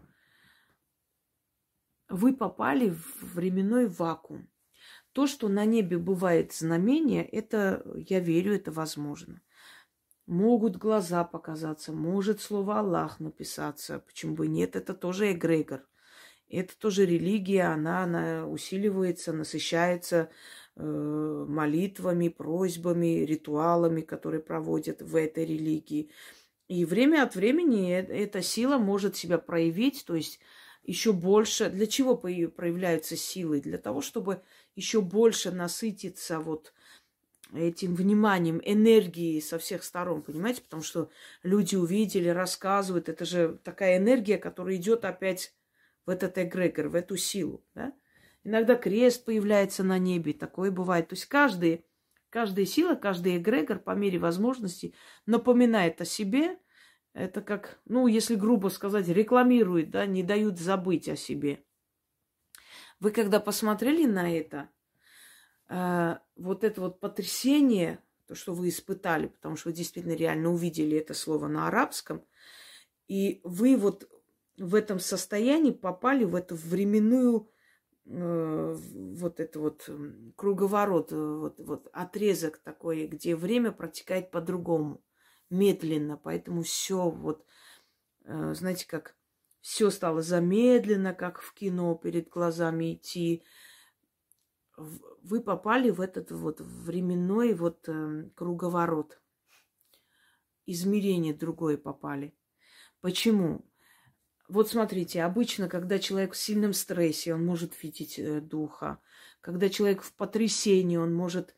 вы 2.08 2.34
попали 2.34 2.90
в 2.90 3.34
временной 3.34 3.86
вакуум. 3.86 4.48
То, 5.12 5.26
что 5.26 5.48
на 5.48 5.64
небе 5.64 5.98
бывает 5.98 6.52
знамение, 6.52 7.24
это, 7.24 7.84
я 8.08 8.20
верю, 8.20 8.54
это 8.54 8.72
возможно. 8.72 9.40
Могут 10.26 10.76
глаза 10.76 11.22
показаться, 11.22 11.92
может 11.92 12.40
слово 12.40 12.80
Аллах 12.80 13.20
написаться. 13.20 14.00
Почему 14.00 14.34
бы 14.34 14.48
нет? 14.48 14.74
Это 14.74 14.94
тоже 14.94 15.32
эгрегор. 15.32 15.86
Это 16.48 16.76
тоже 16.78 17.06
религия, 17.06 17.64
она, 17.64 18.04
она 18.04 18.46
усиливается, 18.46 19.32
насыщается 19.32 20.30
э, 20.76 21.44
молитвами, 21.48 22.28
просьбами, 22.28 23.24
ритуалами, 23.24 24.02
которые 24.02 24.40
проводят 24.40 25.00
в 25.02 25.16
этой 25.16 25.46
религии. 25.46 26.10
И 26.68 26.84
время 26.84 27.22
от 27.22 27.34
времени 27.34 27.92
э, 27.92 28.02
эта 28.02 28.42
сила 28.42 28.78
может 28.78 29.16
себя 29.16 29.38
проявить, 29.38 30.04
то 30.06 30.14
есть 30.14 30.40
еще 30.84 31.12
больше. 31.12 31.70
Для 31.70 31.86
чего 31.86 32.16
проявляются 32.16 33.16
силы? 33.16 33.60
Для 33.60 33.78
того, 33.78 34.00
чтобы 34.00 34.42
еще 34.74 35.00
больше 35.00 35.50
насытиться 35.50 36.40
вот 36.40 36.72
этим 37.52 37.94
вниманием, 37.94 38.60
энергией 38.64 39.40
со 39.40 39.58
всех 39.58 39.84
сторон, 39.84 40.22
понимаете? 40.22 40.62
Потому 40.62 40.82
что 40.82 41.10
люди 41.42 41.76
увидели, 41.76 42.28
рассказывают. 42.28 43.08
Это 43.08 43.24
же 43.24 43.58
такая 43.62 43.98
энергия, 43.98 44.38
которая 44.38 44.76
идет 44.76 45.04
опять 45.04 45.54
в 46.06 46.10
этот 46.10 46.36
эгрегор, 46.38 46.88
в 46.88 46.94
эту 46.94 47.16
силу, 47.16 47.64
да? 47.74 47.92
Иногда 48.42 48.74
крест 48.74 49.24
появляется 49.24 49.82
на 49.84 49.98
небе, 49.98 50.34
такое 50.34 50.70
бывает. 50.70 51.08
То 51.08 51.14
есть 51.14 51.24
каждый, 51.24 51.86
каждая 52.28 52.66
сила, 52.66 52.94
каждый 52.94 53.38
эгрегор 53.38 53.78
по 53.78 53.92
мере 53.92 54.18
возможности 54.18 54.92
напоминает 55.24 56.00
о 56.02 56.04
себе. 56.04 56.58
Это 57.14 57.42
как, 57.42 57.78
ну, 57.84 58.08
если 58.08 58.34
грубо 58.34 58.68
сказать, 58.68 59.06
рекламирует, 59.06 59.90
да, 59.90 60.04
не 60.04 60.24
дают 60.24 60.58
забыть 60.58 61.08
о 61.08 61.14
себе. 61.14 61.64
Вы 62.98 63.12
когда 63.12 63.38
посмотрели 63.38 64.04
на 64.04 64.36
это, 64.36 64.68
э, 65.68 66.16
вот 66.36 66.64
это 66.64 66.80
вот 66.80 66.98
потрясение, 66.98 68.02
то, 68.26 68.34
что 68.34 68.52
вы 68.52 68.68
испытали, 68.68 69.28
потому 69.28 69.56
что 69.56 69.68
вы 69.68 69.74
действительно 69.74 70.14
реально 70.14 70.50
увидели 70.52 70.96
это 70.96 71.14
слово 71.14 71.46
на 71.46 71.68
арабском, 71.68 72.24
и 73.06 73.40
вы 73.44 73.76
вот 73.76 74.10
в 74.56 74.74
этом 74.74 74.98
состоянии 74.98 75.70
попали 75.70 76.24
в 76.24 76.34
эту 76.34 76.56
временную 76.56 77.48
э, 78.06 78.76
вот 78.76 79.38
это 79.38 79.60
вот 79.60 79.88
круговорот, 80.34 81.12
э, 81.12 81.16
вот, 81.16 81.54
вот 81.58 81.88
отрезок 81.92 82.58
такой, 82.58 83.06
где 83.06 83.36
время 83.36 83.70
протекает 83.70 84.32
по-другому, 84.32 85.00
медленно, 85.54 86.16
поэтому 86.16 86.62
все 86.62 87.08
вот, 87.08 87.44
э, 88.24 88.54
знаете, 88.54 88.86
как 88.86 89.16
все 89.60 89.90
стало 89.90 90.20
замедленно, 90.20 91.14
как 91.14 91.40
в 91.40 91.54
кино 91.54 91.94
перед 91.94 92.28
глазами 92.28 92.94
идти. 92.94 93.42
Вы 94.76 95.40
попали 95.40 95.90
в 95.90 96.00
этот 96.00 96.30
вот 96.32 96.60
временной 96.60 97.54
вот 97.54 97.88
э, 97.88 98.28
круговорот. 98.34 99.20
Измерение 100.66 101.32
другое 101.32 101.78
попали. 101.78 102.34
Почему? 103.00 103.64
Вот 104.48 104.68
смотрите, 104.68 105.22
обычно, 105.22 105.68
когда 105.68 105.98
человек 105.98 106.34
в 106.34 106.38
сильном 106.38 106.74
стрессе, 106.74 107.34
он 107.34 107.46
может 107.46 107.82
видеть 107.82 108.18
э, 108.18 108.40
духа. 108.40 109.00
Когда 109.40 109.70
человек 109.70 110.02
в 110.02 110.12
потрясении, 110.14 110.96
он 110.98 111.14
может 111.14 111.54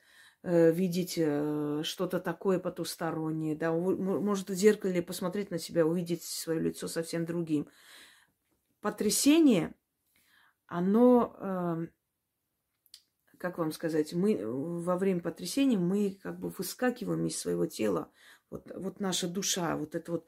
видеть 0.51 1.15
э, 1.17 1.83
что-то 1.85 2.21
такое 2.21 2.59
потустороннее, 2.59 3.57
да, 3.57 3.73
может 3.73 4.51
в 4.51 4.55
зеркале 4.55 5.03
посмотреть 5.03 5.51
на 5.51 5.59
себя, 5.59 5.87
увидеть 5.87 6.23
свое 6.23 6.61
лицо 6.61 6.89
совсем 6.89 7.25
другим 7.25 7.69
потрясение, 8.87 9.75
оно, 10.69 11.35
э, 11.41 11.87
как 13.37 13.59
вам 13.59 13.73
сказать, 13.73 14.13
мы 14.15 14.39
во 14.45 14.97
время 14.97 15.21
потрясения 15.21 15.77
мы 15.77 16.19
как 16.23 16.39
бы 16.39 16.51
выскакиваем 16.51 17.27
из 17.27 17.37
своего 17.37 17.67
тела. 17.67 18.13
Вот, 18.49 18.71
вот 18.77 19.01
наша 19.01 19.27
душа, 19.27 19.77
вот 19.77 19.97
это 19.97 20.13
вот 20.13 20.27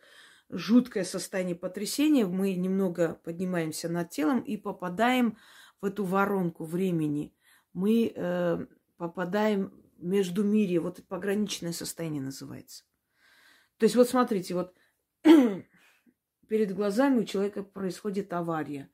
жуткое 0.50 1.04
состояние 1.04 1.54
потрясения, 1.54 2.26
мы 2.26 2.54
немного 2.54 3.20
поднимаемся 3.22 3.88
над 3.88 4.10
телом 4.10 4.40
и 4.40 4.56
попадаем 4.56 5.38
в 5.80 5.84
эту 5.84 6.04
воронку 6.04 6.64
времени. 6.64 7.32
Мы 7.72 8.12
э, 8.12 8.66
попадаем 8.96 9.72
между 9.98 10.44
мире, 10.44 10.80
вот 10.80 11.04
пограничное 11.06 11.72
состояние 11.72 12.22
называется. 12.22 12.84
То 13.78 13.84
есть 13.84 13.96
вот 13.96 14.08
смотрите, 14.08 14.54
вот 14.54 14.74
перед 16.48 16.74
глазами 16.74 17.20
у 17.20 17.24
человека 17.24 17.62
происходит 17.62 18.32
авария. 18.32 18.90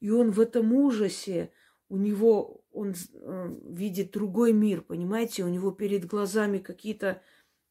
И 0.00 0.10
он 0.10 0.30
в 0.30 0.40
этом 0.40 0.72
ужасе, 0.72 1.52
у 1.88 1.96
него, 1.96 2.64
он 2.72 2.92
э, 2.92 3.56
видит 3.68 4.12
другой 4.12 4.52
мир, 4.52 4.82
понимаете, 4.82 5.44
у 5.44 5.48
него 5.48 5.70
перед 5.70 6.06
глазами 6.06 6.58
какие-то 6.58 7.22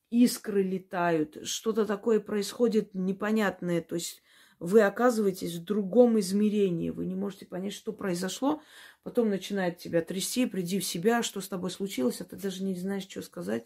искры 0.09 0.61
летают, 0.61 1.45
что-то 1.47 1.85
такое 1.85 2.19
происходит 2.19 2.93
непонятное, 2.93 3.81
то 3.81 3.95
есть 3.95 4.21
вы 4.59 4.83
оказываетесь 4.83 5.55
в 5.55 5.63
другом 5.63 6.19
измерении, 6.19 6.91
вы 6.91 7.07
не 7.07 7.15
можете 7.15 7.47
понять, 7.47 7.73
что 7.73 7.93
произошло, 7.93 8.61
потом 9.03 9.29
начинает 9.29 9.77
тебя 9.77 10.01
трясти, 10.01 10.45
приди 10.45 10.79
в 10.79 10.85
себя, 10.85 11.23
что 11.23 11.41
с 11.41 11.47
тобой 11.47 11.71
случилось, 11.71 12.21
а 12.21 12.25
ты 12.25 12.35
даже 12.35 12.63
не 12.63 12.75
знаешь, 12.75 13.07
что 13.07 13.21
сказать, 13.21 13.65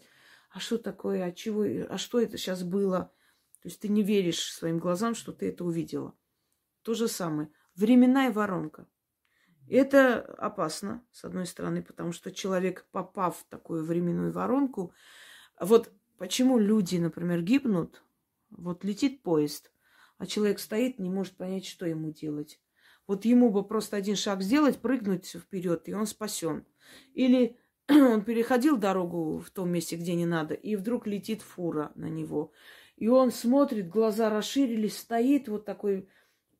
а 0.50 0.60
что 0.60 0.78
такое, 0.78 1.24
а 1.24 1.32
чего, 1.32 1.64
а 1.88 1.98
что 1.98 2.20
это 2.20 2.38
сейчас 2.38 2.62
было, 2.62 3.12
то 3.62 3.68
есть 3.68 3.80
ты 3.80 3.88
не 3.88 4.02
веришь 4.02 4.52
своим 4.52 4.78
глазам, 4.78 5.14
что 5.14 5.32
ты 5.32 5.48
это 5.48 5.64
увидела. 5.64 6.14
То 6.82 6.94
же 6.94 7.08
самое. 7.08 7.50
Временная 7.74 8.30
воронка. 8.30 8.86
Это 9.68 10.20
опасно, 10.38 11.04
с 11.10 11.24
одной 11.24 11.46
стороны, 11.46 11.82
потому 11.82 12.12
что 12.12 12.30
человек, 12.30 12.86
попав 12.92 13.38
в 13.38 13.44
такую 13.48 13.84
временную 13.84 14.30
воронку, 14.30 14.94
вот 15.58 15.92
почему 16.16 16.58
люди, 16.58 16.96
например, 16.96 17.42
гибнут, 17.42 18.04
вот 18.50 18.84
летит 18.84 19.22
поезд, 19.22 19.72
а 20.18 20.26
человек 20.26 20.60
стоит, 20.60 21.00
не 21.00 21.10
может 21.10 21.36
понять, 21.36 21.66
что 21.66 21.84
ему 21.86 22.12
делать. 22.12 22.60
Вот 23.06 23.24
ему 23.24 23.50
бы 23.50 23.64
просто 23.64 23.96
один 23.96 24.16
шаг 24.16 24.42
сделать, 24.42 24.78
прыгнуть 24.78 25.26
вперед, 25.26 25.88
и 25.88 25.94
он 25.94 26.06
спасен. 26.06 26.64
Или 27.14 27.56
он 27.88 28.22
переходил 28.22 28.76
дорогу 28.76 29.38
в 29.38 29.50
том 29.50 29.70
месте, 29.70 29.96
где 29.96 30.14
не 30.14 30.26
надо, 30.26 30.54
и 30.54 30.76
вдруг 30.76 31.06
летит 31.06 31.42
фура 31.42 31.92
на 31.94 32.06
него. 32.06 32.52
И 32.96 33.08
он 33.08 33.30
смотрит, 33.30 33.88
глаза 33.88 34.30
расширились, 34.30 34.98
стоит 34.98 35.48
вот 35.48 35.64
такой 35.64 36.08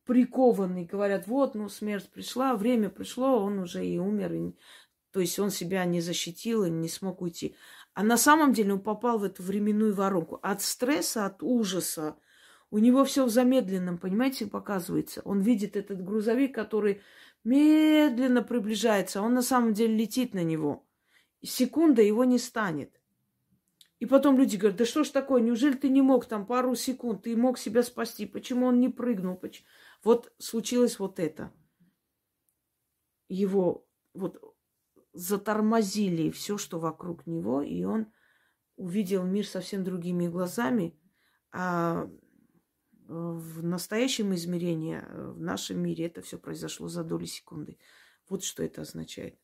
прикованный. 0.05 0.85
Говорят, 0.85 1.27
вот, 1.27 1.55
ну, 1.55 1.67
смерть 1.67 2.09
пришла, 2.09 2.55
время 2.55 2.89
пришло, 2.89 3.43
он 3.43 3.59
уже 3.59 3.85
и 3.85 3.97
умер. 3.97 4.33
И... 4.33 4.53
То 5.11 5.19
есть 5.19 5.37
он 5.39 5.49
себя 5.49 5.83
не 5.85 5.99
защитил 5.99 6.63
и 6.63 6.69
не 6.69 6.87
смог 6.87 7.21
уйти. 7.21 7.55
А 7.93 8.03
на 8.03 8.17
самом 8.17 8.53
деле 8.53 8.73
он 8.73 8.79
попал 8.79 9.19
в 9.19 9.23
эту 9.23 9.43
временную 9.43 9.93
воронку. 9.93 10.39
От 10.41 10.61
стресса, 10.61 11.25
от 11.25 11.41
ужаса. 11.41 12.15
У 12.69 12.79
него 12.79 13.05
все 13.05 13.25
в 13.25 13.29
замедленном, 13.29 13.97
понимаете, 13.97 14.45
показывается. 14.45 15.21
Он 15.23 15.39
видит 15.39 15.77
этот 15.77 16.03
грузовик, 16.03 16.53
который 16.53 17.01
медленно 17.43 18.43
приближается. 18.43 19.21
Он 19.21 19.33
на 19.33 19.41
самом 19.41 19.73
деле 19.73 19.95
летит 19.95 20.33
на 20.33 20.43
него. 20.43 20.85
Секунда 21.41 22.01
его 22.01 22.25
не 22.25 22.39
станет. 22.39 22.99
И 23.99 24.05
потом 24.05 24.37
люди 24.37 24.57
говорят, 24.57 24.77
да 24.77 24.85
что 24.85 25.03
ж 25.03 25.09
такое, 25.09 25.41
неужели 25.41 25.75
ты 25.75 25.89
не 25.89 26.01
мог 26.01 26.25
там 26.25 26.45
пару 26.45 26.75
секунд, 26.75 27.23
ты 27.23 27.35
мог 27.35 27.57
себя 27.57 27.81
спасти, 27.83 28.25
почему 28.25 28.67
он 28.67 28.79
не 28.79 28.89
прыгнул? 28.89 29.35
Почему? 29.35 29.65
Вот 30.03 30.31
случилось 30.37 30.99
вот 30.99 31.19
это. 31.19 31.51
Его 33.27 33.87
вот 34.13 34.39
затормозили 35.13 36.29
все, 36.29 36.57
что 36.57 36.79
вокруг 36.79 37.25
него, 37.25 37.61
и 37.61 37.83
он 37.85 38.11
увидел 38.75 39.23
мир 39.23 39.47
совсем 39.47 39.83
другими 39.83 40.27
глазами, 40.27 40.95
а 41.51 42.07
в 43.07 43.63
настоящем 43.63 44.35
измерении, 44.35 45.01
в 45.09 45.39
нашем 45.39 45.79
мире 45.79 46.05
это 46.05 46.21
все 46.21 46.37
произошло 46.37 46.87
за 46.87 47.03
доли 47.03 47.25
секунды. 47.25 47.77
Вот 48.29 48.43
что 48.43 48.63
это 48.63 48.81
означает. 48.81 49.39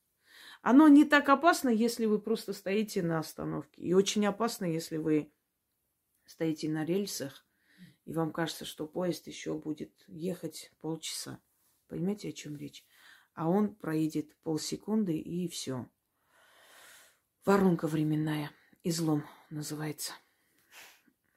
Оно 0.62 0.88
не 0.88 1.06
так 1.06 1.30
опасно, 1.30 1.70
если 1.70 2.06
вы 2.06 2.20
просто 2.20 2.54
стоите 2.54 3.02
на 3.02 3.20
остановке. 3.20 3.82
И 3.82 3.94
очень 3.94 4.26
опасно, 4.26 4.66
если 4.66 4.98
вы 4.98 5.32
стоите 6.26 6.70
на 6.70 6.86
рельсах, 6.86 7.46
и 8.06 8.14
вам 8.14 8.32
кажется, 8.32 8.66
что 8.66 8.86
поезд 8.86 9.28
еще 9.28 9.58
будет 9.58 9.92
ехать 10.08 10.72
полчаса. 10.82 11.40
Понимаете, 11.88 12.30
о 12.30 12.34
чем 12.34 12.58
речь? 12.58 12.86
А 13.34 13.50
он 13.50 13.76
проедет 13.76 14.36
полсекунды 14.44 15.18
и 15.18 15.48
все. 15.48 15.90
Воронка 17.46 17.88
временная. 17.88 18.52
Излом 18.84 19.26
называется. 19.50 20.14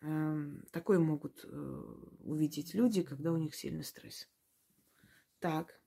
Эм, 0.07 0.62
такое 0.70 1.00
могут 1.00 1.44
э, 1.44 1.82
увидеть 2.22 2.74
люди, 2.74 3.02
когда 3.02 3.32
у 3.32 3.36
них 3.38 3.57
сильный 3.57 3.82
стресс. 3.82 4.28
Так, 5.40 5.80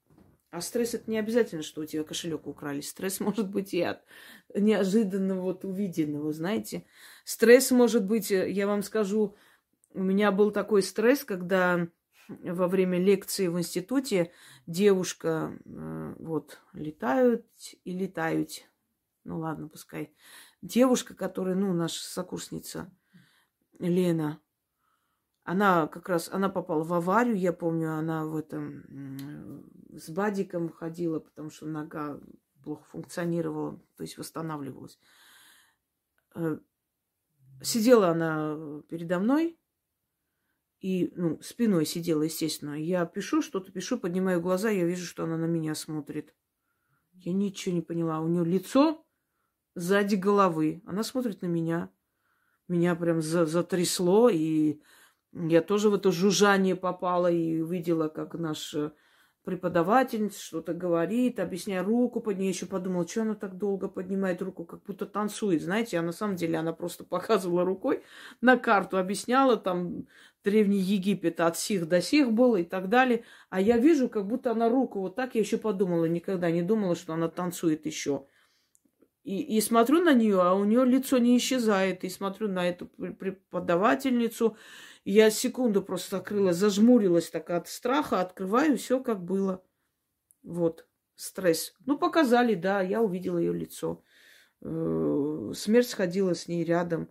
а 0.51 0.59
стресс 0.59 0.93
это 0.93 1.09
не 1.09 1.17
обязательно, 1.17 1.63
что 1.63 1.82
у 1.82 1.86
тебя 1.86 2.03
кошелек 2.03 2.45
украли. 2.45 2.82
Стресс 2.82 3.20
может 3.22 3.49
быть 3.49 3.74
и 3.74 3.82
от 3.82 4.03
неожиданного 4.53 5.41
вот 5.41 5.63
увиденного, 5.63 6.34
знаете. 6.34 6.86
Стресс 7.24 7.72
может 7.72 8.05
быть, 8.05 8.30
э, 8.30 8.51
я 8.51 8.67
вам 8.67 8.84
скажу, 8.84 9.38
у 9.93 10.03
меня 10.03 10.34
был 10.34 10.51
такой 10.51 10.84
стресс, 10.84 11.24
когда 11.24 11.88
во 12.28 12.67
время 12.67 12.99
лекции 12.99 13.47
в 13.47 13.57
институте 13.57 14.34
девушка, 14.67 15.57
э, 15.63 16.15
вот, 16.20 16.59
летают 16.74 17.45
и 17.86 17.93
летают. 17.93 18.65
Ну 19.24 19.39
ладно, 19.39 19.70
пускай. 19.70 20.13
Девушка, 20.61 21.15
которая, 21.15 21.55
ну, 21.55 21.72
наша 21.72 22.03
сокурсница 22.03 22.91
Лена, 23.80 24.41
она 25.43 25.88
как 25.88 26.09
раз, 26.09 26.30
она 26.30 26.49
попала 26.49 26.84
в 26.84 26.93
аварию, 26.93 27.38
я 27.38 27.53
помню, 27.53 27.93
она 27.93 28.25
в 28.25 28.36
этом 28.36 29.63
с 29.89 30.09
бадиком 30.09 30.69
ходила, 30.69 31.19
потому 31.19 31.49
что 31.49 31.65
нога 31.65 32.19
плохо 32.63 32.84
функционировала, 32.91 33.80
то 33.95 34.03
есть 34.03 34.17
восстанавливалась. 34.17 34.99
Э, 36.36 36.59
сидела 37.61 38.09
она 38.09 38.84
передо 38.89 39.19
мной, 39.19 39.59
и, 40.82 41.11
ну, 41.15 41.41
спиной 41.41 41.86
сидела, 41.86 42.23
естественно. 42.23 42.82
Я 42.82 43.05
пишу, 43.05 43.41
что-то 43.41 43.71
пишу, 43.71 43.99
поднимаю 43.99 44.41
глаза, 44.41 44.69
я 44.69 44.86
вижу, 44.86 45.05
что 45.05 45.25
она 45.25 45.38
на 45.38 45.45
меня 45.45 45.75
смотрит. 45.75 46.34
Я 47.11 47.34
ничего 47.34 47.75
не 47.75 47.82
поняла. 47.82 48.21
У 48.21 48.27
нее 48.27 48.45
лицо 48.45 49.05
сзади 49.75 50.15
головы. 50.15 50.82
Она 50.86 51.03
смотрит 51.03 51.41
на 51.41 51.47
меня. 51.47 51.91
Меня 52.70 52.95
прям 52.95 53.22
затрясло, 53.22 54.30
и 54.30 54.80
я 55.34 55.61
тоже 55.61 55.89
в 55.89 55.95
это 55.95 56.11
жужжание 56.11 56.76
попала 56.76 57.30
и 57.32 57.63
видела, 57.63 58.09
как 58.09 58.36
наш 58.36 58.76
э, 58.76 58.91
преподаватель 59.43 60.32
что-то 60.32 60.76
говорит, 60.76 61.39
объясняя 61.39 61.84
руку 61.84 62.22
под 62.22 62.38
ней. 62.38 62.49
Еще 62.49 62.67
подумала, 62.67 63.07
что 63.07 63.24
она 63.24 63.34
так 63.34 63.57
долго 63.57 63.88
поднимает 63.88 64.43
руку, 64.43 64.65
как 64.65 64.84
будто 64.84 65.07
танцует. 65.07 65.63
Знаете, 65.63 65.97
а 65.97 66.03
на 66.03 66.11
самом 66.11 66.36
деле 66.36 66.59
она 66.59 66.72
просто 66.72 67.03
показывала 67.09 67.65
рукой 67.65 68.03
на 68.39 68.55
карту, 68.55 68.97
объясняла 68.97 69.57
там 69.57 70.05
Древний 70.43 70.78
Египет 70.78 71.39
от 71.39 71.57
сих 71.57 71.89
до 71.89 72.01
сих 72.01 72.32
был 72.32 72.55
и 72.55 72.63
так 72.63 72.88
далее. 72.88 73.24
А 73.49 73.59
я 73.59 73.80
вижу, 73.80 74.09
как 74.09 74.28
будто 74.28 74.51
она 74.51 74.70
руку 74.70 74.99
вот 74.99 75.15
так. 75.15 75.34
Я 75.34 75.41
еще 75.41 75.57
подумала, 75.57 76.05
никогда 76.05 76.51
не 76.51 76.61
думала, 76.61 76.95
что 76.95 77.13
она 77.13 77.30
танцует 77.30 77.88
еще. 77.88 78.28
И, 79.24 79.57
и 79.57 79.61
смотрю 79.61 80.01
на 80.01 80.13
нее, 80.13 80.41
а 80.41 80.53
у 80.53 80.63
нее 80.63 80.86
лицо 80.86 81.17
не 81.17 81.38
исчезает. 81.38 82.03
И 82.03 82.09
смотрю 82.09 82.47
на 82.47 82.67
эту 82.67 82.88
преподавательницу. 82.88 84.57
Я 85.05 85.30
секунду 85.30 85.82
просто 85.82 86.17
закрыла, 86.17 86.53
зажмурилась 86.53 87.30
так 87.30 87.49
от 87.49 87.67
страха, 87.67 88.22
открываю, 88.22 88.78
все 88.78 89.01
как 89.01 89.24
было. 89.24 89.63
Вот, 90.43 90.88
стресс. 91.15 91.74
Ну, 91.86 91.97
показали, 91.97 92.55
да, 92.55 92.82
я 92.82 93.01
увидела 93.01 93.38
ее 93.38 93.53
лицо. 93.53 94.03
Э, 94.61 95.51
смерть 95.55 95.89
сходила 95.89 96.34
с 96.34 96.47
ней 96.47 96.63
рядом. 96.63 97.09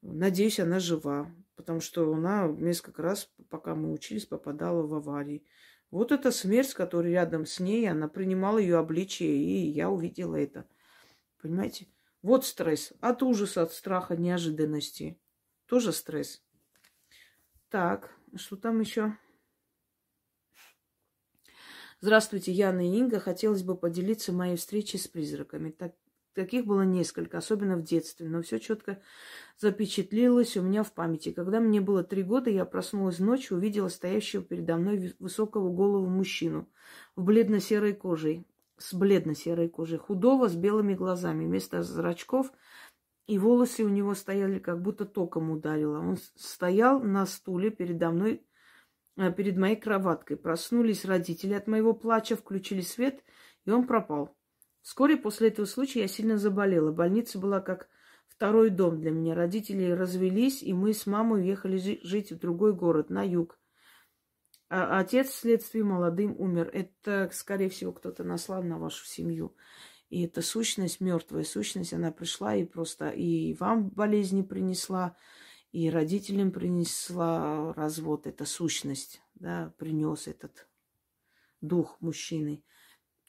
Надеюсь, 0.00 0.60
она 0.60 0.78
жива, 0.78 1.34
потому 1.56 1.80
что 1.80 2.12
она 2.12 2.46
несколько 2.46 3.02
раз, 3.02 3.30
пока 3.50 3.74
мы 3.74 3.92
учились, 3.92 4.26
попадала 4.26 4.82
в 4.86 4.94
аварии. 4.94 5.44
Вот 5.90 6.12
эта 6.12 6.30
смерть, 6.30 6.74
которая 6.74 7.12
рядом 7.12 7.46
с 7.46 7.60
ней, 7.60 7.90
она 7.90 8.08
принимала 8.08 8.58
ее 8.58 8.76
обличие, 8.76 9.34
и 9.36 9.70
я 9.70 9.90
увидела 9.90 10.36
это. 10.36 10.66
Понимаете? 11.40 11.86
Вот 12.22 12.44
стресс. 12.44 12.92
От 13.00 13.22
ужаса, 13.22 13.62
от 13.62 13.72
страха, 13.72 14.16
неожиданности. 14.16 15.18
Тоже 15.66 15.92
стресс. 15.92 16.42
Так, 17.70 18.10
что 18.34 18.56
там 18.56 18.80
еще? 18.80 19.16
Здравствуйте, 22.00 22.52
Яна 22.52 22.86
и 22.86 22.98
Инга. 22.98 23.20
Хотелось 23.20 23.62
бы 23.62 23.76
поделиться 23.76 24.32
моей 24.32 24.56
встречей 24.56 24.98
с 24.98 25.06
призраками. 25.06 25.70
Так, 25.70 25.94
таких 26.32 26.64
было 26.64 26.82
несколько, 26.82 27.38
особенно 27.38 27.76
в 27.76 27.82
детстве, 27.82 28.28
но 28.28 28.42
все 28.42 28.58
четко 28.58 29.00
запечатлелось 29.58 30.56
у 30.56 30.62
меня 30.62 30.82
в 30.82 30.92
памяти. 30.92 31.32
Когда 31.32 31.60
мне 31.60 31.80
было 31.80 32.02
три 32.04 32.22
года, 32.22 32.50
я 32.50 32.64
проснулась 32.64 33.18
ночью, 33.18 33.56
увидела 33.56 33.88
стоящего 33.88 34.42
передо 34.42 34.76
мной 34.76 35.14
высокого 35.18 35.70
голову 35.70 36.06
мужчину 36.06 36.68
в 37.16 37.24
бледно-серой 37.24 37.94
кожей 37.94 38.46
с 38.78 38.94
бледно-серой 38.94 39.68
кожей, 39.68 39.98
худого, 39.98 40.48
с 40.48 40.56
белыми 40.56 40.94
глазами. 40.94 41.44
Вместо 41.44 41.82
зрачков 41.82 42.52
и 43.26 43.38
волосы 43.38 43.84
у 43.84 43.88
него 43.88 44.14
стояли, 44.14 44.58
как 44.58 44.80
будто 44.80 45.04
током 45.04 45.50
ударило. 45.50 45.98
Он 45.98 46.16
стоял 46.36 47.00
на 47.00 47.26
стуле 47.26 47.70
передо 47.70 48.10
мной, 48.10 48.46
э, 49.16 49.32
перед 49.32 49.56
моей 49.56 49.76
кроваткой. 49.76 50.36
Проснулись 50.36 51.04
родители 51.04 51.54
от 51.54 51.66
моего 51.66 51.92
плача, 51.92 52.36
включили 52.36 52.80
свет, 52.80 53.22
и 53.66 53.70
он 53.70 53.86
пропал. 53.86 54.34
Вскоре 54.82 55.16
после 55.16 55.48
этого 55.48 55.66
случая 55.66 56.00
я 56.00 56.08
сильно 56.08 56.38
заболела. 56.38 56.92
Больница 56.92 57.38
была 57.38 57.60
как 57.60 57.88
второй 58.26 58.70
дом 58.70 58.98
для 59.00 59.10
меня. 59.10 59.34
Родители 59.34 59.90
развелись, 59.90 60.62
и 60.62 60.72
мы 60.72 60.94
с 60.94 61.06
мамой 61.06 61.42
уехали 61.42 61.76
жить 61.76 62.32
в 62.32 62.38
другой 62.38 62.72
город, 62.72 63.10
на 63.10 63.22
юг. 63.22 63.58
А 64.70 65.00
отец 65.00 65.30
вследствие 65.30 65.82
молодым 65.82 66.34
умер. 66.38 66.70
Это, 66.72 67.30
скорее 67.32 67.70
всего, 67.70 67.92
кто-то 67.92 68.22
наслал 68.22 68.62
на 68.62 68.78
вашу 68.78 69.06
семью. 69.06 69.56
И 70.10 70.24
эта 70.24 70.42
сущность, 70.42 71.00
мертвая 71.00 71.44
сущность, 71.44 71.92
она 71.92 72.10
пришла 72.12 72.54
и 72.54 72.64
просто 72.64 73.08
и 73.10 73.54
вам 73.54 73.88
болезни 73.88 74.42
принесла, 74.42 75.16
и 75.72 75.90
родителям 75.90 76.50
принесла 76.50 77.72
развод. 77.74 78.26
Это 78.26 78.44
сущность, 78.44 79.22
да, 79.34 79.72
принес 79.78 80.26
этот 80.26 80.66
дух 81.60 81.96
мужчины. 82.00 82.62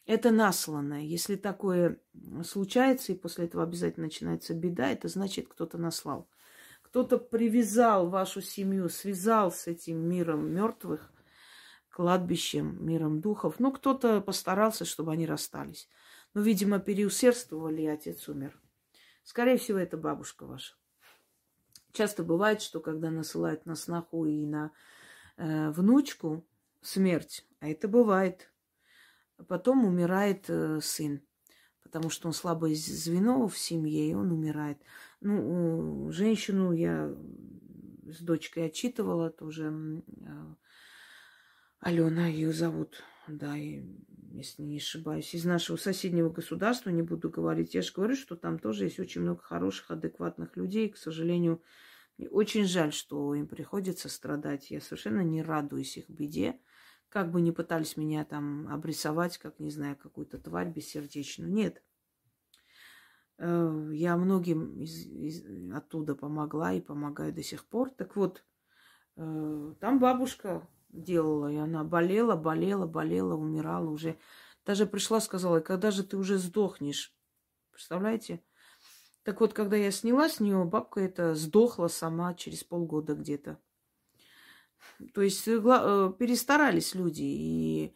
Это 0.05 0.31
насланное. 0.31 1.01
Если 1.01 1.35
такое 1.35 2.01
случается, 2.43 3.13
и 3.13 3.17
после 3.17 3.45
этого 3.45 3.63
обязательно 3.63 4.07
начинается 4.07 4.53
беда, 4.53 4.89
это 4.89 5.07
значит, 5.07 5.47
кто-то 5.47 5.77
наслал. 5.77 6.29
Кто-то 6.81 7.17
привязал 7.17 8.09
вашу 8.09 8.41
семью, 8.41 8.89
связал 8.89 9.51
с 9.51 9.67
этим 9.67 9.99
миром 9.99 10.51
мертвых– 10.51 11.13
кладбищем, 11.99 12.77
миром 12.79 13.19
духов. 13.19 13.55
Ну, 13.59 13.73
кто-то 13.73 14.21
постарался, 14.21 14.85
чтобы 14.85 15.11
они 15.11 15.25
расстались. 15.25 15.89
Но, 16.33 16.39
видимо, 16.39 16.79
переусердствовали, 16.79 17.81
и 17.81 17.87
отец 17.87 18.29
умер. 18.29 18.57
Скорее 19.25 19.57
всего, 19.57 19.79
это 19.79 19.97
бабушка 19.97 20.45
ваша. 20.45 20.75
Часто 21.91 22.23
бывает, 22.23 22.61
что 22.61 22.79
когда 22.79 23.11
насылают 23.11 23.65
на 23.65 23.75
сноху 23.75 24.25
и 24.25 24.45
на 24.45 24.71
э, 25.35 25.71
внучку 25.71 26.47
смерть, 26.81 27.45
а 27.59 27.67
это 27.67 27.89
бывает, 27.89 28.49
потом 29.49 29.83
умирает 29.83 30.45
э, 30.47 30.79
сын, 30.81 31.21
потому 31.83 32.09
что 32.09 32.29
он 32.29 32.33
слабое 32.33 32.75
звено 32.75 33.45
в 33.49 33.57
семье, 33.57 34.09
и 34.09 34.13
он 34.13 34.31
умирает. 34.31 34.77
Ну, 35.19 36.09
женщину 36.13 36.71
я 36.71 37.13
с 38.05 38.21
дочкой 38.21 38.67
отчитывала 38.67 39.29
тоже. 39.31 40.01
Э, 40.21 40.55
Алена 41.79 42.27
ее 42.27 42.51
зовут, 42.51 43.03
да, 43.27 43.57
и, 43.57 43.83
если 44.31 44.63
не 44.63 44.77
ошибаюсь, 44.77 45.33
из 45.33 45.45
нашего 45.45 45.77
соседнего 45.77 46.29
государства, 46.29 46.89
не 46.89 47.01
буду 47.01 47.29
говорить. 47.29 47.73
Я 47.73 47.81
же 47.81 47.93
говорю, 47.93 48.15
что 48.15 48.35
там 48.35 48.59
тоже 48.59 48.85
есть 48.85 48.99
очень 48.99 49.21
много 49.21 49.41
хороших, 49.41 49.91
адекватных 49.91 50.57
людей. 50.57 50.89
К 50.89 50.97
сожалению, 50.97 51.61
мне 52.17 52.27
очень 52.27 52.65
жаль, 52.65 52.91
что 52.91 53.33
им 53.33 53.47
приходится 53.47 54.09
страдать. 54.09 54.71
Я 54.71 54.81
совершенно 54.81 55.21
не 55.21 55.41
радуюсь 55.41 55.95
их 55.95 56.09
беде. 56.09 56.59
Как 57.07 57.31
бы 57.31 57.39
ни 57.39 57.51
пытались 57.51 57.95
меня 57.95 58.25
там 58.25 58.67
обрисовать, 58.67 59.37
как, 59.37 59.59
не 59.59 59.71
знаю, 59.71 59.95
какую-то 59.95 60.37
тварь 60.37 60.69
бессердечную. 60.69 61.49
Нет. 61.49 61.81
Э, 63.37 63.89
я 63.93 64.17
многим 64.17 64.77
из, 64.77 65.05
из, 65.05 65.71
оттуда 65.73 66.13
помогла 66.13 66.73
и 66.73 66.81
помогаю 66.81 67.33
до 67.33 67.41
сих 67.41 67.65
пор. 67.65 67.89
Так 67.89 68.17
вот, 68.17 68.43
э, 69.15 69.73
там 69.79 69.99
бабушка 69.99 70.67
делала. 70.89 71.51
И 71.51 71.57
она 71.57 71.83
болела, 71.83 72.35
болела, 72.35 72.85
болела, 72.85 73.35
умирала 73.35 73.89
уже. 73.89 74.17
Даже 74.65 74.85
пришла, 74.85 75.19
сказала, 75.19 75.59
когда 75.59 75.91
же 75.91 76.03
ты 76.03 76.17
уже 76.17 76.37
сдохнешь? 76.37 77.13
Представляете? 77.71 78.43
Так 79.23 79.41
вот, 79.41 79.53
когда 79.53 79.77
я 79.77 79.91
сняла 79.91 80.29
с 80.29 80.39
нее, 80.39 80.63
бабка 80.65 81.01
эта 81.01 81.35
сдохла 81.35 81.87
сама 81.87 82.33
через 82.33 82.63
полгода 82.63 83.15
где-то. 83.15 83.59
То 85.13 85.21
есть 85.21 85.47
э, 85.47 85.61
э, 85.63 86.13
перестарались 86.17 86.95
люди 86.95 87.23
и 87.23 87.95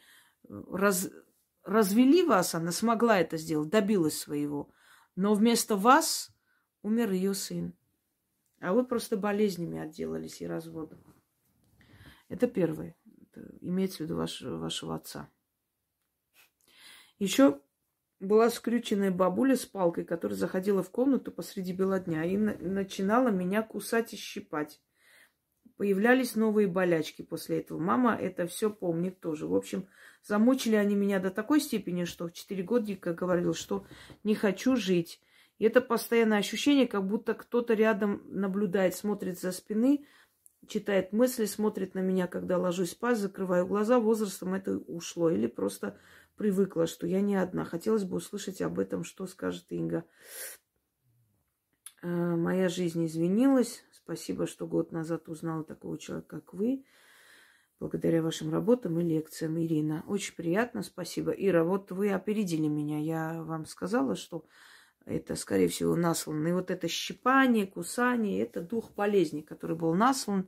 раз, 0.70 1.10
развели 1.64 2.24
вас, 2.24 2.56
она 2.56 2.72
смогла 2.72 3.20
это 3.20 3.38
сделать, 3.38 3.70
добилась 3.70 4.20
своего. 4.20 4.70
Но 5.16 5.34
вместо 5.34 5.76
вас 5.76 6.32
умер 6.82 7.12
ее 7.12 7.34
сын. 7.34 7.74
А 8.60 8.74
вы 8.74 8.86
просто 8.86 9.18
болезнями 9.18 9.80
отделались 9.80 10.42
и 10.42 10.48
разводом. 10.48 11.04
Это 12.34 12.48
первое. 12.48 12.96
Это 13.22 13.48
имеется 13.62 13.98
в 13.98 14.00
виду 14.02 14.16
ваш, 14.16 14.42
вашего 14.42 14.96
отца. 14.96 15.30
Еще 17.20 17.62
была 18.20 18.50
скрюченная 18.50 19.12
бабуля 19.12 19.56
с 19.56 19.68
палкой, 19.68 20.04
которая 20.04 20.36
заходила 20.36 20.82
в 20.82 20.90
комнату 20.90 21.32
посреди 21.32 21.74
бела 21.74 22.00
дня 22.00 22.26
и 22.26 22.38
на- 22.38 22.58
начинала 22.58 23.28
меня 23.28 23.62
кусать 23.62 24.14
и 24.14 24.18
щипать. 24.18 24.82
Появлялись 25.78 26.36
новые 26.36 26.68
болячки 26.68 27.22
после 27.22 27.60
этого. 27.60 27.78
Мама 27.78 28.16
это 28.16 28.48
все 28.48 28.72
помнит 28.72 29.20
тоже. 29.20 29.46
В 29.46 29.56
общем, 29.56 29.88
замучили 30.24 30.76
они 30.76 30.96
меня 30.96 31.20
до 31.20 31.30
такой 31.30 31.62
степени, 31.62 32.06
что 32.06 32.28
в 32.28 32.34
4 32.34 32.64
годика 32.64 33.14
говорил, 33.14 33.54
что 33.54 33.86
не 34.24 34.34
хочу 34.34 34.76
жить. 34.76 35.22
И 35.60 35.66
это 35.66 35.82
постоянное 35.82 36.40
ощущение, 36.40 36.88
как 36.88 37.08
будто 37.08 37.36
кто-то 37.36 37.76
рядом 37.76 38.24
наблюдает, 38.26 38.96
смотрит 38.96 39.40
за 39.40 39.52
спины, 39.52 40.08
читает 40.68 41.14
мысли, 41.14 41.46
смотрит 41.46 41.96
на 41.96 42.00
меня, 42.00 42.28
когда 42.28 42.58
ложусь 42.58 42.92
спать, 42.92 43.18
закрываю 43.18 43.68
глаза, 43.68 44.00
возрастом 44.00 44.54
это 44.54 44.78
ушло. 44.78 45.30
Или 45.30 45.48
просто 45.48 45.98
привыкла, 46.36 46.88
что 46.88 47.08
я 47.08 47.22
не 47.22 47.36
одна. 47.36 47.66
Хотелось 47.66 48.04
бы 48.04 48.18
услышать 48.18 48.62
об 48.62 48.80
этом, 48.80 49.04
что 49.04 49.28
скажет 49.28 49.66
Инга. 49.70 50.06
Э, 52.02 52.36
моя 52.36 52.70
жизнь 52.70 53.06
изменилась. 53.06 53.84
Спасибо, 53.92 54.48
что 54.48 54.68
год 54.68 54.92
назад 54.92 55.30
узнала 55.30 55.64
такого 55.64 55.98
человека, 55.98 56.42
как 56.42 56.54
вы. 56.54 56.86
Благодаря 57.80 58.22
вашим 58.22 58.52
работам 58.52 59.00
и 59.00 59.04
лекциям, 59.04 59.60
Ирина. 59.60 60.04
Очень 60.08 60.36
приятно, 60.36 60.84
спасибо. 60.84 61.32
Ира, 61.32 61.64
вот 61.64 61.92
вы 61.92 62.12
опередили 62.12 62.68
меня. 62.68 63.00
Я 63.00 63.44
вам 63.44 63.66
сказала, 63.66 64.16
что 64.16 64.46
это, 65.06 65.36
скорее 65.36 65.68
всего, 65.68 65.96
наслан. 65.96 66.48
И 66.48 66.52
вот 66.52 66.72
это 66.72 66.88
щипание, 66.88 67.68
кусание, 67.68 68.42
это 68.42 68.62
дух 68.62 68.94
болезни, 68.94 69.42
который 69.42 69.76
был 69.76 69.94
наслан. 69.94 70.44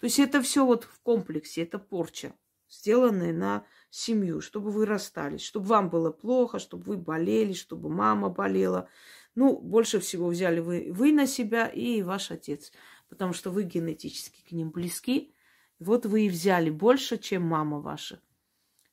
То 0.00 0.04
есть 0.04 0.18
это 0.18 0.42
все 0.42 0.64
вот 0.64 0.84
в 0.84 1.00
комплексе, 1.00 1.62
это 1.62 1.78
порча, 1.78 2.34
сделанная 2.68 3.32
на 3.32 3.66
семью, 3.90 4.40
чтобы 4.40 4.70
вы 4.70 4.86
расстались, 4.86 5.42
чтобы 5.42 5.66
вам 5.66 5.90
было 5.90 6.10
плохо, 6.10 6.58
чтобы 6.58 6.84
вы 6.84 6.96
болели, 6.98 7.52
чтобы 7.52 7.88
мама 7.88 8.28
болела. 8.28 8.88
Ну, 9.34 9.58
больше 9.58 10.00
всего 10.00 10.28
взяли 10.28 10.60
вы, 10.60 10.90
вы 10.92 11.12
на 11.12 11.26
себя 11.26 11.66
и 11.66 12.02
ваш 12.02 12.30
отец, 12.30 12.72
потому 13.08 13.32
что 13.32 13.50
вы 13.50 13.64
генетически 13.64 14.46
к 14.46 14.52
ним 14.52 14.70
близки. 14.70 15.34
Вот 15.78 16.06
вы 16.06 16.26
и 16.26 16.30
взяли 16.30 16.70
больше, 16.70 17.18
чем 17.18 17.42
мама 17.42 17.80
ваша. 17.80 18.20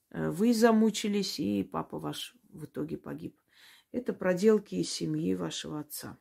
Э, 0.10 0.30
вы 0.30 0.54
замучились, 0.54 1.40
и 1.40 1.64
папа 1.64 2.00
ваш 2.00 2.36
в 2.50 2.66
итоге 2.66 2.98
погиб. 2.98 3.43
Это 3.94 4.12
проделки 4.12 4.74
из 4.74 4.92
семьи 4.92 5.36
вашего 5.36 5.80
отца. 5.80 6.18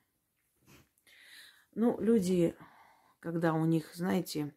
Ну, 1.75 1.99
люди, 2.01 2.55
когда 3.19 3.55
у 3.55 3.65
них, 3.65 3.95
знаете, 3.95 4.55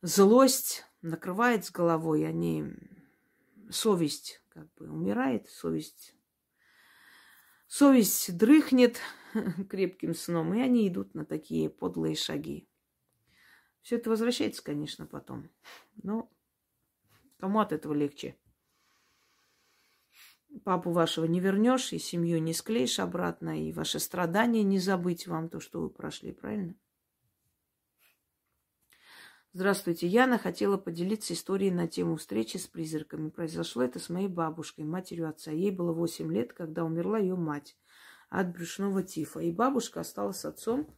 злость 0.00 0.86
накрывает 1.02 1.66
с 1.66 1.70
головой, 1.70 2.26
они 2.26 2.72
совесть 3.70 4.42
как 4.48 4.72
бы 4.74 4.90
умирает, 4.90 5.50
совесть 5.50 6.14
совесть 7.66 8.34
дрыхнет 8.34 8.98
крепким 9.68 10.14
сном, 10.14 10.54
и 10.54 10.60
они 10.62 10.88
идут 10.88 11.14
на 11.14 11.26
такие 11.26 11.68
подлые 11.68 12.16
шаги. 12.16 12.66
Все 13.82 13.96
это 13.96 14.08
возвращается, 14.08 14.64
конечно, 14.64 15.06
потом. 15.06 15.50
Но 16.02 16.32
кому 17.38 17.60
от 17.60 17.72
этого 17.72 17.92
легче? 17.92 18.38
Папу 20.64 20.90
вашего 20.90 21.26
не 21.26 21.40
вернешь, 21.40 21.92
и 21.92 21.98
семью 21.98 22.40
не 22.40 22.52
склеишь 22.52 22.98
обратно, 22.98 23.62
и 23.62 23.72
ваше 23.72 23.98
страдание 23.98 24.62
не 24.62 24.78
забыть 24.78 25.26
вам 25.26 25.48
то, 25.48 25.60
что 25.60 25.80
вы 25.80 25.90
прошли, 25.90 26.32
правильно? 26.32 26.74
Здравствуйте, 29.52 30.06
Яна 30.06 30.38
хотела 30.38 30.76
поделиться 30.76 31.32
историей 31.32 31.70
на 31.70 31.88
тему 31.88 32.16
встречи 32.16 32.58
с 32.58 32.66
призраками. 32.66 33.30
Произошло 33.30 33.82
это 33.82 33.98
с 33.98 34.08
моей 34.08 34.28
бабушкой, 34.28 34.84
матерью 34.84 35.28
отца. 35.28 35.50
Ей 35.50 35.70
было 35.70 35.92
8 35.92 36.30
лет, 36.32 36.52
когда 36.52 36.84
умерла 36.84 37.18
ее 37.18 37.36
мать 37.36 37.76
от 38.28 38.52
брюшного 38.52 39.02
тифа. 39.02 39.40
И 39.40 39.50
бабушка 39.50 40.00
осталась 40.00 40.40
с 40.40 40.44
отцом 40.44 40.94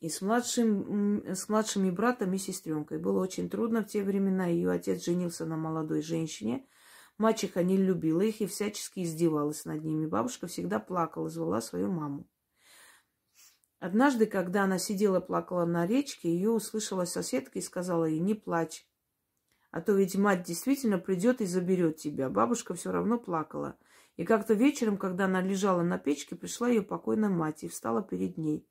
и 0.00 0.08
с, 0.08 0.20
младшим, 0.20 1.24
с 1.24 1.48
младшими 1.48 1.90
братом 1.90 2.32
и 2.32 2.38
сестренкой. 2.38 2.98
Было 2.98 3.20
очень 3.20 3.48
трудно 3.48 3.82
в 3.82 3.86
те 3.86 4.02
времена. 4.02 4.46
Ее 4.46 4.70
отец 4.70 5.04
женился 5.04 5.46
на 5.46 5.56
молодой 5.56 6.02
женщине– 6.02 6.66
Мачеха 7.20 7.62
не 7.62 7.76
любила 7.76 8.22
их 8.22 8.40
и 8.40 8.46
всячески 8.46 9.00
издевалась 9.00 9.66
над 9.66 9.84
ними. 9.84 10.06
Бабушка 10.06 10.46
всегда 10.46 10.78
плакала, 10.78 11.28
звала 11.28 11.60
свою 11.60 11.92
маму. 11.92 12.26
Однажды, 13.78 14.24
когда 14.24 14.64
она 14.64 14.78
сидела, 14.78 15.20
плакала 15.20 15.66
на 15.66 15.86
речке, 15.86 16.32
ее 16.32 16.48
услышала 16.48 17.04
соседка 17.04 17.58
и 17.58 17.62
сказала 17.62 18.06
ей, 18.06 18.20
не 18.20 18.32
плачь, 18.32 18.88
а 19.70 19.82
то 19.82 19.92
ведь 19.92 20.16
мать 20.16 20.44
действительно 20.44 20.96
придет 20.96 21.42
и 21.42 21.44
заберет 21.44 21.98
тебя. 21.98 22.30
Бабушка 22.30 22.72
все 22.72 22.90
равно 22.90 23.18
плакала. 23.18 23.76
И 24.16 24.24
как-то 24.24 24.54
вечером, 24.54 24.96
когда 24.96 25.26
она 25.26 25.42
лежала 25.42 25.82
на 25.82 25.98
печке, 25.98 26.36
пришла 26.36 26.68
ее 26.68 26.80
покойная 26.80 27.28
мать 27.28 27.64
и 27.64 27.68
встала 27.68 28.02
перед 28.02 28.38
ней. 28.38 28.66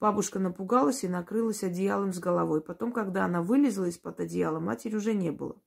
Бабушка 0.00 0.38
напугалась 0.38 1.04
и 1.04 1.08
накрылась 1.08 1.62
одеялом 1.62 2.14
с 2.14 2.18
головой. 2.18 2.62
Потом, 2.62 2.92
когда 2.92 3.26
она 3.26 3.42
вылезла 3.42 3.84
из-под 3.90 4.20
одеяла, 4.20 4.58
матери 4.58 4.96
уже 4.96 5.12
не 5.12 5.30
было. 5.30 5.60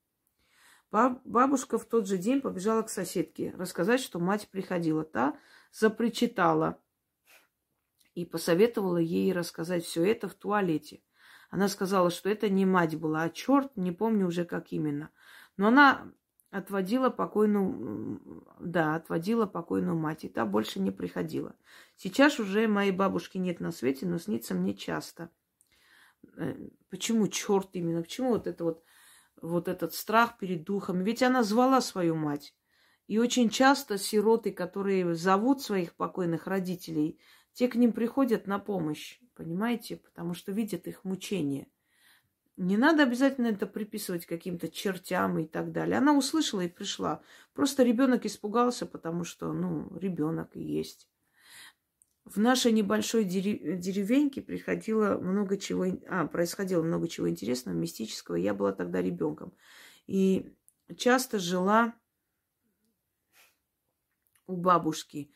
Бабушка 0.92 1.78
в 1.78 1.86
тот 1.86 2.06
же 2.06 2.18
день 2.18 2.42
побежала 2.42 2.82
к 2.82 2.90
соседке 2.90 3.54
рассказать, 3.58 4.02
что 4.02 4.20
мать 4.20 4.50
приходила. 4.50 5.06
Та 5.06 5.38
запричитала 5.72 6.78
и 8.14 8.26
посоветовала 8.26 8.98
ей 8.98 9.32
рассказать 9.32 9.86
все 9.86 10.04
это 10.06 10.28
в 10.28 10.34
туалете. 10.34 11.02
Она 11.50 11.70
сказала, 11.70 12.12
что 12.12 12.30
это 12.30 12.50
не 12.50 12.66
мать 12.66 12.96
была, 12.98 13.24
а 13.24 13.30
черт, 13.30 13.76
не 13.78 13.92
помню 13.92 14.28
уже 14.28 14.44
как 14.44 14.72
именно. 14.74 15.10
Но 15.56 15.68
она 15.68 16.12
отводила 16.50 17.10
покойную, 17.10 18.46
да, 18.60 18.96
отводила 18.96 19.46
покойную 19.46 19.96
мать, 19.96 20.26
и 20.26 20.30
та 20.30 20.46
больше 20.46 20.82
не 20.82 20.92
приходила. 20.92 21.56
Сейчас 21.96 22.40
уже 22.40 22.68
моей 22.68 22.92
бабушки 22.92 23.38
нет 23.38 23.62
на 23.62 23.72
свете, 23.72 24.06
но 24.06 24.18
снится 24.18 24.54
мне 24.54 24.74
часто. 24.74 25.30
Э, 26.36 26.56
почему 26.90 27.28
черт 27.30 27.70
именно? 27.74 28.02
Почему 28.02 28.32
вот 28.32 28.48
это 28.48 28.64
вот 28.66 28.84
вот 29.42 29.68
этот 29.68 29.94
страх 29.94 30.38
перед 30.38 30.64
духом. 30.64 31.04
Ведь 31.04 31.24
она 31.24 31.44
звала 31.44 31.82
свою 31.82 32.16
мать. 32.16 32.56
И 33.08 33.18
очень 33.18 33.50
часто 33.50 33.98
сироты, 33.98 34.52
которые 34.52 35.16
зовут 35.16 35.62
своих 35.62 35.96
покойных 35.96 36.48
родителей, 36.48 37.20
те 37.54 37.68
к 37.68 37.76
ним 37.76 37.92
приходят 37.92 38.48
на 38.48 38.60
помощь, 38.60 39.20
понимаете, 39.36 39.98
потому 39.98 40.34
что 40.34 40.52
видят 40.52 40.88
их 40.88 41.04
мучения. 41.04 41.68
Не 42.58 42.78
надо 42.78 43.04
обязательно 43.04 43.48
это 43.48 43.66
приписывать 43.66 44.26
каким-то 44.26 44.70
чертям 44.70 45.40
и 45.40 45.46
так 45.46 45.72
далее. 45.72 45.98
Она 45.98 46.16
услышала 46.16 46.62
и 46.62 46.70
пришла. 46.70 47.22
Просто 47.54 47.84
ребенок 47.84 48.26
испугался, 48.26 48.86
потому 48.86 49.24
что, 49.24 49.52
ну, 49.52 49.90
ребенок 49.98 50.56
и 50.56 50.62
есть. 50.62 51.10
В 52.26 52.40
нашей 52.40 52.72
небольшой 52.72 53.24
деревеньке 53.24 54.42
приходило 54.42 55.18
много 55.18 55.58
чего, 55.58 55.86
а, 56.08 56.28
происходило 56.28 56.84
много 56.84 57.08
чего 57.08 57.28
интересного, 57.28 57.76
мистического. 57.76 58.36
Я 58.36 58.54
была 58.54 58.72
тогда 58.74 59.02
ребенком. 59.02 59.54
И 60.06 60.56
часто 60.98 61.40
жила 61.40 61.94
у 64.46 64.56
бабушки 64.56 65.32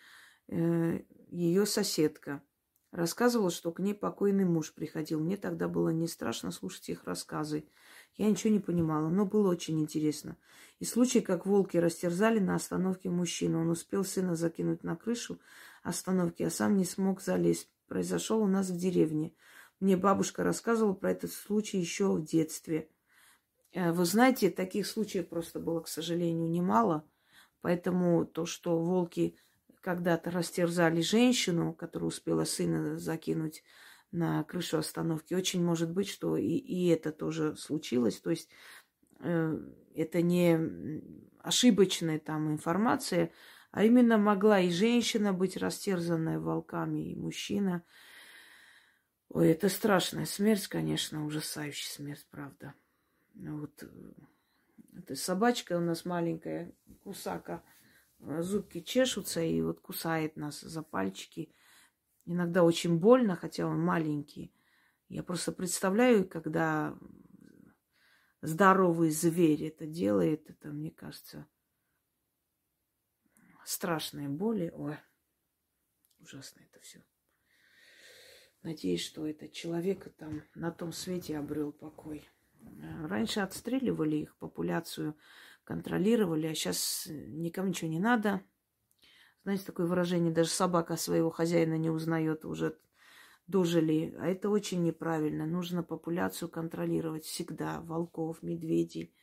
э, 0.48 1.02
ее 1.32 1.66
соседка. 1.66 2.44
Рассказывала, 2.92 3.50
что 3.50 3.72
к 3.72 3.80
ней 3.80 3.94
покойный 3.94 4.46
муж 4.46 4.74
приходил. 4.74 5.20
Мне 5.20 5.36
тогда 5.36 5.68
было 5.68 5.90
не 5.90 6.08
страшно 6.08 6.52
слушать 6.52 6.88
их 6.88 7.04
рассказы. 7.04 7.66
Я 8.14 8.30
ничего 8.30 8.54
не 8.54 8.60
понимала, 8.60 9.10
но 9.10 9.26
было 9.26 9.50
очень 9.50 9.82
интересно. 9.82 10.38
И 10.80 10.86
случай, 10.86 11.20
как 11.20 11.46
волки 11.46 11.76
растерзали 11.76 12.40
на 12.40 12.56
остановке 12.56 13.10
мужчину. 13.10 13.62
Он 13.62 13.70
успел 13.70 14.06
сына 14.06 14.36
закинуть 14.36 14.84
на 14.84 14.96
крышу 14.96 15.42
остановки, 15.86 16.44
а 16.44 16.50
сам 16.50 16.76
не 16.76 16.84
смог 16.84 17.22
залезть. 17.22 17.70
Произошел 17.88 18.42
у 18.42 18.48
нас 18.48 18.70
в 18.70 18.78
деревне. 18.78 19.34
Мне 19.80 19.96
бабушка 19.96 20.44
рассказывала 20.44 20.94
про 20.94 21.12
этот 21.12 21.32
случай 21.32 21.78
еще 21.78 22.12
в 22.12 22.26
детстве. 22.26 22.90
Э, 23.72 23.92
вы 23.92 24.06
знаете, 24.06 24.50
таких 24.50 24.88
случаев 24.88 25.30
просто 25.30 25.60
было, 25.60 25.82
к 25.82 25.88
сожалению, 25.88 26.50
немало. 26.50 27.08
Поэтому 27.62 28.26
то, 28.26 28.46
что 28.46 28.80
волки 28.80 29.38
когда-то 29.82 30.32
растерзали 30.32 31.02
женщину, 31.02 31.74
которая 31.74 32.08
успела 32.08 32.44
сына 32.44 32.98
закинуть 32.98 33.64
на 34.12 34.44
крышу 34.44 34.80
остановки. 34.80 35.36
Очень 35.36 35.64
может 35.64 35.92
быть, 35.92 36.10
что 36.10 36.38
и, 36.38 36.48
и 36.48 36.88
это 36.88 37.12
тоже 37.12 37.56
случилось. 37.56 38.20
То 38.20 38.32
есть 38.32 38.50
э, 39.20 39.60
это 39.94 40.22
не 40.24 41.02
ошибочная 41.40 42.18
там 42.18 42.52
информация, 42.52 43.32
а 43.76 43.84
именно 43.84 44.18
могла 44.18 44.60
и 44.60 44.72
женщина 44.72 45.34
быть 45.34 45.58
растерзанная 45.58 46.40
волками, 46.40 47.12
и 47.12 47.16
мужчина. 47.16 47.84
Ой, 49.30 49.50
это 49.50 49.70
страшная 49.70 50.26
смерть, 50.26 50.68
конечно, 50.68 51.26
ужасающая 51.26 51.92
смерть, 51.92 52.26
правда. 52.32 52.74
Вот 53.36 53.84
э, 53.84 53.88
эта 54.98 55.16
собачка 55.16 55.78
у 55.78 55.82
нас 55.82 56.06
маленькая, 56.06 56.72
кусака, 57.04 57.62
зубки 58.20 58.82
чешутся 58.82 59.42
и 59.42 59.62
вот 59.62 59.80
кусает 59.82 60.36
нас 60.38 60.62
за 60.62 60.82
пальчики– 60.82 61.52
Иногда 62.26 62.64
очень 62.64 62.98
больно, 62.98 63.36
хотя 63.36 63.68
он 63.68 63.80
маленький. 63.80 64.52
Я 65.10 65.22
просто 65.22 65.52
представляю, 65.52 66.28
когда 66.28 66.98
здоровый 68.42 69.12
зверь 69.12 69.64
это 69.66 69.86
делает, 69.86 70.50
это, 70.50 70.70
мне 70.70 70.90
кажется, 70.90 71.46
страшные 73.66 74.30
боли. 74.30 74.72
Ой, 74.74 74.98
ужасно 76.20 76.62
это 76.62 76.80
все. 76.80 77.04
Надеюсь, 78.64 79.04
что 79.04 79.28
этот 79.28 79.52
человек 79.52 80.14
там 80.18 80.44
на 80.56 80.72
том 80.72 80.92
свете 80.92 81.38
обрел 81.38 81.72
покой. 81.72 82.28
Раньше 83.04 83.42
отстреливали 83.42 84.16
их, 84.18 84.36
популяцию 84.38 85.16
контролировали, 85.64 86.48
а 86.48 86.56
сейчас 86.56 87.08
никому 87.08 87.70
ничего 87.70 87.92
не 87.92 88.00
надо. 88.00 88.42
Знаете, 89.44 89.66
такое 89.66 89.86
выражение, 89.86 90.34
даже 90.34 90.50
собака 90.50 90.96
своего 90.96 91.30
хозяина 91.30 91.78
не 91.78 91.92
узнает, 91.92 92.46
уже 92.46 92.80
дожили. 93.48 94.16
А 94.20 94.28
это 94.28 94.50
очень 94.50 94.84
неправильно. 94.84 95.46
Нужно 95.46 95.84
популяцию 95.84 96.50
контролировать 96.50 97.26
всегда. 97.26 97.82
Волков, 97.82 98.42
медведей. 98.42 99.14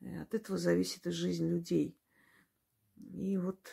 Э, 0.00 0.22
от 0.22 0.34
этого 0.34 0.58
зависит 0.58 1.06
и 1.06 1.10
жизнь 1.10 1.48
людей. 1.48 1.96
И 3.10 3.36
вот, 3.36 3.68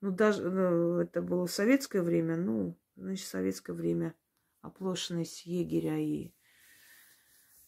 ну 0.00 0.10
даже 0.10 0.48
ну, 0.50 0.98
это 0.98 1.22
было 1.22 1.46
советское 1.46 2.02
время, 2.02 2.36
ну, 2.36 2.78
значит, 2.96 3.26
советское 3.26 3.72
время 3.72 4.14
оплошенность 4.60 5.46
егеря 5.46 5.98
и 5.98 6.32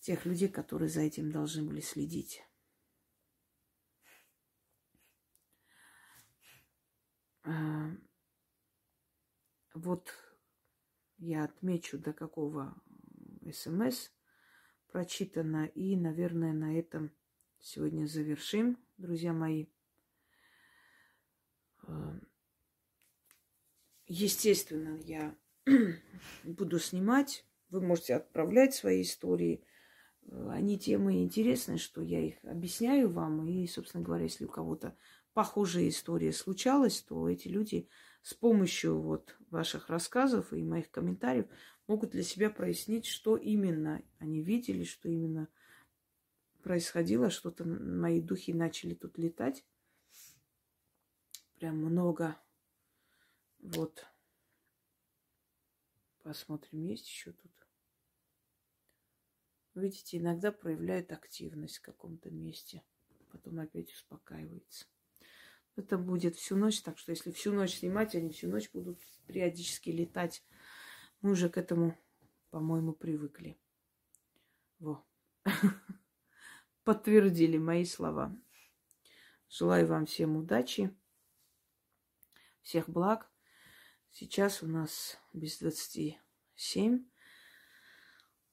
тех 0.01 0.25
людей, 0.25 0.49
которые 0.49 0.89
за 0.89 1.03
этим 1.03 1.31
должны 1.31 1.63
были 1.63 1.81
следить. 1.81 2.43
А, 7.43 7.91
вот 9.75 10.11
я 11.19 11.45
отмечу, 11.45 11.99
до 11.99 12.13
какого 12.13 12.75
смс 13.53 14.11
прочитано. 14.89 15.67
И, 15.67 15.97
наверное, 15.97 16.53
на 16.53 16.79
этом 16.79 17.11
сегодня 17.59 18.07
завершим, 18.07 18.79
друзья 18.99 19.33
мои. 19.33 19.67
Естественно, 24.07 24.99
я 25.05 25.37
буду 26.45 26.79
снимать. 26.79 27.47
Вы 27.69 27.81
можете 27.81 28.17
отправлять 28.17 28.75
свои 28.75 29.03
истории. 29.03 29.63
Они 30.49 30.79
темы 30.79 31.23
интересные, 31.23 31.79
что 31.79 32.03
я 32.03 32.21
их 32.21 32.35
объясняю 32.43 33.09
вам. 33.09 33.47
И, 33.47 33.67
собственно 33.69 34.03
говоря, 34.03 34.25
если 34.25 34.45
у 34.45 34.49
кого-то 34.49 34.97
похожая 35.33 35.89
история 35.89 36.33
случалась, 36.33 37.03
то 37.03 37.29
эти 37.29 37.49
люди 37.49 37.89
с 38.23 38.35
помощью 38.35 39.01
вот 39.01 39.37
ваших 39.51 39.89
рассказов 39.89 40.53
и 40.53 40.63
моих 40.63 40.91
комментариев 40.91 41.47
могут 41.87 42.11
для 42.11 42.23
себя 42.23 42.51
прояснить, 42.51 43.07
что 43.07 43.37
именно 43.37 44.03
они 44.19 44.43
видели, 44.43 44.85
что 44.85 45.09
именно 45.09 45.49
происходило, 46.63 47.31
что-то 47.31 47.65
мои 47.65 48.21
духи 48.21 48.53
начали 48.53 48.95
тут 48.95 49.19
летать. 49.19 49.65
Прям 51.61 51.77
много. 51.77 52.41
Вот. 53.59 54.07
Посмотрим, 56.23 56.81
есть 56.85 57.07
еще 57.07 57.33
тут. 57.33 57.53
Видите, 59.75 60.17
иногда 60.17 60.53
проявляет 60.53 61.13
активность 61.13 61.77
в 61.77 61.83
каком-то 61.83 62.31
месте. 62.31 62.83
Потом 63.31 63.61
опять 63.61 63.93
успокаивается. 63.93 64.87
Это 65.77 65.99
будет 65.99 66.37
всю 66.37 66.57
ночь, 66.57 66.81
так 66.81 66.97
что 66.97 67.13
если 67.13 67.31
всю 67.31 67.53
ночь 67.53 67.75
снимать, 67.75 68.15
они 68.15 68.31
всю 68.31 68.49
ночь 68.49 68.71
будут 68.73 68.99
периодически 69.27 69.91
летать. 69.91 70.43
Мы 71.21 71.33
уже 71.33 71.51
к 71.51 71.59
этому, 71.59 71.95
по-моему, 72.49 72.95
привыкли. 72.95 73.61
Во. 74.79 75.07
Подтвердили 76.85 77.59
мои 77.59 77.85
слова. 77.85 78.35
Желаю 79.51 79.87
вам 79.87 80.07
всем 80.07 80.39
удачи, 80.39 80.97
всех 82.63 82.89
благ. 82.89 83.31
Сейчас 84.11 84.63
у 84.63 84.67
нас 84.67 85.19
без 85.33 85.59
27. 85.59 87.05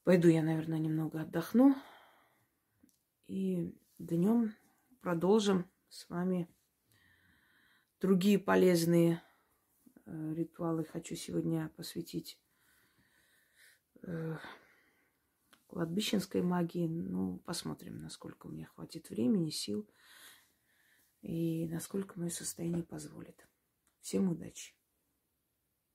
Пойду 0.04 0.28
я, 0.28 0.42
наверное, 0.42 0.78
немного 0.78 1.20
отдохну. 1.20 1.74
И 3.26 3.76
днем 3.98 4.54
продолжим 5.00 5.70
с 5.88 6.08
вами 6.08 6.48
другие 8.00 8.38
полезные 8.38 9.22
э, 10.06 10.34
ритуалы 10.34 10.84
хочу 10.84 11.14
сегодня 11.16 11.68
посвятить 11.76 12.40
э, 14.02 14.36
кладбищенской 15.66 16.42
магии. 16.42 16.86
Ну, 16.86 17.38
посмотрим, 17.38 18.00
насколько 18.00 18.46
у 18.46 18.50
меня 18.50 18.66
хватит 18.66 19.10
времени, 19.10 19.50
сил 19.50 19.88
и 21.20 21.66
насколько 21.68 22.18
мое 22.18 22.30
состояние 22.30 22.84
позволит. 22.84 23.47
Всем 24.08 24.30
удачи! 24.30 24.77